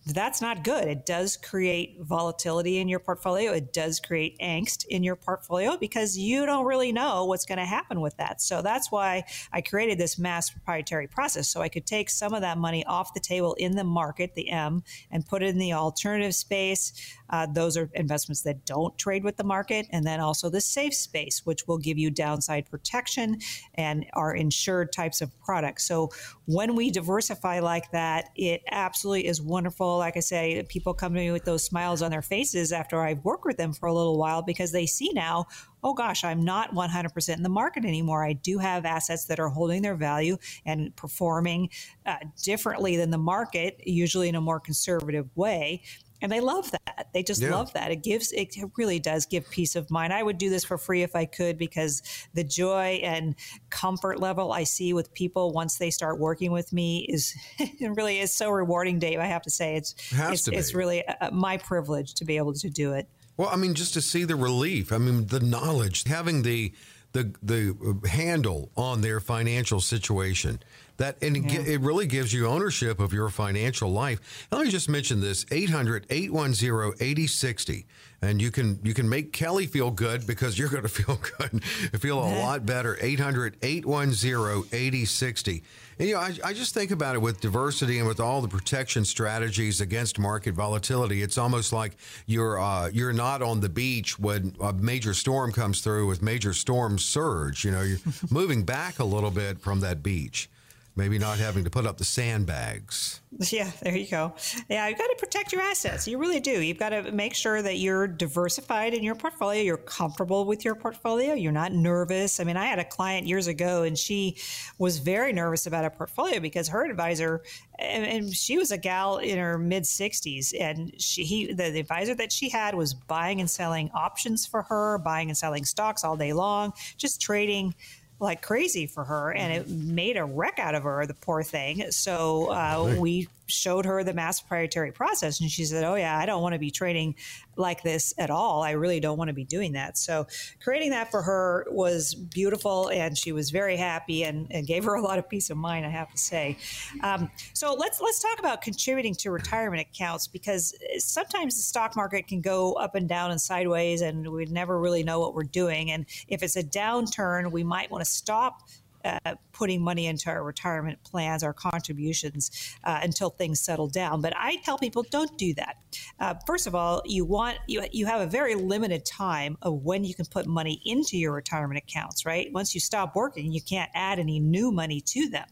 that's 0.06 0.40
not 0.42 0.64
good. 0.64 0.88
It 0.88 1.06
does 1.06 1.36
create 1.36 1.96
volatility 2.00 2.78
in 2.78 2.88
your 2.88 2.98
portfolio. 2.98 3.52
It 3.52 3.72
does 3.72 4.00
create 4.00 4.36
angst 4.40 4.84
in 4.86 5.04
your 5.04 5.14
portfolio 5.14 5.76
because 5.76 6.18
you 6.18 6.44
don't 6.44 6.66
really 6.66 6.90
know 6.90 7.24
what's 7.24 7.46
going 7.46 7.58
to 7.58 7.64
happen 7.64 8.00
with 8.00 8.16
that. 8.16 8.42
So 8.42 8.62
that's 8.62 8.90
why 8.90 9.22
I 9.52 9.60
created 9.60 9.98
this 9.98 10.18
mass 10.18 10.50
proprietary 10.50 11.06
process. 11.06 11.48
So 11.48 11.62
I 11.62 11.68
could 11.68 11.86
take 11.86 12.10
some 12.10 12.34
of 12.34 12.40
that 12.40 12.58
money 12.58 12.84
off 12.84 13.14
the 13.14 13.20
table 13.20 13.54
in 13.54 13.76
the 13.76 13.84
market, 13.84 14.34
the 14.34 14.50
M, 14.50 14.82
and 15.12 15.24
put 15.24 15.42
it 15.42 15.50
in 15.50 15.58
the 15.58 15.72
alternative 15.72 16.34
space. 16.34 16.92
Uh, 17.30 17.46
those 17.46 17.76
are 17.76 17.88
investments 17.94 18.42
that 18.42 18.66
don't 18.66 18.98
trade 18.98 19.22
with 19.22 19.36
the 19.36 19.44
market. 19.44 19.86
And 19.90 20.04
then 20.04 20.18
also 20.18 20.50
the 20.50 20.60
safe 20.60 20.94
space, 20.94 21.42
which 21.44 21.68
will 21.68 21.78
give 21.78 21.96
you 21.96 22.10
downside 22.10 22.68
protection 22.68 23.38
and 23.74 24.04
are 24.14 24.34
insured 24.34 24.92
types 24.92 25.20
of 25.20 25.30
products. 25.42 25.86
So 25.86 26.10
when 26.46 26.74
we 26.74 26.90
diversify 26.90 27.60
like 27.60 27.92
that, 27.92 28.30
it 28.34 28.62
absolutely 28.70 29.26
is 29.26 29.40
wonderful. 29.40 29.91
Like 29.98 30.16
I 30.16 30.20
say, 30.20 30.62
people 30.68 30.94
come 30.94 31.14
to 31.14 31.20
me 31.20 31.30
with 31.30 31.44
those 31.44 31.64
smiles 31.64 32.02
on 32.02 32.10
their 32.10 32.22
faces 32.22 32.72
after 32.72 33.00
I've 33.00 33.24
worked 33.24 33.44
with 33.44 33.56
them 33.56 33.72
for 33.72 33.86
a 33.86 33.92
little 33.92 34.18
while 34.18 34.42
because 34.42 34.72
they 34.72 34.86
see 34.86 35.10
now, 35.12 35.46
oh 35.82 35.94
gosh, 35.94 36.24
I'm 36.24 36.44
not 36.44 36.74
100% 36.74 37.36
in 37.36 37.42
the 37.42 37.48
market 37.48 37.84
anymore. 37.84 38.24
I 38.24 38.34
do 38.34 38.58
have 38.58 38.84
assets 38.84 39.26
that 39.26 39.40
are 39.40 39.48
holding 39.48 39.82
their 39.82 39.96
value 39.96 40.36
and 40.64 40.94
performing 40.96 41.70
uh, 42.06 42.16
differently 42.42 42.96
than 42.96 43.10
the 43.10 43.18
market, 43.18 43.80
usually 43.84 44.28
in 44.28 44.34
a 44.34 44.40
more 44.40 44.60
conservative 44.60 45.28
way 45.36 45.82
and 46.22 46.30
they 46.30 46.40
love 46.40 46.70
that. 46.70 47.08
They 47.12 47.22
just 47.22 47.42
yeah. 47.42 47.50
love 47.50 47.72
that. 47.74 47.90
It 47.90 48.02
gives 48.02 48.32
it 48.32 48.54
really 48.76 48.98
does 48.98 49.26
give 49.26 49.50
peace 49.50 49.76
of 49.76 49.90
mind. 49.90 50.12
I 50.12 50.22
would 50.22 50.38
do 50.38 50.48
this 50.48 50.64
for 50.64 50.78
free 50.78 51.02
if 51.02 51.14
I 51.14 51.26
could 51.26 51.58
because 51.58 52.02
the 52.32 52.44
joy 52.44 53.00
and 53.02 53.34
comfort 53.68 54.20
level 54.20 54.52
I 54.52 54.64
see 54.64 54.94
with 54.94 55.12
people 55.12 55.52
once 55.52 55.76
they 55.76 55.90
start 55.90 56.18
working 56.18 56.52
with 56.52 56.72
me 56.72 57.06
is 57.08 57.34
it 57.58 57.90
really 57.96 58.20
is 58.20 58.32
so 58.32 58.50
rewarding. 58.50 58.98
Dave, 58.98 59.18
I 59.18 59.26
have 59.26 59.42
to 59.42 59.50
say 59.50 59.76
it's 59.76 59.94
it 60.12 60.32
it's, 60.32 60.48
it's, 60.48 60.74
really 60.74 61.06
uh, 61.06 61.30
my 61.32 61.56
privilege 61.58 62.14
to 62.14 62.24
be 62.24 62.36
able 62.36 62.54
to 62.54 62.70
do 62.70 62.92
it. 62.92 63.08
Well, 63.36 63.48
I 63.48 63.56
mean, 63.56 63.74
just 63.74 63.94
to 63.94 64.00
see 64.00 64.24
the 64.24 64.36
relief. 64.36 64.92
I 64.92 64.98
mean, 64.98 65.26
the 65.26 65.40
knowledge, 65.40 66.04
having 66.04 66.42
the 66.42 66.72
the 67.12 67.32
the 67.42 67.76
uh, 67.84 67.94
handle 68.08 68.70
on 68.76 69.00
their 69.00 69.18
financial 69.20 69.80
situation 69.80 70.60
that 70.98 71.16
and 71.22 71.50
yeah. 71.50 71.60
it, 71.60 71.68
it, 71.68 71.80
really 71.80 72.06
gives 72.06 72.32
you 72.32 72.46
ownership 72.46 73.00
of 73.00 73.12
your 73.12 73.28
financial 73.28 73.90
life. 73.90 74.46
And 74.50 74.58
let 74.58 74.66
me 74.66 74.70
just 74.70 74.88
mention 74.88 75.20
this 75.20 75.44
800-810-8060 75.46 77.84
and 78.22 78.40
you 78.40 78.52
can 78.52 78.78
you 78.84 78.94
can 78.94 79.08
make 79.08 79.32
Kelly 79.32 79.66
feel 79.66 79.90
good 79.90 80.24
because 80.26 80.58
you're 80.58 80.68
going 80.68 80.82
to 80.84 80.88
feel 80.88 81.20
good, 81.38 81.64
feel 82.00 82.18
a 82.18 82.40
lot 82.40 82.64
better. 82.64 82.94
800-810-8060. 82.96 85.62
And 86.02 86.08
you 86.08 86.16
know, 86.16 86.20
I, 86.20 86.32
I 86.46 86.52
just 86.52 86.74
think 86.74 86.90
about 86.90 87.14
it 87.14 87.20
with 87.20 87.40
diversity 87.40 88.00
and 88.00 88.08
with 88.08 88.18
all 88.18 88.42
the 88.42 88.48
protection 88.48 89.04
strategies 89.04 89.80
against 89.80 90.18
market 90.18 90.52
volatility. 90.52 91.22
It's 91.22 91.38
almost 91.38 91.72
like 91.72 91.96
you're 92.26 92.58
uh, 92.58 92.88
you're 92.88 93.12
not 93.12 93.40
on 93.40 93.60
the 93.60 93.68
beach 93.68 94.18
when 94.18 94.56
a 94.60 94.72
major 94.72 95.14
storm 95.14 95.52
comes 95.52 95.80
through 95.80 96.08
with 96.08 96.20
major 96.20 96.54
storm 96.54 96.98
surge. 96.98 97.64
You 97.64 97.70
know, 97.70 97.82
you're 97.82 98.00
moving 98.32 98.64
back 98.64 98.98
a 98.98 99.04
little 99.04 99.30
bit 99.30 99.60
from 99.60 99.78
that 99.78 100.02
beach 100.02 100.50
maybe 100.94 101.18
not 101.18 101.38
having 101.38 101.64
to 101.64 101.70
put 101.70 101.86
up 101.86 101.96
the 101.96 102.04
sandbags. 102.04 103.20
Yeah, 103.50 103.70
there 103.80 103.96
you 103.96 104.06
go. 104.06 104.34
Yeah, 104.68 104.88
you've 104.88 104.98
got 104.98 105.06
to 105.06 105.16
protect 105.18 105.52
your 105.52 105.62
assets. 105.62 106.06
You 106.06 106.18
really 106.18 106.38
do. 106.38 106.60
You've 106.60 106.78
got 106.78 106.90
to 106.90 107.10
make 107.12 107.34
sure 107.34 107.62
that 107.62 107.78
you're 107.78 108.06
diversified 108.06 108.92
in 108.92 109.02
your 109.02 109.14
portfolio. 109.14 109.62
You're 109.62 109.78
comfortable 109.78 110.44
with 110.44 110.66
your 110.66 110.74
portfolio. 110.74 111.32
You're 111.32 111.50
not 111.50 111.72
nervous. 111.72 112.40
I 112.40 112.44
mean, 112.44 112.58
I 112.58 112.66
had 112.66 112.78
a 112.78 112.84
client 112.84 113.26
years 113.26 113.46
ago 113.46 113.84
and 113.84 113.98
she 113.98 114.36
was 114.78 114.98
very 114.98 115.32
nervous 115.32 115.66
about 115.66 115.86
a 115.86 115.90
portfolio 115.90 116.40
because 116.40 116.68
her 116.68 116.84
advisor, 116.84 117.42
and, 117.78 118.04
and 118.04 118.34
she 118.34 118.58
was 118.58 118.70
a 118.70 118.76
gal 118.76 119.16
in 119.16 119.38
her 119.38 119.56
mid 119.56 119.84
60s, 119.84 120.52
and 120.60 120.92
she, 121.00 121.24
he, 121.24 121.46
the, 121.46 121.70
the 121.70 121.80
advisor 121.80 122.14
that 122.16 122.30
she 122.30 122.50
had 122.50 122.74
was 122.74 122.92
buying 122.92 123.40
and 123.40 123.48
selling 123.48 123.90
options 123.94 124.46
for 124.46 124.62
her, 124.62 124.98
buying 124.98 125.30
and 125.30 125.38
selling 125.38 125.64
stocks 125.64 126.04
all 126.04 126.18
day 126.18 126.34
long, 126.34 126.74
just 126.98 127.20
trading 127.20 127.74
like 128.22 128.40
crazy 128.40 128.86
for 128.86 129.04
her, 129.04 129.32
and 129.32 129.52
it 129.52 129.68
made 129.68 130.16
a 130.16 130.24
wreck 130.24 130.58
out 130.58 130.74
of 130.74 130.84
her, 130.84 131.04
the 131.06 131.14
poor 131.14 131.42
thing. 131.42 131.90
So 131.90 132.50
uh, 132.52 132.96
we 132.98 133.28
showed 133.46 133.84
her 133.84 134.04
the 134.04 134.14
mass 134.14 134.40
proprietary 134.40 134.92
process, 134.92 135.40
and 135.40 135.50
she 135.50 135.64
said, 135.64 135.84
"Oh 135.84 135.94
yeah, 135.94 136.18
I 136.18 136.26
don't 136.26 136.42
want 136.42 136.54
to 136.54 136.58
be 136.58 136.70
trading 136.70 137.14
like 137.56 137.82
this 137.82 138.14
at 138.18 138.30
all. 138.30 138.62
I 138.62 138.72
really 138.72 139.00
don't 139.00 139.18
want 139.18 139.28
to 139.28 139.34
be 139.34 139.44
doing 139.44 139.72
that." 139.72 139.98
So 139.98 140.26
creating 140.62 140.90
that 140.90 141.10
for 141.10 141.22
her 141.22 141.66
was 141.70 142.14
beautiful, 142.14 142.88
and 142.88 143.16
she 143.16 143.32
was 143.32 143.50
very 143.50 143.76
happy, 143.76 144.24
and, 144.24 144.46
and 144.50 144.66
gave 144.66 144.84
her 144.84 144.94
a 144.94 145.02
lot 145.02 145.18
of 145.18 145.28
peace 145.28 145.50
of 145.50 145.56
mind. 145.56 145.86
I 145.86 145.90
have 145.90 146.10
to 146.10 146.18
say. 146.18 146.56
Um, 147.02 147.30
so 147.52 147.74
let's 147.74 148.00
let's 148.00 148.20
talk 148.20 148.38
about 148.38 148.62
contributing 148.62 149.14
to 149.16 149.30
retirement 149.30 149.86
accounts 149.92 150.26
because 150.26 150.74
sometimes 150.98 151.56
the 151.56 151.62
stock 151.62 151.96
market 151.96 152.26
can 152.26 152.40
go 152.40 152.74
up 152.74 152.94
and 152.94 153.08
down 153.08 153.30
and 153.30 153.40
sideways, 153.40 154.00
and 154.02 154.30
we 154.30 154.44
never 154.46 154.78
really 154.78 155.02
know 155.02 155.20
what 155.20 155.34
we're 155.34 155.42
doing. 155.42 155.90
And 155.90 156.06
if 156.28 156.42
it's 156.42 156.56
a 156.56 156.62
downturn, 156.62 157.50
we 157.50 157.64
might 157.64 157.90
want 157.90 158.04
to 158.04 158.10
stop 158.10 158.62
uh, 159.04 159.34
putting 159.52 159.82
money 159.82 160.06
into 160.06 160.30
our 160.30 160.42
retirement 160.42 160.98
plans, 161.04 161.42
our 161.42 161.52
contributions 161.52 162.76
uh, 162.84 163.00
until 163.02 163.30
things 163.30 163.60
settle 163.60 163.88
down. 163.88 164.20
But 164.20 164.34
I 164.36 164.56
tell 164.64 164.78
people 164.78 165.04
don't 165.10 165.36
do 165.38 165.54
that. 165.54 165.76
Uh, 166.18 166.34
first 166.46 166.66
of 166.66 166.74
all, 166.74 167.02
you 167.04 167.24
want 167.24 167.58
you 167.66 167.84
you 167.92 168.06
have 168.06 168.20
a 168.20 168.26
very 168.26 168.54
limited 168.54 169.04
time 169.04 169.56
of 169.62 169.82
when 169.82 170.04
you 170.04 170.14
can 170.14 170.26
put 170.26 170.46
money 170.46 170.80
into 170.84 171.18
your 171.18 171.32
retirement 171.32 171.78
accounts. 171.78 172.24
Right, 172.24 172.52
once 172.52 172.74
you 172.74 172.80
stop 172.80 173.14
working, 173.14 173.52
you 173.52 173.60
can't 173.60 173.90
add 173.94 174.18
any 174.18 174.40
new 174.40 174.70
money 174.72 175.00
to 175.00 175.28
them. 175.28 175.46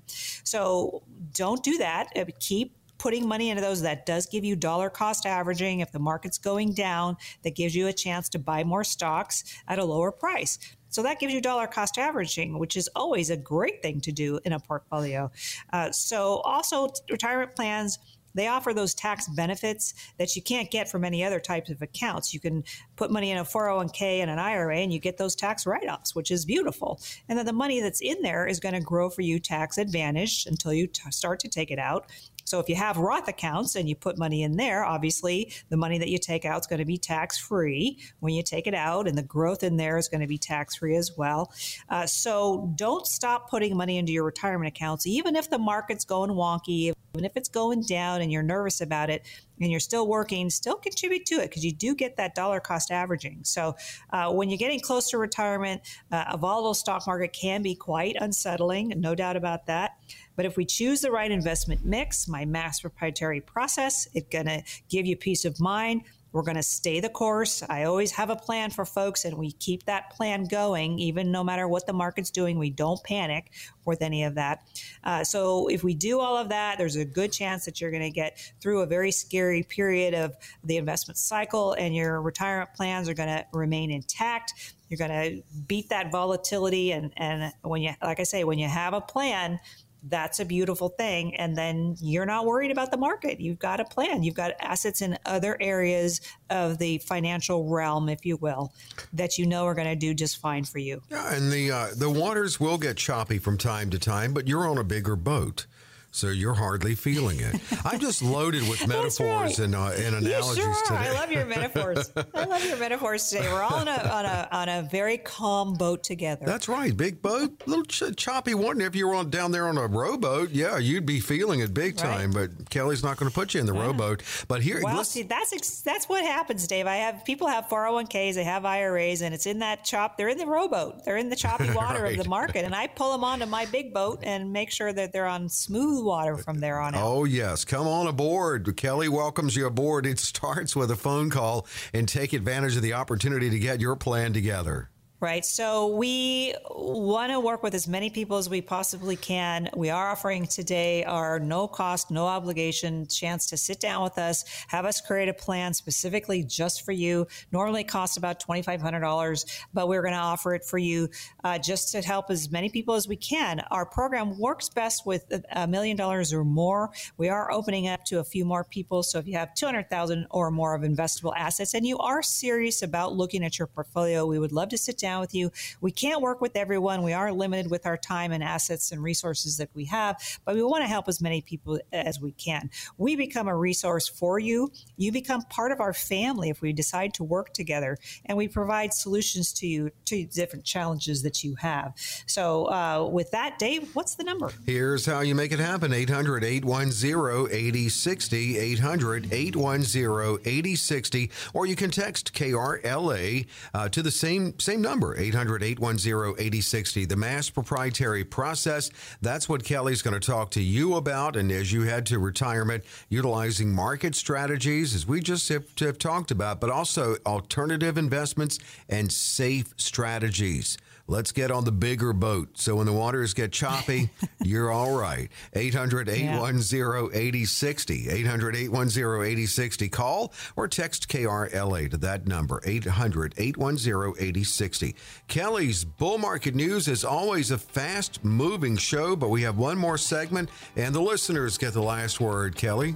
So 0.45 1.03
don't 1.35 1.63
do 1.63 1.79
that. 1.79 2.09
Uh, 2.17 2.25
keep 2.39 2.77
putting 3.01 3.27
money 3.27 3.49
into 3.49 3.63
those 3.63 3.81
that 3.81 4.05
does 4.05 4.27
give 4.27 4.45
you 4.45 4.55
dollar 4.55 4.91
cost 4.91 5.25
averaging 5.25 5.81
if 5.81 5.91
the 5.91 5.99
market's 5.99 6.37
going 6.37 6.75
down 6.75 7.17
that 7.43 7.57
gives 7.57 7.75
you 7.75 7.87
a 7.87 7.93
chance 7.93 8.29
to 8.29 8.39
buy 8.39 8.63
more 8.63 8.85
stocks 8.85 9.43
at 9.67 9.79
a 9.79 9.85
lower 9.85 10.13
price 10.13 10.59
so 10.91 11.03
that 11.03 11.19
gives 11.19 11.33
you 11.33 11.41
dollar 11.41 11.67
cost 11.67 11.99
averaging, 11.99 12.59
which 12.59 12.77
is 12.77 12.89
always 12.95 13.31
a 13.31 13.37
great 13.37 13.83
thing 13.83 14.01
to 14.03 14.13
do 14.13 14.39
in 14.45 14.53
a 14.53 14.61
portfolio. 14.61 15.31
Uh, 15.73 15.91
so 15.91 16.39
also 16.39 16.89
retirement 17.09 17.55
plans 17.57 17.99
they 18.35 18.47
offer 18.47 18.73
those 18.73 18.95
tax 18.95 19.29
benefits 19.29 19.95
that 20.19 20.37
you 20.37 20.43
can't 20.43 20.71
get 20.71 20.89
from 20.89 21.05
any 21.05 21.25
other 21.25 21.41
types 21.41 21.71
of 21.71 21.83
accounts. 21.83 22.33
You 22.33 22.41
can 22.41 22.65
put 22.97 23.11
money 23.11 23.31
in 23.31 23.39
a 23.39 23.45
401k 23.45 24.21
and 24.21 24.31
an 24.31 24.39
IRA 24.39 24.79
and 24.79 24.93
you 24.93 24.99
get 24.99 25.17
those 25.17 25.35
tax 25.35 25.67
write 25.67 25.89
offs, 25.89 26.15
which 26.15 26.31
is 26.31 26.45
beautiful. 26.45 27.01
And 27.29 27.39
then 27.39 27.47
the 27.47 27.53
money 27.53 27.81
that's 27.81 28.01
in 28.01 28.23
there 28.23 28.47
is 28.47 28.61
going 28.61 28.75
to 28.75 28.81
grow 28.81 29.11
for 29.11 29.23
you 29.23 29.39
tax 29.39 29.79
advantage 29.79 30.47
until 30.47 30.73
you 30.73 30.87
t- 30.87 31.11
start 31.11 31.41
to 31.41 31.49
take 31.49 31.71
it 31.71 31.79
out. 31.79 32.07
So 32.51 32.59
if 32.59 32.69
you 32.69 32.75
have 32.75 32.97
Roth 32.97 33.29
accounts 33.29 33.77
and 33.77 33.89
you 33.89 33.95
put 33.95 34.19
money 34.19 34.43
in 34.43 34.57
there, 34.57 34.85
obviously 34.85 35.53
the 35.69 35.77
money 35.77 35.99
that 35.99 36.09
you 36.09 36.19
take 36.19 36.45
out 36.45 36.59
is 36.59 36.67
going 36.67 36.81
to 36.81 36.85
be 36.85 36.99
tax 36.99 37.39
free 37.39 38.01
when 38.19 38.35
you 38.35 38.43
take 38.43 38.67
it 38.67 38.75
out, 38.75 39.07
and 39.07 39.17
the 39.17 39.23
growth 39.23 39.63
in 39.63 39.77
there 39.77 39.97
is 39.97 40.09
going 40.09 40.21
to 40.21 40.27
be 40.27 40.37
tax 40.37 40.75
free 40.75 40.97
as 40.97 41.17
well. 41.17 41.53
Uh, 41.89 42.07
so 42.07 42.73
don't 42.75 43.07
stop 43.07 43.49
putting 43.49 43.77
money 43.77 43.99
into 43.99 44.11
your 44.11 44.25
retirement 44.25 44.67
accounts, 44.67 45.07
even 45.07 45.37
if 45.37 45.49
the 45.49 45.59
market's 45.59 46.05
going 46.05 46.31
wonky, 46.33 46.93
even 47.15 47.25
if 47.25 47.37
it's 47.37 47.49
going 47.49 47.83
down 47.83 48.21
and 48.21 48.33
you're 48.33 48.43
nervous 48.43 48.81
about 48.81 49.11
it 49.11 49.23
and 49.61 49.71
you're 49.71 49.79
still 49.79 50.09
working, 50.09 50.51
still 50.51 50.77
contribute 50.77 51.27
to 51.27 51.37
it 51.37 51.51
because 51.51 51.65
you 51.65 51.73
do 51.73 51.95
get 51.95 52.17
that 52.17 52.35
dollar 52.35 52.59
cost 52.59 52.91
averaging. 52.91 53.41
So 53.45 53.77
uh, 54.13 54.33
when 54.33 54.49
you're 54.49 54.59
getting 54.59 54.81
close 54.81 55.11
to 55.11 55.19
retirement, 55.19 55.83
uh, 56.11 56.25
a 56.33 56.37
volatile 56.37 56.75
stock 56.75 57.07
market 57.07 57.33
can 57.33 57.63
be 57.63 57.77
quite 57.77 58.17
unsettling, 58.19 58.95
no 58.97 59.15
doubt 59.15 59.37
about 59.37 59.67
that. 59.67 59.93
But 60.37 60.47
if 60.47 60.57
we 60.57 60.65
choose 60.65 61.01
the 61.01 61.11
right 61.11 61.31
investment 61.31 61.85
mix, 61.85 62.29
my 62.29 62.45
mass 62.45 62.81
proprietary 62.81 63.41
process, 63.41 64.09
it's 64.15 64.29
going 64.31 64.47
to 64.47 64.63
give 64.89 65.07
you 65.07 65.17
peace 65.17 65.45
of 65.45 65.61
mind. 65.61 66.03
We're 66.33 66.43
going 66.43 66.57
to 66.57 66.63
stay 66.63 67.01
the 67.01 67.09
course. 67.09 67.63
I 67.69 67.85
always 67.85 68.13
have 68.13 68.31
a 68.31 68.37
plan 68.37 68.71
for 68.71 68.85
folks, 68.85 69.25
and 69.25 69.37
we 69.37 69.51
keep 69.51 69.85
that 69.87 70.11
plan 70.11 70.45
going, 70.45 71.01
even 71.01 71.33
no 71.33 71.43
matter 71.43 71.67
what 71.67 71.87
the 71.87 71.93
market's 71.93 72.31
doing. 72.31 72.57
We 72.57 72.71
don't 72.71 73.03
panic 73.03 73.51
with 73.85 74.01
any 74.01 74.23
of 74.23 74.37
that. 74.37 74.63
Uh, 75.03 75.25
so 75.25 75.67
if 75.67 75.83
we 75.83 75.93
do 75.93 76.21
all 76.21 76.37
of 76.37 76.51
that, 76.51 76.79
there's 76.79 76.95
a 76.95 77.05
good 77.05 77.33
chance 77.33 77.65
that 77.65 77.81
you're 77.81 77.91
going 77.91 78.05
to 78.05 78.11
get 78.11 78.39
through 78.61 78.83
a 78.83 78.87
very 78.87 79.11
scary 79.11 79.65
period 79.65 80.15
of 80.15 80.37
the 80.63 80.77
investment 80.77 81.19
cycle, 81.19 81.73
and 81.73 81.97
your 81.97 82.23
retirement 82.23 82.71
plans 82.75 83.09
are 83.09 83.15
going 83.15 83.29
to 83.29 83.45
remain 83.53 83.91
intact. 83.91 84.75
You're 84.89 84.99
going 84.99 85.11
to 85.11 85.43
beat 85.67 85.89
that 85.89 86.13
volatility, 86.13 86.93
and 86.93 87.13
and 87.17 87.53
when 87.63 87.83
you, 87.83 87.93
like 88.03 88.21
I 88.21 88.25
say, 88.25 88.45
when 88.45 88.61
you 88.61 88.69
have 88.69 88.95
a 88.95 89.01
plan 89.01 89.59
that's 90.05 90.41
a 90.41 90.45
beautiful 90.45 90.89
thing. 90.89 91.37
And 91.37 91.57
then 91.57 91.97
you're 92.01 92.27
not 92.27 92.47
worried 92.47 92.71
about 92.71 92.91
the 92.91 92.97
market. 92.97 93.41
You've 93.41 93.59
got 93.59 93.81
a 93.81 93.85
plan. 93.85 94.23
You've 94.23 94.35
got 94.35 94.53
assets 94.61 95.03
in 95.03 95.19
other 95.27 95.57
areas 95.61 96.21
of 96.49 96.79
the 96.79 96.99
financial 96.99 97.69
realm, 97.69 98.09
if 98.09 98.25
you 98.25 98.37
will, 98.37 98.73
that 99.13 99.39
you 99.39 99.47
know 99.47 99.67
are 99.67 99.75
going 99.75 99.89
to 99.89 99.97
do 99.97 100.15
just 100.15 100.39
fine 100.39 100.65
for 100.65 100.79
you. 100.79 101.03
Yeah, 101.11 101.35
and 101.35 101.53
the 101.53 101.71
uh, 101.71 101.89
the 101.97 102.11
waters 102.11 102.59
will 102.59 102.79
get 102.79 102.97
choppy 102.97 103.39
from 103.39 103.59
time 103.59 103.91
to 103.91 103.99
time, 103.99 104.33
but 104.33 104.49
you're 104.49 104.69
on 104.69 104.79
a 104.79 104.85
bigger 104.85 105.17
boat 105.17 105.67
so 106.11 106.29
you're 106.29 106.55
hardly 106.55 106.95
feeling 106.95 107.41
it. 107.41 107.61
I'm 107.85 108.01
just 108.01 108.23
loaded 108.23 108.69
with 108.69 108.87
metaphors 108.89 109.21
right. 109.21 109.59
and, 109.59 109.75
uh, 109.75 109.93
and 109.97 110.17
analogies 110.17 110.57
you 110.59 110.63
sure 110.63 110.87
today. 110.87 111.09
I 111.09 111.13
love 111.13 111.31
your 111.31 111.45
metaphors. 111.47 112.13
I 112.35 112.45
love 112.45 112.65
your 112.65 112.77
metaphors 112.79 113.29
today. 113.29 113.51
We're 113.53 113.63
all 113.63 113.77
on 113.77 113.89
a, 113.89 113.93
on 113.93 114.25
a, 114.25 114.49
on 114.51 114.69
a 114.69 114.83
very 114.83 115.19
calm 115.19 115.75
boat 115.75 116.03
together. 116.03 116.45
That's 116.45 116.69
right. 116.69 116.97
Big 116.97 117.23
boat, 117.23 117.63
little 117.67 117.85
ch- 117.85 118.17
choppy 118.17 118.55
one. 118.55 118.81
If 118.81 118.97
you 118.97 119.07
were 119.07 119.15
on 119.15 119.31
down 119.31 119.53
there 119.53 119.69
on 119.69 119.79
a 119.79 119.87
rowboat, 119.87 120.51
yeah, 120.51 120.79
you'd 120.79 121.07
be 121.07 121.21
feeling 121.21 121.61
it 121.61 121.73
big 121.73 121.97
time. 121.97 122.33
Right. 122.33 122.51
But 122.59 122.71
Kelly's 122.71 123.05
not 123.05 123.17
going 123.17 123.31
to 123.31 123.35
put 123.35 123.55
you 123.55 123.61
in 123.61 123.67
the 123.67 123.75
yeah. 123.75 123.87
rowboat. 123.87 124.23
But 124.49 124.63
here, 124.63 124.81
well, 124.83 125.05
see, 125.05 125.23
that's 125.23 125.53
ex- 125.53 125.81
that's 125.81 126.09
what 126.09 126.25
happens, 126.25 126.67
Dave. 126.67 126.87
I 126.87 126.97
have 126.97 127.25
people 127.25 127.47
have 127.47 127.67
401ks, 127.67 128.35
they 128.35 128.45
have 128.45 128.65
IRAs, 128.65 129.23
and 129.23 129.33
it's 129.33 129.47
in 129.47 129.61
that 129.61 129.85
chop. 129.85 130.17
They're 130.17 130.29
in 130.29 130.39
the 130.39 130.47
rowboat. 130.47 131.05
They're 131.05 131.17
in 131.17 131.29
the 131.29 131.37
choppy 131.37 131.71
water 131.75 132.03
right. 132.03 132.19
of 132.19 132.25
the 132.25 132.29
market, 132.29 132.65
and 132.65 132.75
I 132.75 132.89
pull 132.89 133.13
them 133.13 133.25
onto 133.25 133.47
my 133.47 133.67
big 133.67 133.95
boat 133.95 134.21
and 134.23 134.53
make 134.53 134.71
sure 134.71 134.93
that 134.93 135.13
they're 135.13 135.27
on 135.27 135.49
smooth 135.49 136.00
water 136.01 136.37
from 136.37 136.61
there 136.61 136.79
on 136.79 136.95
out. 136.95 137.03
Oh, 137.03 137.25
yes. 137.25 137.65
Come 137.65 137.87
on 137.87 138.07
aboard. 138.07 138.77
Kelly 138.77 139.09
welcomes 139.09 139.57
you 139.57 139.67
aboard. 139.67 140.07
It 140.07 140.19
starts 140.19 140.77
with 140.77 140.91
a 140.91 140.97
phone 140.97 141.31
call 141.31 141.67
and 141.95 142.09
take 142.09 142.33
advantage 142.33 142.77
of 142.77 142.83
the 142.83 142.93
opportunity 142.93 143.51
to 143.51 143.59
get 143.59 143.81
your 143.81 143.97
plan 143.97 144.33
together 144.33 144.90
right? 145.21 145.45
So 145.45 145.89
we 145.89 146.55
want 146.71 147.31
to 147.31 147.41
work 147.41 147.63
with 147.63 147.75
as 147.75 147.87
many 147.87 148.09
people 148.09 148.39
as 148.39 148.49
we 148.49 148.63
possibly 148.63 149.17
can. 149.17 149.69
We 149.77 149.91
are 149.91 150.09
offering 150.09 150.47
today 150.47 151.05
our 151.05 151.39
no 151.39 151.69
cost, 151.69 152.11
no 152.11 152.27
obligation 152.27 153.07
chance 153.07 153.47
to 153.51 153.59
sit 153.59 153.81
down 153.81 154.03
with 154.03 154.17
us, 154.17 154.45
have 154.69 154.87
us 154.87 155.01
create 155.01 155.29
a 155.29 155.35
plan 155.35 155.75
specifically 155.75 156.43
just 156.43 156.87
for 156.87 156.93
you. 156.93 157.27
Normally 157.53 157.85
costs 157.85 158.17
about 158.17 158.43
$2,500, 158.43 159.61
but 159.75 159.89
we're 159.89 160.01
going 160.01 160.15
to 160.15 160.19
offer 160.19 160.55
it 160.55 160.65
for 160.65 160.79
you 160.79 161.09
uh, 161.45 161.59
just 161.59 161.93
to 161.93 162.01
help 162.01 162.31
as 162.31 162.51
many 162.51 162.71
people 162.71 162.95
as 162.95 163.07
we 163.07 163.17
can. 163.17 163.61
Our 163.71 163.85
program 163.85 164.39
works 164.39 164.71
best 164.71 165.05
with 165.05 165.31
a 165.53 165.67
million 165.67 165.99
dollars 165.99 166.33
or 166.33 166.45
more. 166.45 166.91
We 167.19 167.29
are 167.29 167.53
opening 167.53 167.89
up 167.89 168.07
to 168.07 168.21
a 168.21 168.25
few 168.25 168.47
more 168.47 168.65
people. 168.65 169.03
So 169.03 169.19
if 169.19 169.27
you 169.27 169.35
have 169.35 169.55
200,000 169.55 170.27
or 170.31 170.51
more 170.51 170.75
of 170.75 170.81
investable 170.81 171.35
assets 171.37 171.75
and 171.75 171.87
you 171.87 171.99
are 171.99 172.23
serious 172.23 172.81
about 172.81 173.13
looking 173.13 173.45
at 173.45 173.59
your 173.59 173.67
portfolio, 173.67 174.25
we 174.25 174.39
would 174.39 174.53
love 174.53 174.71
to 174.71 174.79
sit 174.79 174.97
down 174.97 175.10
down 175.11 175.21
with 175.21 175.35
you. 175.35 175.51
We 175.81 175.91
can't 175.91 176.21
work 176.21 176.41
with 176.41 176.57
everyone. 176.57 177.03
We 177.03 177.13
are 177.13 177.33
limited 177.33 177.71
with 177.71 177.85
our 177.87 177.97
time 177.97 178.33
and 178.33 178.43
assets 178.45 178.93
and 178.93 179.03
resources 179.03 179.57
that 179.57 179.71
we 179.75 179.85
have, 179.87 180.17
but 180.45 180.55
we 180.55 180.63
want 180.63 180.83
to 180.85 180.89
help 180.89 181.09
as 181.09 181.21
many 181.21 181.41
people 181.41 181.81
as 181.93 182.21
we 182.21 182.33
can. 182.33 182.71
We 182.97 183.17
become 183.17 183.49
a 183.49 183.57
resource 183.57 184.07
for 184.09 184.39
you. 184.39 184.71
You 184.97 185.11
become 185.11 185.43
part 185.43 185.73
of 185.73 185.81
our 185.81 185.93
family 185.93 186.49
if 186.51 186.61
we 186.61 186.73
decide 186.73 187.15
to 187.15 187.25
work 187.25 187.53
together, 187.53 187.99
and 188.27 188.39
we 188.39 188.47
provide 188.47 188.95
solutions 188.95 189.53
to 189.55 189.67
you 189.67 189.91
to 190.07 190.25
different 190.27 190.65
challenges 190.65 191.23
that 191.23 191.43
you 191.43 191.57
have. 191.57 191.95
So, 192.27 192.67
uh, 192.67 193.09
with 193.11 193.31
that, 193.33 193.59
Dave, 193.59 193.95
what's 193.95 194.15
the 194.15 194.25
number? 194.25 194.53
Here's 194.65 195.07
how 195.07 195.21
you 195.21 195.35
make 195.35 195.53
it 195.53 195.59
happen 195.59 195.93
800 195.93 196.45
810 196.45 197.49
8060. 197.51 198.59
800 198.59 199.33
810 199.33 200.39
8060. 200.45 201.31
Or 201.53 201.67
you 201.67 201.77
can 201.77 201.91
text 201.91 202.33
KRLA 202.33 203.47
uh, 203.75 203.89
to 203.89 204.03
the 204.03 204.11
same, 204.11 204.59
same 204.59 204.81
number 204.81 205.00
number 205.01 205.19
800 205.19 205.63
810 205.63 206.35
8060. 206.39 207.07
The 207.07 207.17
mass 207.17 207.49
proprietary 207.49 208.23
process. 208.23 208.91
That's 209.23 209.49
what 209.49 209.65
Kelly's 209.65 210.03
going 210.03 210.19
to 210.19 210.27
talk 210.27 210.51
to 210.53 210.63
you 210.63 210.97
about. 210.97 211.37
And 211.37 211.51
as 211.51 211.73
you 211.73 211.83
head 211.83 212.05
to 212.07 212.19
retirement, 212.19 212.85
utilizing 213.09 213.73
market 213.73 214.15
strategies, 214.15 214.95
as 214.95 215.07
we 215.07 215.21
just 215.21 215.49
have, 215.49 215.65
have 215.79 215.97
talked 215.97 216.31
about, 216.31 216.61
but 216.61 216.69
also 216.69 217.17
alternative 217.25 217.97
investments 217.97 218.59
and 218.91 219.11
safe 219.11 219.73
strategies. 219.79 220.77
Let's 221.11 221.33
get 221.33 221.51
on 221.51 221.65
the 221.65 221.73
bigger 221.73 222.13
boat. 222.13 222.51
So 222.55 222.77
when 222.77 222.87
the 222.87 222.93
waters 222.93 223.35
get 223.35 223.51
choppy, 223.51 224.11
you're 224.45 224.71
all 224.71 224.97
right. 224.97 225.29
800 225.55 226.09
810 226.09 227.11
8060. 227.13 228.09
800 228.09 228.55
810 228.55 229.27
8060. 229.27 229.89
Call 229.89 230.33
or 230.55 230.69
text 230.69 231.09
KRLA 231.09 231.91
to 231.91 231.97
that 231.97 232.29
number 232.29 232.61
800 232.65 233.35
810 233.37 234.25
8060. 234.25 234.95
Kelly's 235.27 235.85
Bull 235.85 236.17
Market 236.17 236.55
News 236.55 236.87
is 236.87 237.05
always 237.05 237.51
a 237.51 237.59
fast 237.59 238.25
moving 238.25 238.77
show, 238.77 239.17
but 239.17 239.31
we 239.31 239.43
have 239.43 239.59
one 239.59 239.79
more 239.79 239.99
segment 239.99 240.49
and 240.77 240.95
the 240.95 241.03
listeners 241.03 241.59
get 241.59 241.73
the 241.73 241.83
last 241.83 242.21
word. 242.21 242.55
Kelly? 242.55 242.95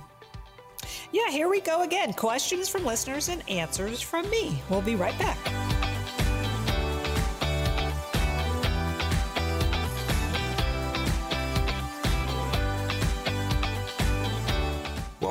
Yeah, 1.11 1.31
here 1.31 1.49
we 1.49 1.61
go 1.61 1.83
again. 1.83 2.13
Questions 2.13 2.69
from 2.69 2.85
listeners 2.85 3.29
and 3.29 3.43
answers 3.51 4.01
from 4.01 4.31
me. 4.31 4.63
We'll 4.71 4.83
be 4.83 4.95
right 4.95 5.19
back. 5.19 5.74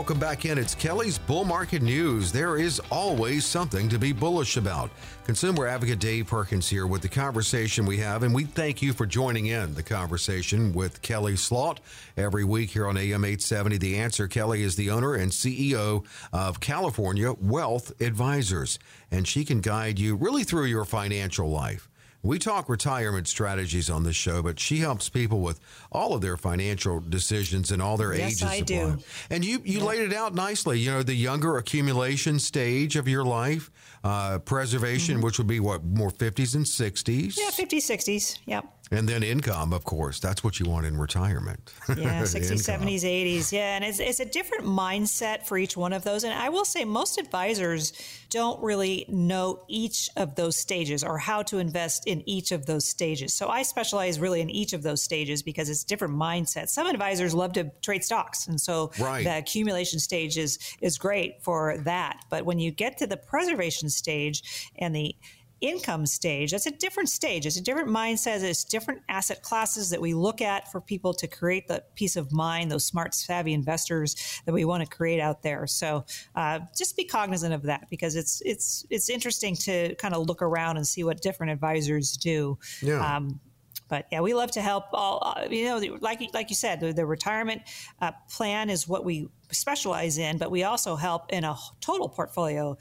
Welcome 0.04 0.20
back 0.20 0.44
in. 0.44 0.58
It's 0.58 0.76
Kelly's 0.76 1.18
Bull 1.18 1.46
Market 1.46 1.82
News. 1.82 2.30
There 2.30 2.58
is 2.58 2.82
always 2.92 3.46
something 3.46 3.88
to 3.88 3.98
be 3.98 4.12
bullish 4.12 4.58
about. 4.58 4.92
Consumer 5.26 5.66
advocate 5.66 6.00
Dave 6.00 6.28
Perkins 6.28 6.68
here 6.68 6.88
with 6.88 7.02
the 7.02 7.08
conversation 7.08 7.86
we 7.86 8.00
have, 8.00 8.24
and 8.24 8.36
we 8.36 8.44
thank 8.44 8.82
you 8.82 8.92
for 8.92 9.06
joining 9.06 9.46
in 9.46 9.74
the 9.76 9.82
conversation 9.82 10.74
with 10.74 11.02
Kelly 11.02 11.38
Slaught 11.38 11.80
every 12.18 12.44
week 12.44 12.72
here 12.72 12.86
on 12.86 12.98
AM 12.98 13.24
870. 13.24 13.78
The 13.78 13.98
answer 13.98 14.28
Kelly 14.28 14.64
is 14.64 14.76
the 14.76 14.90
owner 14.90 15.16
and 15.16 15.32
CEO 15.32 16.04
of 16.34 16.60
California 16.60 17.32
Wealth 17.40 17.94
Advisors, 18.02 18.80
and 19.10 19.26
she 19.26 19.46
can 19.46 19.62
guide 19.62 20.00
you 20.00 20.18
really 20.18 20.44
through 20.44 20.66
your 20.66 20.84
financial 20.84 21.50
life. 21.50 21.88
We 22.26 22.40
talk 22.40 22.70
retirement 22.70 23.28
strategies 23.28 23.90
on 23.90 24.04
this 24.04 24.16
show, 24.16 24.42
but 24.42 24.58
she 24.58 24.78
helps 24.78 25.10
people 25.10 25.42
with 25.42 25.60
all 25.92 26.14
of 26.16 26.22
their 26.22 26.38
financial 26.38 27.02
decisions 27.02 27.70
and 27.70 27.82
all 27.82 27.98
their 27.98 28.16
yes, 28.16 28.32
ages. 28.32 28.44
I 28.44 28.62
do. 28.62 28.86
Life. 28.86 29.28
And 29.30 29.44
you 29.44 29.62
you 29.66 29.80
yeah. 29.80 29.86
laid 29.86 30.02
it 30.04 30.14
out 30.14 30.34
nicely. 30.34 30.80
You 30.80 30.92
know, 30.92 31.04
the 31.04 31.14
younger 31.14 31.58
accumulation 31.58 32.40
stage 32.40 32.96
of 32.96 33.10
your 33.10 33.26
life, 33.26 33.70
uh, 34.06 34.40
preservation, 34.40 35.16
mm-hmm. 35.16 35.26
which 35.26 35.38
would 35.38 35.48
be 35.48 35.60
what 35.60 35.84
more 35.84 36.10
fifties 36.10 36.56
and 36.56 36.66
sixties. 36.66 37.38
Yeah, 37.38 37.50
fifties, 37.50 37.86
sixties. 37.86 38.40
Yep. 38.46 38.66
And 38.92 39.08
then 39.08 39.24
income, 39.24 39.74
of 39.74 39.86
course. 39.86 40.20
That's 40.20 40.44
what 40.44 40.60
you 40.60 40.66
want 40.68 40.86
in 40.86 40.98
retirement. 40.98 41.74
Yeah, 42.04 42.24
60s, 42.24 42.68
70s, 42.68 43.04
80s. 43.04 43.52
Yeah, 43.52 43.76
and 43.76 43.84
it's, 43.84 44.00
it's 44.00 44.20
a 44.20 44.26
different 44.26 44.66
mindset 44.66 45.46
for 45.46 45.58
each 45.58 45.78
one 45.78 45.94
of 45.94 46.04
those. 46.04 46.24
And 46.24 46.34
I 46.34 46.50
will 46.50 46.66
say 46.66 46.84
most 46.84 47.18
advisors 47.18 47.94
don't 48.30 48.62
really 48.62 49.06
know 49.08 49.64
each 49.68 50.10
of 50.18 50.36
those 50.36 50.58
stages 50.58 51.04
or 51.04 51.18
how 51.18 51.44
to 51.44 51.60
invest 51.60 52.08
in 52.08 52.28
each 52.28 52.52
of 52.52 52.66
those 52.66 52.88
stages. 52.88 53.34
So 53.34 53.48
I 53.48 53.62
specialize 53.62 54.20
really 54.20 54.42
in 54.42 54.50
each 54.50 54.74
of 54.74 54.82
those 54.84 55.02
stages 55.02 55.44
because 55.44 55.70
it's 55.70 55.84
different 55.84 56.16
mindset. 56.16 56.68
Some 56.70 56.88
advisors 56.88 57.34
love 57.34 57.54
to 57.54 57.72
trade 57.82 58.04
stocks. 58.04 58.48
And 58.48 58.60
so 58.60 58.92
right. 59.00 59.24
the 59.24 59.38
accumulation 59.38 60.00
stage 60.00 60.38
is, 60.38 60.58
is 60.82 60.98
great 60.98 61.42
for 61.44 61.78
that. 61.86 62.26
But 62.30 62.46
when 62.46 62.60
you 62.60 62.72
get 62.72 62.98
to 62.98 63.08
the 63.08 63.18
preservation 63.18 63.90
stage 63.90 64.70
and 64.78 64.96
the 64.96 65.16
income 65.64 66.06
stage, 66.06 66.52
that's 66.52 66.66
a 66.66 66.72
different 66.72 67.10
stage. 67.10 67.46
It's 67.46 67.58
a 67.58 67.64
different 67.64 67.90
mindset. 67.90 68.44
It's 68.44 68.66
different 68.66 69.02
asset 69.08 69.42
classes 69.42 69.90
that 69.90 70.02
we 70.02 70.14
look 70.14 70.42
at 70.42 70.70
for 70.72 70.82
people 70.82 71.14
to 71.14 71.28
create 71.28 71.68
the 71.68 71.84
peace 71.96 72.18
of 72.18 72.32
mind, 72.34 72.70
those 72.70 72.86
smart, 72.86 73.14
savvy 73.14 73.54
investors 73.54 74.42
that 74.46 74.52
we 74.52 74.66
want 74.66 74.84
to 74.84 74.96
create 74.96 75.22
out 75.22 75.42
there. 75.42 75.66
So 75.66 76.06
uh, 76.36 76.60
just 76.78 76.98
be 76.98 77.06
cognizant 77.06 77.54
of 77.54 77.64
that 77.64 77.90
because 77.90 78.16
it's 78.16 78.42
it's 78.46 78.86
it's 78.90 79.10
interesting 79.10 79.56
to 79.56 79.96
kind 79.96 80.14
of 80.14 80.28
look 80.28 80.42
around 80.42 80.78
and 80.78 80.86
see 80.86 81.04
what 81.06 81.22
different 81.22 81.54
advisors 81.54 82.18
do. 82.18 82.58
Yeah. 82.82 83.16
Um, 83.16 83.40
but 83.88 84.08
yeah, 84.12 84.22
we 84.22 84.34
love 84.34 84.52
to 84.52 84.62
help 84.62 84.86
all. 84.92 85.36
Uh, 85.38 85.48
you 85.50 85.66
know, 85.66 85.98
like 86.02 86.22
like 86.34 86.50
you 86.50 86.56
said, 86.56 86.80
the, 86.80 86.92
the 86.92 87.06
retirement 87.06 87.62
uh, 88.02 88.12
plan 88.30 88.70
is 88.70 88.88
what 88.88 89.06
we 89.06 89.30
specialize 89.52 90.18
in, 90.18 90.38
but 90.38 90.52
we 90.52 90.64
also 90.64 90.96
help 90.96 91.32
in 91.32 91.44
a 91.44 91.56
total 91.80 92.10
portfolio 92.10 92.76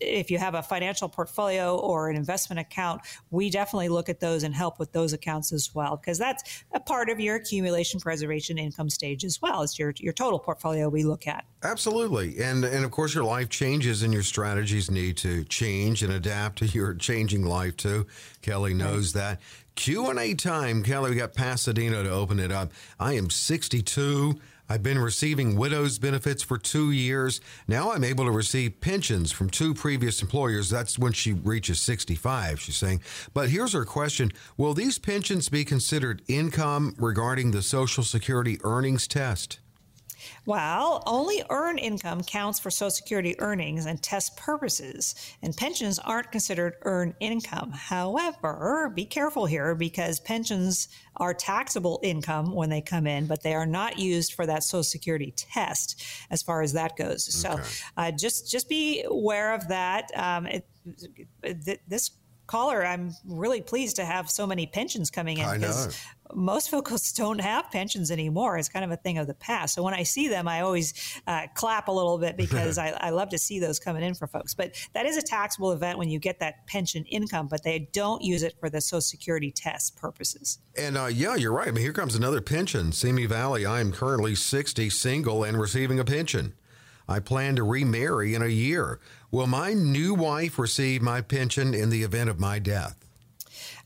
if 0.00 0.30
you 0.30 0.38
have 0.38 0.54
a 0.54 0.62
financial 0.62 1.08
portfolio 1.08 1.76
or 1.76 2.08
an 2.08 2.16
investment 2.16 2.60
account, 2.60 3.02
we 3.30 3.50
definitely 3.50 3.88
look 3.88 4.08
at 4.08 4.20
those 4.20 4.42
and 4.42 4.54
help 4.54 4.78
with 4.78 4.92
those 4.92 5.12
accounts 5.12 5.52
as 5.52 5.74
well, 5.74 5.96
because 5.96 6.18
that's 6.18 6.64
a 6.72 6.80
part 6.80 7.08
of 7.08 7.20
your 7.20 7.36
accumulation 7.36 8.00
preservation 8.00 8.58
income 8.58 8.90
stage 8.90 9.24
as 9.24 9.40
well. 9.40 9.62
It's 9.62 9.78
your, 9.78 9.92
your 9.98 10.12
total 10.12 10.38
portfolio 10.38 10.88
we 10.88 11.02
look 11.04 11.26
at. 11.26 11.44
Absolutely. 11.62 12.38
And, 12.38 12.64
and 12.64 12.84
of 12.84 12.90
course, 12.90 13.14
your 13.14 13.24
life 13.24 13.48
changes 13.48 14.02
and 14.02 14.12
your 14.12 14.22
strategies 14.22 14.90
need 14.90 15.16
to 15.18 15.44
change 15.44 16.02
and 16.02 16.12
adapt 16.12 16.58
to 16.58 16.66
your 16.66 16.94
changing 16.94 17.44
life 17.44 17.76
too. 17.76 18.06
Kelly 18.42 18.74
knows 18.74 19.14
right. 19.14 19.22
that. 19.22 19.40
Q&A 19.76 20.34
time. 20.34 20.82
Kelly, 20.82 21.10
we 21.10 21.16
got 21.16 21.34
Pasadena 21.34 22.02
to 22.02 22.10
open 22.10 22.40
it 22.40 22.50
up. 22.50 22.72
I 22.98 23.12
am 23.12 23.30
62. 23.30 24.40
I've 24.68 24.82
been 24.82 24.98
receiving 24.98 25.56
widow's 25.56 25.98
benefits 25.98 26.42
for 26.42 26.58
two 26.58 26.90
years. 26.90 27.40
Now 27.68 27.92
I'm 27.92 28.04
able 28.04 28.24
to 28.24 28.30
receive 28.30 28.80
pensions 28.80 29.32
from 29.32 29.48
two 29.50 29.74
previous 29.74 30.22
employers. 30.22 30.70
That's 30.70 30.98
when 30.98 31.12
she 31.12 31.32
reaches 31.32 31.80
65, 31.80 32.60
she's 32.60 32.76
saying. 32.76 33.02
But 33.32 33.50
here's 33.50 33.72
her 33.72 33.84
question 33.84 34.32
Will 34.56 34.74
these 34.74 34.98
pensions 34.98 35.48
be 35.48 35.64
considered 35.64 36.22
income 36.28 36.94
regarding 36.98 37.50
the 37.50 37.62
Social 37.62 38.02
Security 38.02 38.58
earnings 38.64 39.06
test? 39.06 39.60
Well, 40.44 41.02
only 41.06 41.42
earned 41.50 41.78
income 41.80 42.22
counts 42.22 42.58
for 42.58 42.70
Social 42.70 42.90
Security 42.90 43.34
earnings 43.38 43.86
and 43.86 44.02
test 44.02 44.36
purposes, 44.36 45.14
and 45.42 45.56
pensions 45.56 45.98
aren't 45.98 46.32
considered 46.32 46.76
earned 46.82 47.14
income. 47.20 47.72
However, 47.72 48.92
be 48.94 49.04
careful 49.04 49.46
here 49.46 49.74
because 49.74 50.20
pensions 50.20 50.88
are 51.16 51.34
taxable 51.34 52.00
income 52.02 52.52
when 52.52 52.70
they 52.70 52.80
come 52.80 53.06
in, 53.06 53.26
but 53.26 53.42
they 53.42 53.54
are 53.54 53.66
not 53.66 53.98
used 53.98 54.34
for 54.34 54.46
that 54.46 54.62
Social 54.62 54.82
Security 54.82 55.32
test 55.36 56.02
as 56.30 56.42
far 56.42 56.62
as 56.62 56.72
that 56.72 56.96
goes. 56.96 57.44
Okay. 57.44 57.62
So 57.62 57.80
uh, 57.96 58.10
just 58.10 58.50
just 58.50 58.68
be 58.68 59.02
aware 59.02 59.54
of 59.54 59.68
that. 59.68 60.10
Um, 60.14 60.46
it, 60.46 60.66
it, 61.42 61.80
this 61.88 62.10
caller, 62.46 62.84
I'm 62.84 63.12
really 63.24 63.60
pleased 63.60 63.96
to 63.96 64.04
have 64.04 64.30
so 64.30 64.46
many 64.46 64.66
pensions 64.66 65.10
coming 65.10 65.38
in 65.38 65.60
because 65.60 65.98
most 66.34 66.70
folks 66.70 67.12
don't 67.16 67.40
have 67.40 67.70
pensions 67.70 68.10
anymore. 68.10 68.58
It's 68.58 68.68
kind 68.68 68.84
of 68.84 68.90
a 68.90 68.96
thing 68.96 69.18
of 69.18 69.26
the 69.26 69.34
past. 69.34 69.74
So 69.74 69.82
when 69.82 69.94
I 69.94 70.02
see 70.02 70.28
them, 70.28 70.48
I 70.48 70.60
always 70.60 71.20
uh, 71.26 71.46
clap 71.54 71.88
a 71.88 71.92
little 71.92 72.18
bit 72.18 72.36
because 72.36 72.78
I, 72.86 72.96
I, 73.00 73.10
love 73.10 73.30
to 73.30 73.38
see 73.38 73.58
those 73.58 73.78
coming 73.78 74.02
in 74.02 74.14
for 74.14 74.26
folks. 74.26 74.54
But 74.54 74.74
that 74.92 75.06
is 75.06 75.16
a 75.16 75.22
taxable 75.22 75.72
event 75.72 75.98
when 75.98 76.08
you 76.08 76.18
get 76.18 76.40
that 76.40 76.66
pension 76.66 77.04
income, 77.04 77.48
but 77.48 77.62
they 77.62 77.88
don't 77.92 78.22
use 78.22 78.42
it 78.42 78.54
for 78.60 78.70
the 78.70 78.80
Social 78.80 79.00
Security 79.00 79.50
test 79.50 79.96
purposes. 79.96 80.58
And 80.76 80.96
uh, 80.96 81.06
yeah, 81.06 81.36
you're 81.36 81.52
right. 81.52 81.68
I 81.68 81.70
mean, 81.70 81.82
here 81.82 81.92
comes 81.92 82.14
another 82.14 82.40
pension. 82.40 82.92
Simi 82.92 83.26
Valley, 83.26 83.66
I 83.66 83.80
am 83.80 83.92
currently 83.92 84.34
60, 84.34 84.90
single, 84.90 85.44
and 85.44 85.60
receiving 85.60 85.98
a 85.98 86.04
pension. 86.04 86.54
I 87.08 87.20
plan 87.20 87.56
to 87.56 87.62
remarry 87.62 88.34
in 88.34 88.42
a 88.42 88.48
year. 88.48 88.98
Will 89.30 89.46
my 89.46 89.72
new 89.72 90.14
wife 90.14 90.58
receive 90.58 91.02
my 91.02 91.20
pension 91.20 91.74
in 91.74 91.90
the 91.90 92.02
event 92.02 92.30
of 92.30 92.38
my 92.38 92.58
death? 92.58 92.96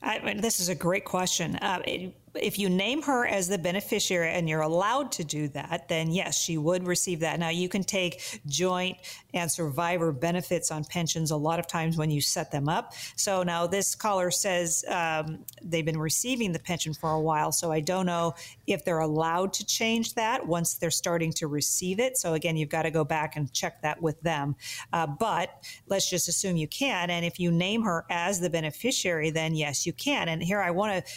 I 0.01 0.33
this 0.39 0.59
is 0.59 0.69
a 0.69 0.75
great 0.75 1.05
question. 1.05 1.55
Uh, 1.57 1.81
it, 1.85 2.13
if 2.35 2.57
you 2.57 2.69
name 2.69 3.01
her 3.03 3.25
as 3.25 3.47
the 3.47 3.57
beneficiary 3.57 4.31
and 4.31 4.47
you're 4.47 4.61
allowed 4.61 5.11
to 5.13 5.23
do 5.23 5.47
that, 5.49 5.87
then 5.87 6.11
yes, 6.11 6.37
she 6.37 6.57
would 6.57 6.85
receive 6.85 7.19
that. 7.21 7.39
Now, 7.39 7.49
you 7.49 7.67
can 7.69 7.83
take 7.83 8.41
joint 8.47 8.97
and 9.33 9.51
survivor 9.51 10.11
benefits 10.11 10.71
on 10.71 10.83
pensions 10.83 11.31
a 11.31 11.35
lot 11.35 11.59
of 11.59 11.67
times 11.67 11.97
when 11.97 12.11
you 12.11 12.21
set 12.21 12.51
them 12.51 12.69
up. 12.69 12.93
So 13.15 13.43
now 13.43 13.67
this 13.67 13.95
caller 13.95 14.31
says 14.31 14.83
um, 14.87 15.45
they've 15.61 15.85
been 15.85 15.99
receiving 15.99 16.51
the 16.51 16.59
pension 16.59 16.93
for 16.93 17.11
a 17.11 17.21
while. 17.21 17.51
So 17.51 17.71
I 17.71 17.79
don't 17.79 18.05
know 18.05 18.35
if 18.67 18.85
they're 18.85 18.99
allowed 18.99 19.53
to 19.53 19.65
change 19.65 20.13
that 20.15 20.45
once 20.45 20.75
they're 20.75 20.91
starting 20.91 21.31
to 21.33 21.47
receive 21.47 21.99
it. 21.99 22.17
So 22.17 22.33
again, 22.33 22.57
you've 22.57 22.69
got 22.69 22.83
to 22.83 22.91
go 22.91 23.03
back 23.03 23.35
and 23.35 23.51
check 23.51 23.81
that 23.81 24.01
with 24.01 24.19
them. 24.21 24.55
Uh, 24.93 25.07
but 25.07 25.65
let's 25.87 26.09
just 26.09 26.27
assume 26.27 26.55
you 26.55 26.67
can. 26.67 27.09
And 27.09 27.25
if 27.25 27.39
you 27.39 27.51
name 27.51 27.83
her 27.83 28.05
as 28.09 28.39
the 28.39 28.49
beneficiary, 28.49 29.29
then 29.29 29.55
yes, 29.55 29.85
you 29.85 29.93
can. 29.93 30.29
And 30.29 30.41
here 30.41 30.61
I 30.61 30.71
want 30.71 31.05
to 31.05 31.11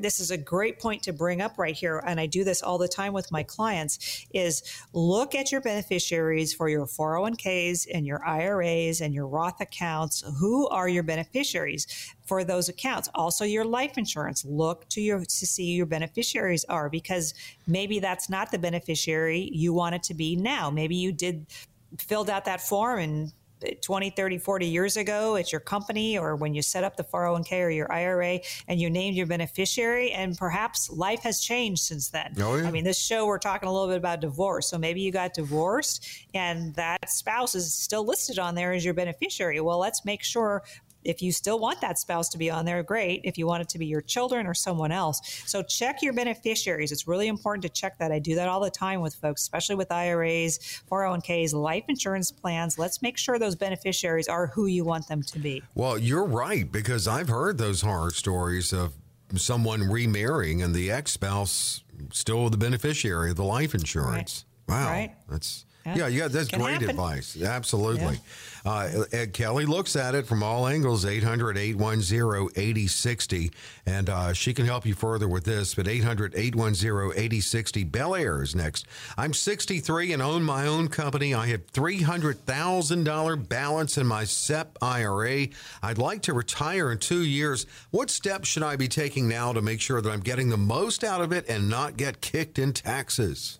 this 0.00 0.20
is 0.20 0.30
a 0.30 0.36
great 0.36 0.78
point 0.78 1.02
to 1.02 1.12
bring 1.12 1.40
up 1.40 1.58
right 1.58 1.74
here 1.74 2.02
and 2.06 2.20
i 2.20 2.26
do 2.26 2.44
this 2.44 2.62
all 2.62 2.78
the 2.78 2.88
time 2.88 3.12
with 3.12 3.30
my 3.32 3.42
clients 3.42 4.26
is 4.32 4.62
look 4.92 5.34
at 5.34 5.52
your 5.52 5.60
beneficiaries 5.60 6.52
for 6.52 6.68
your 6.68 6.86
401ks 6.86 7.86
and 7.92 8.06
your 8.06 8.24
iras 8.24 9.00
and 9.00 9.14
your 9.14 9.26
roth 9.26 9.60
accounts. 9.60 10.24
Who 10.38 10.68
are 10.68 10.88
your 10.88 11.02
beneficiaries 11.02 11.86
for 12.24 12.44
those 12.44 12.68
accounts? 12.68 13.08
Also 13.14 13.44
your 13.44 13.64
life 13.64 13.98
insurance. 13.98 14.44
Look 14.44 14.88
to 14.90 15.00
your 15.00 15.20
to 15.20 15.46
see 15.46 15.64
your 15.64 15.86
beneficiaries 15.86 16.64
are 16.64 16.88
because 16.88 17.34
maybe 17.66 17.98
that's 18.00 18.28
not 18.28 18.50
the 18.50 18.58
beneficiary 18.58 19.50
you 19.52 19.72
want 19.72 19.94
it 19.94 20.02
to 20.04 20.14
be 20.14 20.36
now. 20.36 20.70
Maybe 20.70 20.96
you 20.96 21.12
did 21.12 21.46
filled 21.98 22.30
out 22.30 22.44
that 22.44 22.60
form 22.60 23.00
and 23.00 23.32
20, 23.82 24.10
30, 24.10 24.38
40 24.38 24.66
years 24.66 24.96
ago 24.96 25.36
at 25.36 25.52
your 25.52 25.60
company 25.60 26.18
or 26.18 26.36
when 26.36 26.54
you 26.54 26.62
set 26.62 26.84
up 26.84 26.96
the 26.96 27.04
401k 27.04 27.64
or 27.64 27.70
your 27.70 27.92
IRA 27.92 28.40
and 28.68 28.80
you 28.80 28.90
named 28.90 29.16
your 29.16 29.26
beneficiary, 29.26 30.12
and 30.12 30.36
perhaps 30.36 30.90
life 30.90 31.20
has 31.20 31.40
changed 31.40 31.82
since 31.82 32.10
then. 32.10 32.34
Oh, 32.40 32.56
yeah. 32.56 32.66
I 32.66 32.70
mean, 32.70 32.84
this 32.84 32.98
show, 32.98 33.26
we're 33.26 33.38
talking 33.38 33.68
a 33.68 33.72
little 33.72 33.88
bit 33.88 33.96
about 33.96 34.20
divorce. 34.20 34.68
So 34.68 34.78
maybe 34.78 35.00
you 35.00 35.12
got 35.12 35.34
divorced 35.34 36.06
and 36.34 36.74
that 36.74 37.08
spouse 37.08 37.54
is 37.54 37.72
still 37.72 38.04
listed 38.04 38.38
on 38.38 38.54
there 38.54 38.72
as 38.72 38.84
your 38.84 38.94
beneficiary. 38.94 39.60
Well, 39.60 39.78
let's 39.78 40.04
make 40.04 40.22
sure 40.22 40.62
if 41.04 41.22
you 41.22 41.32
still 41.32 41.58
want 41.58 41.80
that 41.80 41.98
spouse 41.98 42.28
to 42.30 42.38
be 42.38 42.50
on 42.50 42.64
there, 42.64 42.82
great. 42.82 43.20
If 43.24 43.38
you 43.38 43.46
want 43.46 43.62
it 43.62 43.68
to 43.70 43.78
be 43.78 43.86
your 43.86 44.00
children 44.00 44.46
or 44.46 44.54
someone 44.54 44.92
else. 44.92 45.42
So 45.46 45.62
check 45.62 46.02
your 46.02 46.12
beneficiaries. 46.12 46.92
It's 46.92 47.08
really 47.08 47.28
important 47.28 47.62
to 47.62 47.68
check 47.68 47.98
that. 47.98 48.12
I 48.12 48.18
do 48.18 48.34
that 48.34 48.48
all 48.48 48.60
the 48.60 48.70
time 48.70 49.00
with 49.00 49.14
folks, 49.14 49.42
especially 49.42 49.76
with 49.76 49.90
IRAs, 49.90 50.58
401ks, 50.90 51.54
life 51.54 51.84
insurance 51.88 52.30
plans. 52.30 52.78
Let's 52.78 53.02
make 53.02 53.16
sure 53.16 53.38
those 53.38 53.56
beneficiaries 53.56 54.28
are 54.28 54.48
who 54.48 54.66
you 54.66 54.84
want 54.84 55.08
them 55.08 55.22
to 55.22 55.38
be. 55.38 55.62
Well, 55.74 55.98
you're 55.98 56.26
right, 56.26 56.70
because 56.70 57.08
I've 57.08 57.28
heard 57.28 57.58
those 57.58 57.82
horror 57.82 58.10
stories 58.10 58.72
of 58.72 58.94
someone 59.36 59.88
remarrying 59.88 60.62
and 60.62 60.74
the 60.74 60.90
ex 60.90 61.12
spouse 61.12 61.82
still 62.12 62.48
the 62.48 62.56
beneficiary 62.56 63.30
of 63.30 63.36
the 63.36 63.44
life 63.44 63.74
insurance. 63.74 64.44
Right. 64.68 64.76
Wow. 64.76 64.90
Right. 64.90 65.14
That's 65.28 65.64
yeah, 65.86 66.06
yeah, 66.06 66.28
that's 66.28 66.50
great 66.50 66.72
happen. 66.72 66.90
advice. 66.90 67.40
Absolutely. 67.40 68.20
Yeah. 68.64 68.72
Uh, 68.72 69.04
Ed 69.12 69.32
Kelly 69.32 69.64
looks 69.64 69.96
at 69.96 70.14
it 70.14 70.26
from 70.26 70.42
all 70.42 70.66
angles 70.66 71.06
800 71.06 71.56
810 71.56 72.50
8060. 72.54 73.52
And 73.86 74.10
uh, 74.10 74.32
she 74.32 74.52
can 74.52 74.66
help 74.66 74.84
you 74.84 74.94
further 74.94 75.28
with 75.28 75.44
this, 75.44 75.74
but 75.74 75.88
800 75.88 76.34
810 76.34 77.12
8060. 77.16 77.84
Bel 77.84 78.14
Air 78.14 78.42
is 78.42 78.54
next. 78.54 78.86
I'm 79.16 79.32
63 79.32 80.12
and 80.12 80.22
own 80.22 80.42
my 80.42 80.66
own 80.66 80.88
company. 80.88 81.34
I 81.34 81.46
have 81.46 81.66
$300,000 81.72 83.48
balance 83.48 83.98
in 83.98 84.06
my 84.06 84.24
SEP 84.24 84.76
IRA. 84.82 85.48
I'd 85.82 85.98
like 85.98 86.22
to 86.22 86.34
retire 86.34 86.92
in 86.92 86.98
two 86.98 87.24
years. 87.24 87.66
What 87.90 88.10
steps 88.10 88.48
should 88.48 88.62
I 88.62 88.76
be 88.76 88.88
taking 88.88 89.28
now 89.28 89.52
to 89.52 89.62
make 89.62 89.80
sure 89.80 90.00
that 90.00 90.10
I'm 90.10 90.20
getting 90.20 90.50
the 90.50 90.56
most 90.56 91.04
out 91.04 91.22
of 91.22 91.32
it 91.32 91.48
and 91.48 91.70
not 91.70 91.96
get 91.96 92.20
kicked 92.20 92.58
in 92.58 92.72
taxes? 92.72 93.59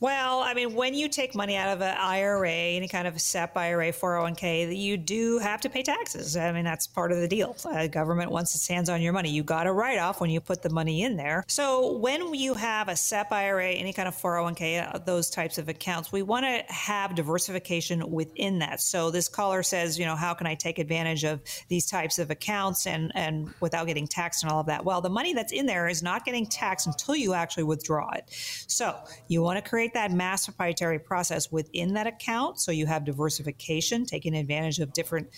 Well, 0.00 0.42
I 0.42 0.54
mean, 0.54 0.74
when 0.74 0.94
you 0.94 1.08
take 1.08 1.34
money 1.34 1.56
out 1.56 1.70
of 1.70 1.82
an 1.82 1.96
IRA, 1.98 2.52
any 2.52 2.86
kind 2.86 3.08
of 3.08 3.20
SEP 3.20 3.56
IRA, 3.56 3.92
401k, 3.92 4.76
you 4.76 4.96
do 4.96 5.38
have 5.38 5.60
to 5.62 5.68
pay 5.68 5.82
taxes. 5.82 6.36
I 6.36 6.52
mean, 6.52 6.64
that's 6.64 6.86
part 6.86 7.10
of 7.10 7.18
the 7.18 7.26
deal. 7.26 7.56
The 7.64 7.88
government 7.90 8.30
wants 8.30 8.54
its 8.54 8.68
hands 8.68 8.88
on 8.88 9.02
your 9.02 9.12
money. 9.12 9.30
You 9.30 9.42
got 9.42 9.66
a 9.66 9.72
write 9.72 9.98
off 9.98 10.20
when 10.20 10.30
you 10.30 10.40
put 10.40 10.62
the 10.62 10.70
money 10.70 11.02
in 11.02 11.16
there. 11.16 11.44
So 11.48 11.96
when 11.96 12.32
you 12.32 12.54
have 12.54 12.88
a 12.88 12.94
SEP 12.94 13.32
IRA, 13.32 13.70
any 13.70 13.92
kind 13.92 14.06
of 14.06 14.14
401k, 14.14 14.94
uh, 14.94 14.98
those 14.98 15.30
types 15.30 15.58
of 15.58 15.68
accounts, 15.68 16.12
we 16.12 16.22
want 16.22 16.46
to 16.46 16.72
have 16.72 17.16
diversification 17.16 18.08
within 18.08 18.60
that. 18.60 18.80
So 18.80 19.10
this 19.10 19.28
caller 19.28 19.64
says, 19.64 19.98
you 19.98 20.06
know, 20.06 20.14
how 20.14 20.32
can 20.32 20.46
I 20.46 20.54
take 20.54 20.78
advantage 20.78 21.24
of 21.24 21.40
these 21.66 21.86
types 21.86 22.20
of 22.20 22.30
accounts 22.30 22.86
and, 22.86 23.10
and 23.16 23.52
without 23.58 23.88
getting 23.88 24.06
taxed 24.06 24.44
and 24.44 24.52
all 24.52 24.60
of 24.60 24.66
that? 24.66 24.84
Well, 24.84 25.00
the 25.00 25.10
money 25.10 25.34
that's 25.34 25.52
in 25.52 25.66
there 25.66 25.88
is 25.88 26.04
not 26.04 26.24
getting 26.24 26.46
taxed 26.46 26.86
until 26.86 27.16
you 27.16 27.34
actually 27.34 27.64
withdraw 27.64 28.12
it. 28.12 28.24
So 28.68 28.96
you 29.26 29.42
want 29.42 29.62
to 29.62 29.68
create 29.68 29.87
create 29.88 30.10
that 30.10 30.14
mass 30.14 30.46
proprietary 30.46 30.98
process 30.98 31.50
within 31.50 31.94
that 31.94 32.06
account 32.06 32.60
so 32.60 32.72
you 32.72 32.86
have 32.86 33.04
diversification, 33.04 34.04
taking 34.04 34.34
advantage 34.34 34.78
of 34.80 34.92
different 34.92 35.28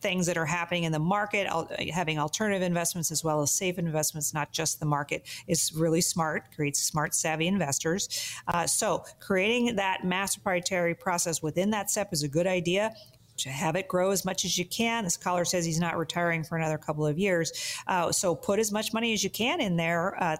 things 0.00 0.26
that 0.26 0.36
are 0.36 0.46
happening 0.46 0.84
in 0.84 0.92
the 0.92 0.98
market, 0.98 1.48
having 1.92 2.18
alternative 2.18 2.62
investments 2.62 3.10
as 3.10 3.24
well 3.24 3.42
as 3.42 3.50
safe 3.50 3.78
investments, 3.78 4.34
not 4.34 4.52
just 4.52 4.80
the 4.80 4.86
market, 4.86 5.26
is 5.46 5.72
really 5.74 6.00
smart, 6.00 6.44
creates 6.54 6.80
smart, 6.80 7.14
savvy 7.14 7.46
investors. 7.46 8.08
Uh, 8.48 8.66
so 8.66 9.04
creating 9.20 9.76
that 9.76 10.04
mass 10.04 10.36
proprietary 10.36 10.94
process 10.94 11.42
within 11.42 11.70
that 11.70 11.90
SEP 11.90 12.12
is 12.12 12.22
a 12.22 12.28
good 12.28 12.46
idea 12.46 12.92
to 13.38 13.50
have 13.50 13.76
it 13.76 13.86
grow 13.88 14.10
as 14.10 14.24
much 14.24 14.44
as 14.44 14.58
you 14.58 14.64
can. 14.66 15.04
This 15.04 15.16
caller 15.16 15.44
says 15.44 15.64
he's 15.64 15.78
not 15.78 15.96
retiring 15.96 16.42
for 16.42 16.58
another 16.58 16.76
couple 16.76 17.06
of 17.06 17.18
years. 17.18 17.52
Uh, 17.86 18.10
so 18.10 18.34
put 18.34 18.58
as 18.58 18.72
much 18.72 18.92
money 18.92 19.12
as 19.12 19.22
you 19.22 19.30
can 19.30 19.60
in 19.60 19.76
there. 19.76 20.20
Uh, 20.20 20.36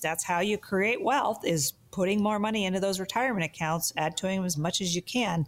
that's 0.00 0.24
how 0.24 0.40
you 0.40 0.56
create 0.56 1.02
wealth 1.02 1.44
is 1.44 1.72
putting 1.96 2.22
more 2.22 2.38
money 2.38 2.66
into 2.66 2.78
those 2.78 3.00
retirement 3.00 3.42
accounts, 3.42 3.90
add 3.96 4.18
to 4.18 4.26
them 4.26 4.44
as 4.44 4.58
much 4.58 4.82
as 4.82 4.94
you 4.94 5.00
can. 5.00 5.46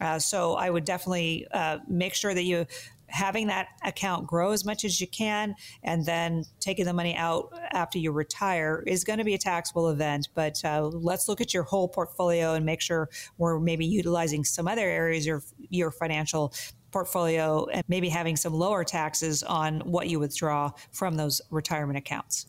Uh, 0.00 0.16
so 0.16 0.54
I 0.54 0.70
would 0.70 0.84
definitely 0.84 1.44
uh, 1.50 1.78
make 1.88 2.14
sure 2.14 2.32
that 2.32 2.44
you 2.44 2.66
having 3.08 3.48
that 3.48 3.66
account 3.82 4.24
grow 4.24 4.52
as 4.52 4.64
much 4.64 4.84
as 4.84 5.00
you 5.00 5.08
can 5.08 5.56
and 5.82 6.06
then 6.06 6.44
taking 6.60 6.84
the 6.84 6.92
money 6.92 7.16
out 7.16 7.52
after 7.72 7.98
you 7.98 8.12
retire 8.12 8.84
is 8.86 9.02
going 9.02 9.18
to 9.18 9.24
be 9.24 9.32
a 9.32 9.38
taxable 9.38 9.88
event 9.88 10.28
but 10.34 10.62
uh, 10.62 10.86
let's 10.88 11.26
look 11.26 11.40
at 11.40 11.54
your 11.54 11.62
whole 11.62 11.88
portfolio 11.88 12.52
and 12.52 12.66
make 12.66 12.82
sure 12.82 13.08
we're 13.38 13.58
maybe 13.58 13.86
utilizing 13.86 14.44
some 14.44 14.68
other 14.68 14.82
areas 14.82 15.26
of 15.26 15.42
your 15.70 15.90
financial 15.90 16.52
portfolio 16.90 17.64
and 17.72 17.82
maybe 17.88 18.10
having 18.10 18.36
some 18.36 18.52
lower 18.52 18.84
taxes 18.84 19.42
on 19.42 19.80
what 19.80 20.06
you 20.06 20.18
withdraw 20.18 20.70
from 20.92 21.16
those 21.16 21.40
retirement 21.50 21.96
accounts. 21.96 22.46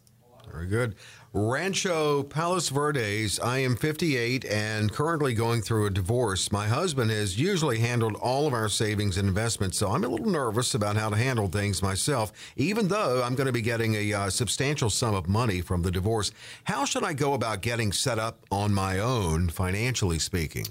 Very 0.52 0.68
good. 0.68 0.96
Rancho 1.32 2.24
Palos 2.24 2.70
Verdes. 2.70 3.40
I 3.40 3.60
am 3.60 3.76
58 3.76 4.46
and 4.46 4.92
currently 4.92 5.36
going 5.36 5.62
through 5.62 5.86
a 5.86 5.92
divorce. 5.92 6.52
My 6.52 6.68
husband 6.68 7.12
has 7.12 7.40
usually 7.40 7.78
handled 7.78 8.16
all 8.16 8.48
of 8.48 8.54
our 8.54 8.68
savings 8.68 9.16
and 9.16 9.28
investments, 9.28 9.78
so 9.78 9.92
I'm 9.92 10.04
a 10.04 10.08
little 10.08 10.26
nervous 10.26 10.74
about 10.74 10.96
how 10.96 11.10
to 11.10 11.16
handle 11.16 11.48
things 11.48 11.84
myself, 11.84 12.32
even 12.56 12.88
though 12.88 13.22
I'm 13.22 13.36
going 13.36 13.46
to 13.46 13.54
be 13.54 13.62
getting 13.62 13.94
a 13.94 14.12
uh, 14.12 14.30
substantial 14.32 14.90
sum 14.90 15.14
of 15.14 15.30
money 15.30 15.62
from 15.62 15.84
the 15.84 15.92
divorce. 15.92 16.32
How 16.64 16.84
should 16.84 17.04
I 17.04 17.14
go 17.14 17.36
about 17.36 17.62
getting 17.62 17.92
set 17.92 18.18
up 18.18 18.40
on 18.50 18.74
my 18.74 18.98
own, 18.98 19.50
financially 19.50 20.18
speaking? 20.18 20.66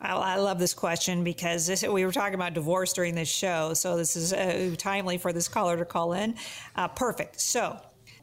I 0.00 0.36
love 0.36 0.58
this 0.58 0.72
question 0.72 1.22
because 1.22 1.66
this, 1.66 1.82
we 1.82 2.06
were 2.06 2.12
talking 2.12 2.34
about 2.34 2.54
divorce 2.54 2.94
during 2.94 3.14
this 3.14 3.28
show, 3.28 3.74
so 3.74 3.98
this 3.98 4.16
is 4.16 4.32
uh, 4.32 4.74
timely 4.78 5.18
for 5.18 5.34
this 5.34 5.48
caller 5.48 5.76
to 5.76 5.84
call 5.84 6.14
in. 6.14 6.34
Uh, 6.74 6.88
perfect. 6.88 7.40
So, 7.42 7.78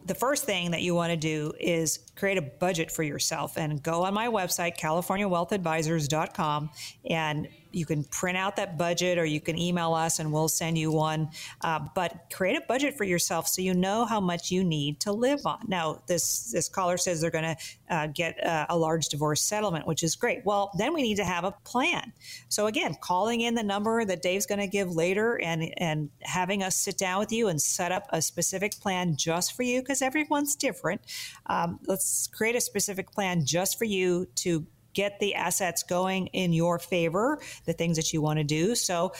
the 0.06 0.16
first 0.16 0.46
thing 0.46 0.72
that 0.72 0.82
you 0.82 0.96
want 0.96 1.12
to 1.12 1.18
do 1.18 1.54
is 1.60 2.00
create 2.16 2.38
a 2.38 2.42
budget 2.42 2.92
for 2.92 3.04
yourself 3.04 3.58
and 3.58 3.82
go 3.84 4.04
on 4.04 4.14
my 4.14 4.28
website, 4.28 4.78
californiawealthadvisors.com, 4.78 6.70
and 7.10 7.48
you 7.72 7.86
can 7.86 8.04
print 8.06 8.38
out 8.38 8.56
that 8.56 8.78
budget 8.78 9.18
or 9.18 9.26
you 9.26 9.40
can 9.40 9.58
email 9.58 9.94
us 9.94 10.20
and 10.20 10.32
we'll 10.32 10.48
send 10.48 10.78
you 10.78 10.92
one. 10.92 11.30
Uh, 11.62 11.80
but 11.96 12.26
create 12.34 12.58
a 12.58 12.62
budget 12.68 12.98
for 12.98 13.04
yourself 13.04 13.48
so 13.48 13.62
you 13.62 13.74
know 13.74 14.06
how 14.06 14.20
much 14.20 14.52
you 14.52 14.64
need 14.64 15.00
to 15.02 15.12
live 15.12 15.46
on. 15.46 15.60
Now, 15.68 16.02
this 16.08 16.52
this 16.52 16.70
caller 16.70 16.98
says 16.98 17.22
they're 17.22 17.32
going 17.32 17.56
to 17.56 17.58
uh, 17.90 18.08
get 18.08 18.44
uh, 18.46 18.66
a 18.70 18.78
large 18.78 19.10
divorce 19.10 19.42
settlement, 19.42 19.88
which 19.88 20.04
is 20.04 20.16
great. 20.16 20.46
Well, 20.46 20.72
then 20.78 20.94
we 20.94 21.02
need 21.02 21.16
to 21.16 21.26
have 21.26 21.44
a 21.44 21.52
plan. 21.64 22.14
So 22.48 22.68
again, 22.68 22.96
calling 23.02 23.42
in 23.42 23.56
the 23.56 23.64
number 23.64 24.04
that 24.06 24.22
Dave's 24.22 24.46
going 24.46 24.60
to 24.60 24.68
give 24.68 24.96
later 24.96 25.40
and 25.40 25.72
and 25.78 26.10
having 26.22 26.64
us 26.64 26.76
sit 26.76 26.98
down 26.98 27.20
with 27.20 27.32
you 27.32 27.48
and 27.48 27.62
set 27.62 27.92
up 27.92 28.08
a 28.10 28.22
specific 28.22 28.80
plan 28.80 29.16
just 29.16 29.56
for 29.56 29.64
you 29.64 29.82
because 29.82 30.02
everyone's 30.02 30.56
different. 30.56 31.02
Um, 31.48 31.80
let's 31.88 32.28
create 32.28 32.56
a 32.56 32.62
specific 32.62 33.12
plan 33.12 33.46
just 33.46 33.78
for 33.78 33.86
you 33.86 34.28
to 34.36 34.66
get 35.02 35.20
the 35.20 35.32
assets 35.36 35.82
going 35.84 36.28
in 36.28 36.50
your 36.54 36.80
favor, 36.80 37.26
the 37.66 37.74
things 37.74 37.96
that 37.98 38.10
you 38.14 38.22
want 38.22 38.38
to 38.40 38.44
do. 38.60 38.76
So 38.76 39.14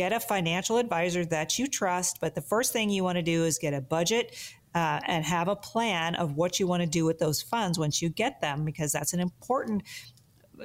get 0.00 0.12
a 0.12 0.20
financial 0.20 0.76
advisor 0.78 1.24
that 1.26 1.58
you 1.58 1.66
trust. 1.66 2.18
But 2.20 2.34
the 2.34 2.46
first 2.52 2.72
thing 2.72 2.90
you 2.90 3.04
want 3.04 3.16
to 3.16 3.22
do 3.34 3.44
is 3.44 3.58
get 3.58 3.74
a 3.74 3.80
budget. 3.80 4.26
Uh, 4.74 5.00
and 5.06 5.24
have 5.24 5.48
a 5.48 5.56
plan 5.56 6.14
of 6.16 6.36
what 6.36 6.60
you 6.60 6.66
want 6.66 6.82
to 6.82 6.86
do 6.98 7.06
with 7.06 7.18
those 7.18 7.40
funds 7.40 7.78
once 7.78 8.02
you 8.02 8.10
get 8.10 8.42
them, 8.42 8.62
because 8.62 8.92
that's 8.92 9.14
an 9.14 9.20
important, 9.20 9.82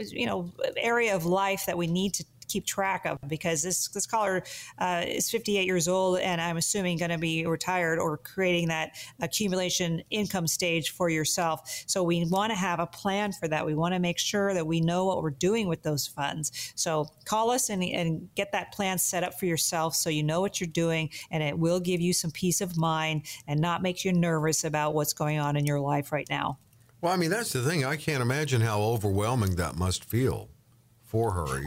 you 0.09 0.25
know, 0.25 0.51
area 0.75 1.15
of 1.15 1.25
life 1.25 1.63
that 1.65 1.77
we 1.77 1.87
need 1.87 2.13
to 2.13 2.25
keep 2.51 2.65
track 2.65 3.05
of 3.05 3.17
because 3.27 3.63
this 3.63 3.87
this 3.89 4.05
caller 4.05 4.43
uh, 4.79 5.03
is 5.07 5.29
58 5.29 5.65
years 5.65 5.87
old 5.87 6.19
and 6.19 6.41
I'm 6.41 6.57
assuming 6.57 6.97
going 6.97 7.11
to 7.11 7.17
be 7.17 7.45
retired 7.45 7.99
or 7.99 8.17
creating 8.17 8.67
that 8.69 8.91
accumulation 9.21 10.01
income 10.09 10.47
stage 10.47 10.91
for 10.91 11.09
yourself. 11.09 11.83
So 11.87 12.03
we 12.03 12.25
want 12.25 12.51
to 12.51 12.57
have 12.57 12.79
a 12.79 12.87
plan 12.87 13.31
for 13.31 13.47
that. 13.47 13.65
We 13.65 13.75
want 13.75 13.93
to 13.93 13.99
make 13.99 14.19
sure 14.19 14.53
that 14.53 14.65
we 14.65 14.81
know 14.81 15.05
what 15.05 15.21
we're 15.21 15.31
doing 15.31 15.67
with 15.67 15.83
those 15.83 16.07
funds. 16.07 16.73
So 16.75 17.07
call 17.25 17.51
us 17.51 17.69
and, 17.69 17.83
and 17.83 18.29
get 18.35 18.51
that 18.51 18.73
plan 18.73 18.97
set 18.97 19.23
up 19.23 19.39
for 19.39 19.45
yourself 19.45 19.95
so 19.95 20.09
you 20.09 20.23
know 20.23 20.41
what 20.41 20.59
you're 20.59 20.67
doing 20.67 21.09
and 21.29 21.41
it 21.41 21.57
will 21.57 21.79
give 21.79 22.01
you 22.01 22.13
some 22.13 22.31
peace 22.31 22.61
of 22.61 22.77
mind 22.77 23.25
and 23.47 23.59
not 23.59 23.81
make 23.81 24.03
you 24.03 24.11
nervous 24.13 24.63
about 24.63 24.93
what's 24.93 25.13
going 25.13 25.39
on 25.39 25.55
in 25.55 25.65
your 25.65 25.79
life 25.79 26.11
right 26.11 26.27
now. 26.29 26.57
Well, 27.01 27.11
I 27.11 27.17
mean, 27.17 27.31
that's 27.31 27.51
the 27.51 27.63
thing. 27.63 27.83
I 27.83 27.95
can't 27.95 28.21
imagine 28.21 28.61
how 28.61 28.81
overwhelming 28.81 29.55
that 29.55 29.75
must 29.75 30.05
feel 30.05 30.50
for 31.11 31.29
her. 31.29 31.61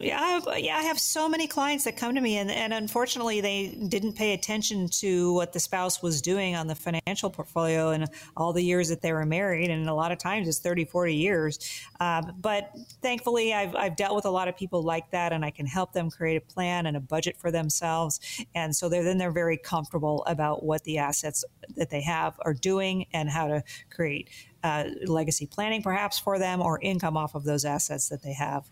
Yeah, 0.00 0.18
I 0.18 0.28
have, 0.28 0.48
yeah, 0.56 0.76
I 0.78 0.82
have 0.84 0.98
so 0.98 1.28
many 1.28 1.46
clients 1.46 1.84
that 1.84 1.98
come 1.98 2.14
to 2.14 2.20
me, 2.22 2.38
and, 2.38 2.50
and 2.50 2.72
unfortunately, 2.72 3.42
they 3.42 3.78
didn't 3.88 4.14
pay 4.14 4.32
attention 4.32 4.88
to 5.00 5.34
what 5.34 5.52
the 5.52 5.60
spouse 5.60 6.00
was 6.02 6.22
doing 6.22 6.56
on 6.56 6.66
the 6.66 6.74
financial 6.74 7.28
portfolio 7.28 7.90
and 7.90 8.08
all 8.38 8.54
the 8.54 8.62
years 8.62 8.88
that 8.88 9.02
they 9.02 9.12
were 9.12 9.26
married. 9.26 9.68
And 9.68 9.86
a 9.86 9.92
lot 9.92 10.12
of 10.12 10.18
times 10.18 10.48
it's 10.48 10.60
30, 10.60 10.86
40 10.86 11.14
years. 11.14 11.58
Um, 12.00 12.32
but 12.40 12.70
thankfully, 13.02 13.52
I've, 13.52 13.76
I've 13.76 13.96
dealt 13.96 14.16
with 14.16 14.24
a 14.24 14.30
lot 14.30 14.48
of 14.48 14.56
people 14.56 14.82
like 14.82 15.10
that, 15.10 15.30
and 15.30 15.44
I 15.44 15.50
can 15.50 15.66
help 15.66 15.92
them 15.92 16.08
create 16.08 16.36
a 16.36 16.52
plan 16.52 16.86
and 16.86 16.96
a 16.96 17.00
budget 17.00 17.36
for 17.36 17.50
themselves. 17.50 18.18
And 18.54 18.74
so 18.74 18.88
they're, 18.88 19.04
then 19.04 19.18
they're 19.18 19.30
very 19.30 19.58
comfortable 19.58 20.24
about 20.26 20.64
what 20.64 20.84
the 20.84 20.96
assets 20.96 21.44
that 21.76 21.90
they 21.90 22.00
have 22.00 22.40
are 22.46 22.54
doing 22.54 23.04
and 23.12 23.28
how 23.28 23.46
to 23.48 23.62
create 23.90 24.30
uh, 24.64 24.84
legacy 25.04 25.46
planning 25.46 25.82
perhaps 25.82 26.18
for 26.18 26.38
them 26.38 26.62
or 26.62 26.80
income 26.80 27.16
off 27.16 27.34
of 27.34 27.44
those 27.44 27.66
assets 27.66 28.08
that 28.08 28.22
they 28.22 28.32
have. 28.32 28.66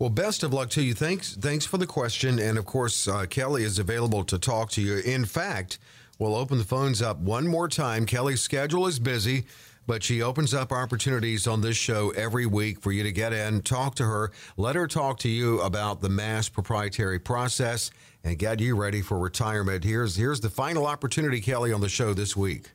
Well, 0.00 0.08
best 0.08 0.42
of 0.42 0.54
luck 0.54 0.70
to 0.70 0.82
you. 0.82 0.94
Thanks, 0.94 1.36
thanks 1.36 1.66
for 1.66 1.76
the 1.76 1.86
question, 1.86 2.38
and 2.38 2.56
of 2.56 2.64
course, 2.64 3.06
uh, 3.06 3.26
Kelly 3.28 3.64
is 3.64 3.78
available 3.78 4.24
to 4.24 4.38
talk 4.38 4.70
to 4.70 4.80
you. 4.80 4.96
In 5.00 5.26
fact, 5.26 5.78
we'll 6.18 6.34
open 6.34 6.56
the 6.56 6.64
phones 6.64 7.02
up 7.02 7.18
one 7.18 7.46
more 7.46 7.68
time. 7.68 8.06
Kelly's 8.06 8.40
schedule 8.40 8.86
is 8.86 8.98
busy, 8.98 9.44
but 9.86 10.02
she 10.02 10.22
opens 10.22 10.54
up 10.54 10.72
opportunities 10.72 11.46
on 11.46 11.60
this 11.60 11.76
show 11.76 12.12
every 12.12 12.46
week 12.46 12.80
for 12.80 12.92
you 12.92 13.02
to 13.02 13.12
get 13.12 13.34
in, 13.34 13.60
talk 13.60 13.94
to 13.96 14.04
her, 14.04 14.32
let 14.56 14.74
her 14.74 14.86
talk 14.86 15.18
to 15.18 15.28
you 15.28 15.60
about 15.60 16.00
the 16.00 16.08
mass 16.08 16.48
proprietary 16.48 17.18
process, 17.18 17.90
and 18.24 18.38
get 18.38 18.58
you 18.58 18.76
ready 18.76 19.02
for 19.02 19.18
retirement. 19.18 19.84
Here's 19.84 20.16
here's 20.16 20.40
the 20.40 20.48
final 20.48 20.86
opportunity, 20.86 21.42
Kelly, 21.42 21.74
on 21.74 21.82
the 21.82 21.90
show 21.90 22.14
this 22.14 22.34
week. 22.34 22.70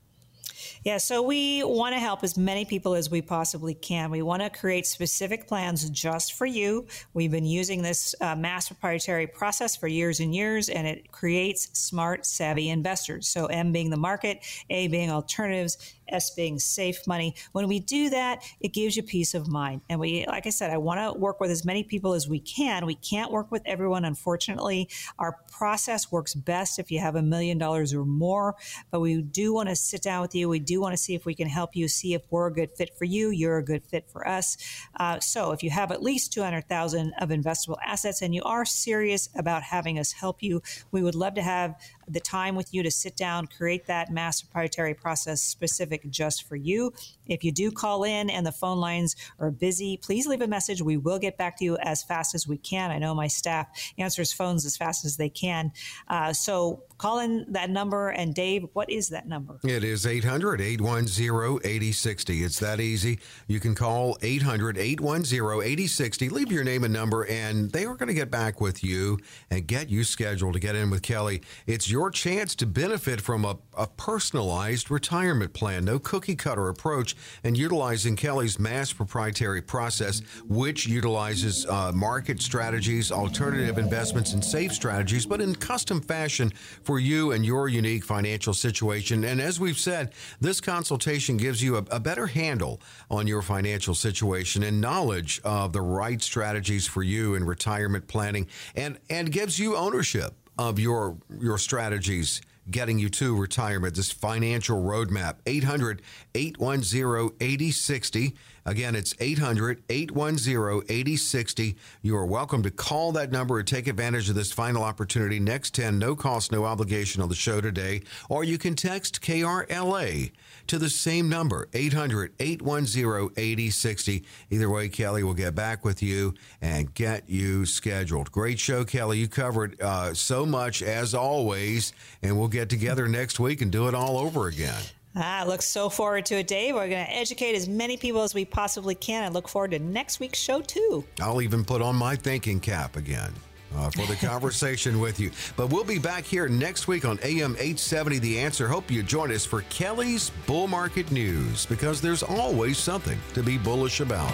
Yeah, 0.85 0.97
so 0.97 1.23
we 1.23 1.63
want 1.63 1.95
to 1.95 1.99
help 1.99 2.23
as 2.23 2.37
many 2.37 2.63
people 2.63 2.93
as 2.93 3.09
we 3.09 3.19
possibly 3.19 3.73
can. 3.73 4.11
We 4.11 4.21
want 4.21 4.43
to 4.43 4.51
create 4.51 4.85
specific 4.85 5.47
plans 5.47 5.89
just 5.89 6.33
for 6.33 6.45
you. 6.45 6.85
We've 7.15 7.31
been 7.31 7.47
using 7.47 7.81
this 7.81 8.13
uh, 8.21 8.35
mass 8.35 8.67
proprietary 8.67 9.25
process 9.25 9.75
for 9.75 9.87
years 9.87 10.19
and 10.19 10.35
years, 10.35 10.69
and 10.69 10.85
it 10.85 11.11
creates 11.11 11.75
smart, 11.75 12.27
savvy 12.27 12.69
investors. 12.69 13.27
So, 13.27 13.47
M 13.47 13.71
being 13.71 13.89
the 13.89 13.97
market, 13.97 14.45
A 14.69 14.87
being 14.87 15.09
alternatives, 15.09 15.94
S 16.09 16.31
being 16.31 16.59
safe 16.59 17.05
money. 17.07 17.35
When 17.51 17.67
we 17.67 17.79
do 17.79 18.09
that, 18.09 18.43
it 18.59 18.73
gives 18.73 18.95
you 18.95 19.03
peace 19.03 19.33
of 19.33 19.47
mind. 19.47 19.81
And 19.89 19.99
we, 19.99 20.25
like 20.27 20.45
I 20.45 20.49
said, 20.49 20.71
I 20.71 20.77
want 20.77 20.99
to 20.99 21.19
work 21.19 21.39
with 21.39 21.51
as 21.51 21.65
many 21.65 21.83
people 21.83 22.13
as 22.13 22.27
we 22.27 22.39
can. 22.39 22.85
We 22.85 22.95
can't 22.95 23.31
work 23.31 23.51
with 23.51 23.61
everyone, 23.65 24.05
unfortunately. 24.05 24.89
Our 25.19 25.37
process 25.51 26.11
works 26.11 26.33
best 26.33 26.79
if 26.79 26.91
you 26.91 26.99
have 26.99 27.15
a 27.15 27.21
million 27.21 27.57
dollars 27.57 27.93
or 27.93 28.05
more, 28.05 28.55
but 28.91 28.99
we 28.99 29.21
do 29.21 29.53
want 29.53 29.69
to 29.69 29.75
sit 29.75 30.01
down 30.01 30.21
with 30.21 30.35
you. 30.35 30.49
We 30.49 30.59
do 30.59 30.81
want 30.81 30.93
to 30.93 30.97
see 30.97 31.15
if 31.15 31.25
we 31.25 31.35
can 31.35 31.47
help 31.47 31.75
you, 31.75 31.87
see 31.87 32.13
if 32.13 32.23
we're 32.29 32.47
a 32.47 32.53
good 32.53 32.71
fit 32.75 32.95
for 32.97 33.05
you, 33.05 33.29
you're 33.29 33.57
a 33.57 33.63
good 33.63 33.85
fit 33.85 34.09
for 34.09 34.27
us. 34.27 34.57
Uh, 34.99 35.19
so 35.19 35.51
if 35.51 35.63
you 35.63 35.69
have 35.69 35.91
at 35.91 36.01
least 36.01 36.33
200,000 36.33 37.13
of 37.19 37.29
investable 37.29 37.77
assets 37.85 38.21
and 38.21 38.33
you 38.33 38.43
are 38.43 38.65
serious 38.65 39.29
about 39.35 39.63
having 39.63 39.99
us 39.99 40.11
help 40.11 40.41
you, 40.41 40.61
we 40.91 41.01
would 41.01 41.15
love 41.15 41.33
to 41.35 41.41
have 41.41 41.75
the 42.07 42.19
time 42.19 42.55
with 42.55 42.73
you 42.73 42.83
to 42.83 42.91
sit 42.91 43.15
down, 43.15 43.47
create 43.47 43.87
that 43.87 44.11
mass 44.11 44.41
proprietary 44.41 44.93
process 44.93 45.41
specific 45.41 46.09
just 46.09 46.47
for 46.47 46.55
you. 46.55 46.93
If 47.27 47.43
you 47.43 47.51
do 47.51 47.71
call 47.71 48.03
in 48.03 48.29
and 48.29 48.45
the 48.45 48.51
phone 48.51 48.79
lines 48.79 49.15
are 49.39 49.51
busy, 49.51 49.97
please 49.97 50.27
leave 50.27 50.41
a 50.41 50.47
message. 50.47 50.81
We 50.81 50.97
will 50.97 51.19
get 51.19 51.37
back 51.37 51.57
to 51.57 51.65
you 51.65 51.77
as 51.77 52.03
fast 52.03 52.35
as 52.35 52.47
we 52.47 52.57
can. 52.57 52.91
I 52.91 52.97
know 52.97 53.15
my 53.15 53.27
staff 53.27 53.67
answers 53.97 54.31
phones 54.31 54.65
as 54.65 54.77
fast 54.77 55.05
as 55.05 55.17
they 55.17 55.29
can. 55.29 55.71
Uh, 56.07 56.33
so 56.33 56.83
call 56.97 57.19
in 57.19 57.45
that 57.49 57.69
number. 57.69 58.09
And 58.09 58.33
Dave, 58.33 58.65
what 58.73 58.89
is 58.89 59.09
that 59.09 59.27
number? 59.27 59.59
It 59.63 59.83
is 59.83 60.05
800 60.05 60.61
810 60.61 61.59
8060. 61.63 62.43
It's 62.43 62.59
that 62.59 62.79
easy. 62.79 63.19
You 63.47 63.59
can 63.59 63.75
call 63.75 64.17
800 64.21 64.77
810 64.77 65.61
8060, 65.61 66.29
leave 66.29 66.51
your 66.51 66.63
name 66.63 66.83
and 66.83 66.93
number, 66.93 67.25
and 67.25 67.71
they 67.71 67.85
are 67.85 67.95
going 67.95 68.07
to 68.07 68.13
get 68.13 68.31
back 68.31 68.61
with 68.61 68.83
you 68.83 69.19
and 69.49 69.67
get 69.67 69.89
you 69.89 70.03
scheduled 70.03 70.53
to 70.53 70.59
get 70.59 70.75
in 70.75 70.89
with 70.89 71.01
Kelly. 71.01 71.41
It's 71.67 71.89
your 71.89 72.09
chance 72.11 72.55
to 72.55 72.65
benefit 72.65 73.21
from 73.21 73.45
a, 73.45 73.57
a 73.77 73.87
personalized 73.87 74.89
retirement 74.89 75.53
plan, 75.53 75.85
no 75.85 75.99
cookie 75.99 76.35
cutter 76.35 76.69
approach, 76.69 77.15
and 77.43 77.57
utilizing 77.57 78.15
Kelly's 78.15 78.59
mass 78.59 78.93
proprietary 78.93 79.61
process, 79.61 80.21
which 80.47 80.87
utilizes 80.87 81.65
uh, 81.65 81.91
market 81.93 82.41
strategies, 82.41 83.11
alternative 83.11 83.77
investments, 83.77 84.33
and 84.33 84.43
safe 84.43 84.73
strategies, 84.73 85.25
but 85.25 85.41
in 85.41 85.55
custom 85.55 86.01
fashion 86.01 86.51
for 86.85 86.99
you 86.99 87.31
and 87.31 87.45
your 87.45 87.67
unique 87.67 88.05
financial 88.05 88.53
situation. 88.53 89.23
And 89.23 89.41
as 89.41 89.59
we've 89.59 89.77
said, 89.77 90.13
this 90.39 90.61
consultation 90.61 91.37
gives 91.37 91.61
you 91.61 91.77
a, 91.77 91.85
a 91.91 91.99
better 91.99 92.27
handle 92.27 92.79
on 93.09 93.27
your 93.27 93.41
financial 93.41 93.95
situation 93.95 94.63
and 94.63 94.79
knowledge 94.79 95.41
of 95.43 95.73
the 95.73 95.81
right 95.81 96.21
strategies 96.21 96.87
for 96.87 97.03
you 97.03 97.35
in 97.35 97.43
retirement 97.43 98.07
planning 98.07 98.47
and, 98.75 98.99
and 99.09 99.31
gives 99.31 99.59
you 99.59 99.75
ownership 99.75 100.33
of 100.57 100.79
your 100.79 101.17
your 101.39 101.57
strategies 101.57 102.41
getting 102.69 102.99
you 102.99 103.09
to 103.09 103.35
retirement 103.35 103.95
this 103.95 104.11
financial 104.11 104.81
roadmap 104.81 105.35
800 105.45 106.01
810 106.33 107.31
8060 107.39 108.35
Again, 108.67 108.95
it's 108.95 109.13
800 109.19 109.83
810 109.89 110.83
8060. 110.89 111.75
You 112.01 112.17
are 112.17 112.25
welcome 112.25 112.63
to 112.63 112.71
call 112.71 113.11
that 113.11 113.31
number 113.31 113.59
and 113.59 113.67
take 113.67 113.85
advantage 113.85 114.27
of 114.27 114.33
this 114.33 114.51
final 114.51 114.83
opportunity. 114.83 115.39
Next 115.39 115.75
10, 115.75 115.99
no 115.99 116.15
cost, 116.15 116.51
no 116.51 116.65
obligation 116.65 117.21
on 117.21 117.29
the 117.29 117.35
show 117.35 117.61
today. 117.61 118.01
Or 118.27 118.43
you 118.43 118.57
can 118.57 118.73
text 118.73 119.21
KRLA 119.21 120.31
to 120.67 120.77
the 120.77 120.89
same 120.89 121.29
number, 121.29 121.67
800 121.73 122.33
810 122.39 123.31
8060. 123.35 124.23
Either 124.49 124.69
way, 124.69 124.89
Kelly 124.89 125.23
will 125.23 125.33
get 125.33 125.55
back 125.55 125.85
with 125.85 126.01
you 126.01 126.33
and 126.61 126.93
get 126.93 127.29
you 127.29 127.65
scheduled. 127.65 128.31
Great 128.31 128.59
show, 128.59 128.83
Kelly. 128.83 129.19
You 129.19 129.27
covered 129.27 129.79
uh, 129.81 130.13
so 130.13 130.45
much 130.45 130.81
as 130.81 131.13
always, 131.13 131.93
and 132.21 132.37
we'll 132.37 132.47
get 132.47 132.69
together 132.69 133.07
next 133.07 133.39
week 133.39 133.61
and 133.61 133.71
do 133.71 133.87
it 133.87 133.93
all 133.93 134.17
over 134.17 134.47
again. 134.47 134.81
I 135.15 135.45
look 135.45 135.61
so 135.61 135.89
forward 135.89 136.25
to 136.27 136.35
it, 136.35 136.47
Dave. 136.47 136.75
We're 136.75 136.89
going 136.89 137.05
to 137.05 137.13
educate 137.13 137.55
as 137.55 137.69
many 137.69 137.95
people 137.95 138.21
as 138.21 138.33
we 138.33 138.43
possibly 138.43 138.95
can. 138.95 139.23
I 139.23 139.29
look 139.29 139.47
forward 139.47 139.71
to 139.71 139.79
next 139.79 140.19
week's 140.19 140.39
show, 140.39 140.59
too. 140.59 141.05
I'll 141.21 141.41
even 141.41 141.63
put 141.63 141.81
on 141.81 141.95
my 141.95 142.17
thinking 142.17 142.59
cap 142.59 142.97
again. 142.97 143.31
Uh, 143.75 143.89
for 143.89 144.05
the 144.05 144.15
conversation 144.15 145.01
with 145.01 145.19
you. 145.19 145.29
But 145.57 145.67
we'll 145.67 145.83
be 145.83 145.99
back 145.99 146.23
here 146.23 146.47
next 146.47 146.87
week 146.87 147.03
on 147.03 147.19
AM 147.23 147.55
870 147.55 148.19
The 148.19 148.39
Answer. 148.39 148.69
Hope 148.69 148.89
you 148.89 149.03
join 149.03 149.31
us 149.31 149.45
for 149.45 149.63
Kelly's 149.63 150.31
Bull 150.47 150.67
Market 150.67 151.11
News 151.11 151.65
because 151.65 151.99
there's 151.99 152.23
always 152.23 152.77
something 152.77 153.19
to 153.33 153.43
be 153.43 153.57
bullish 153.57 153.99
about. 153.99 154.33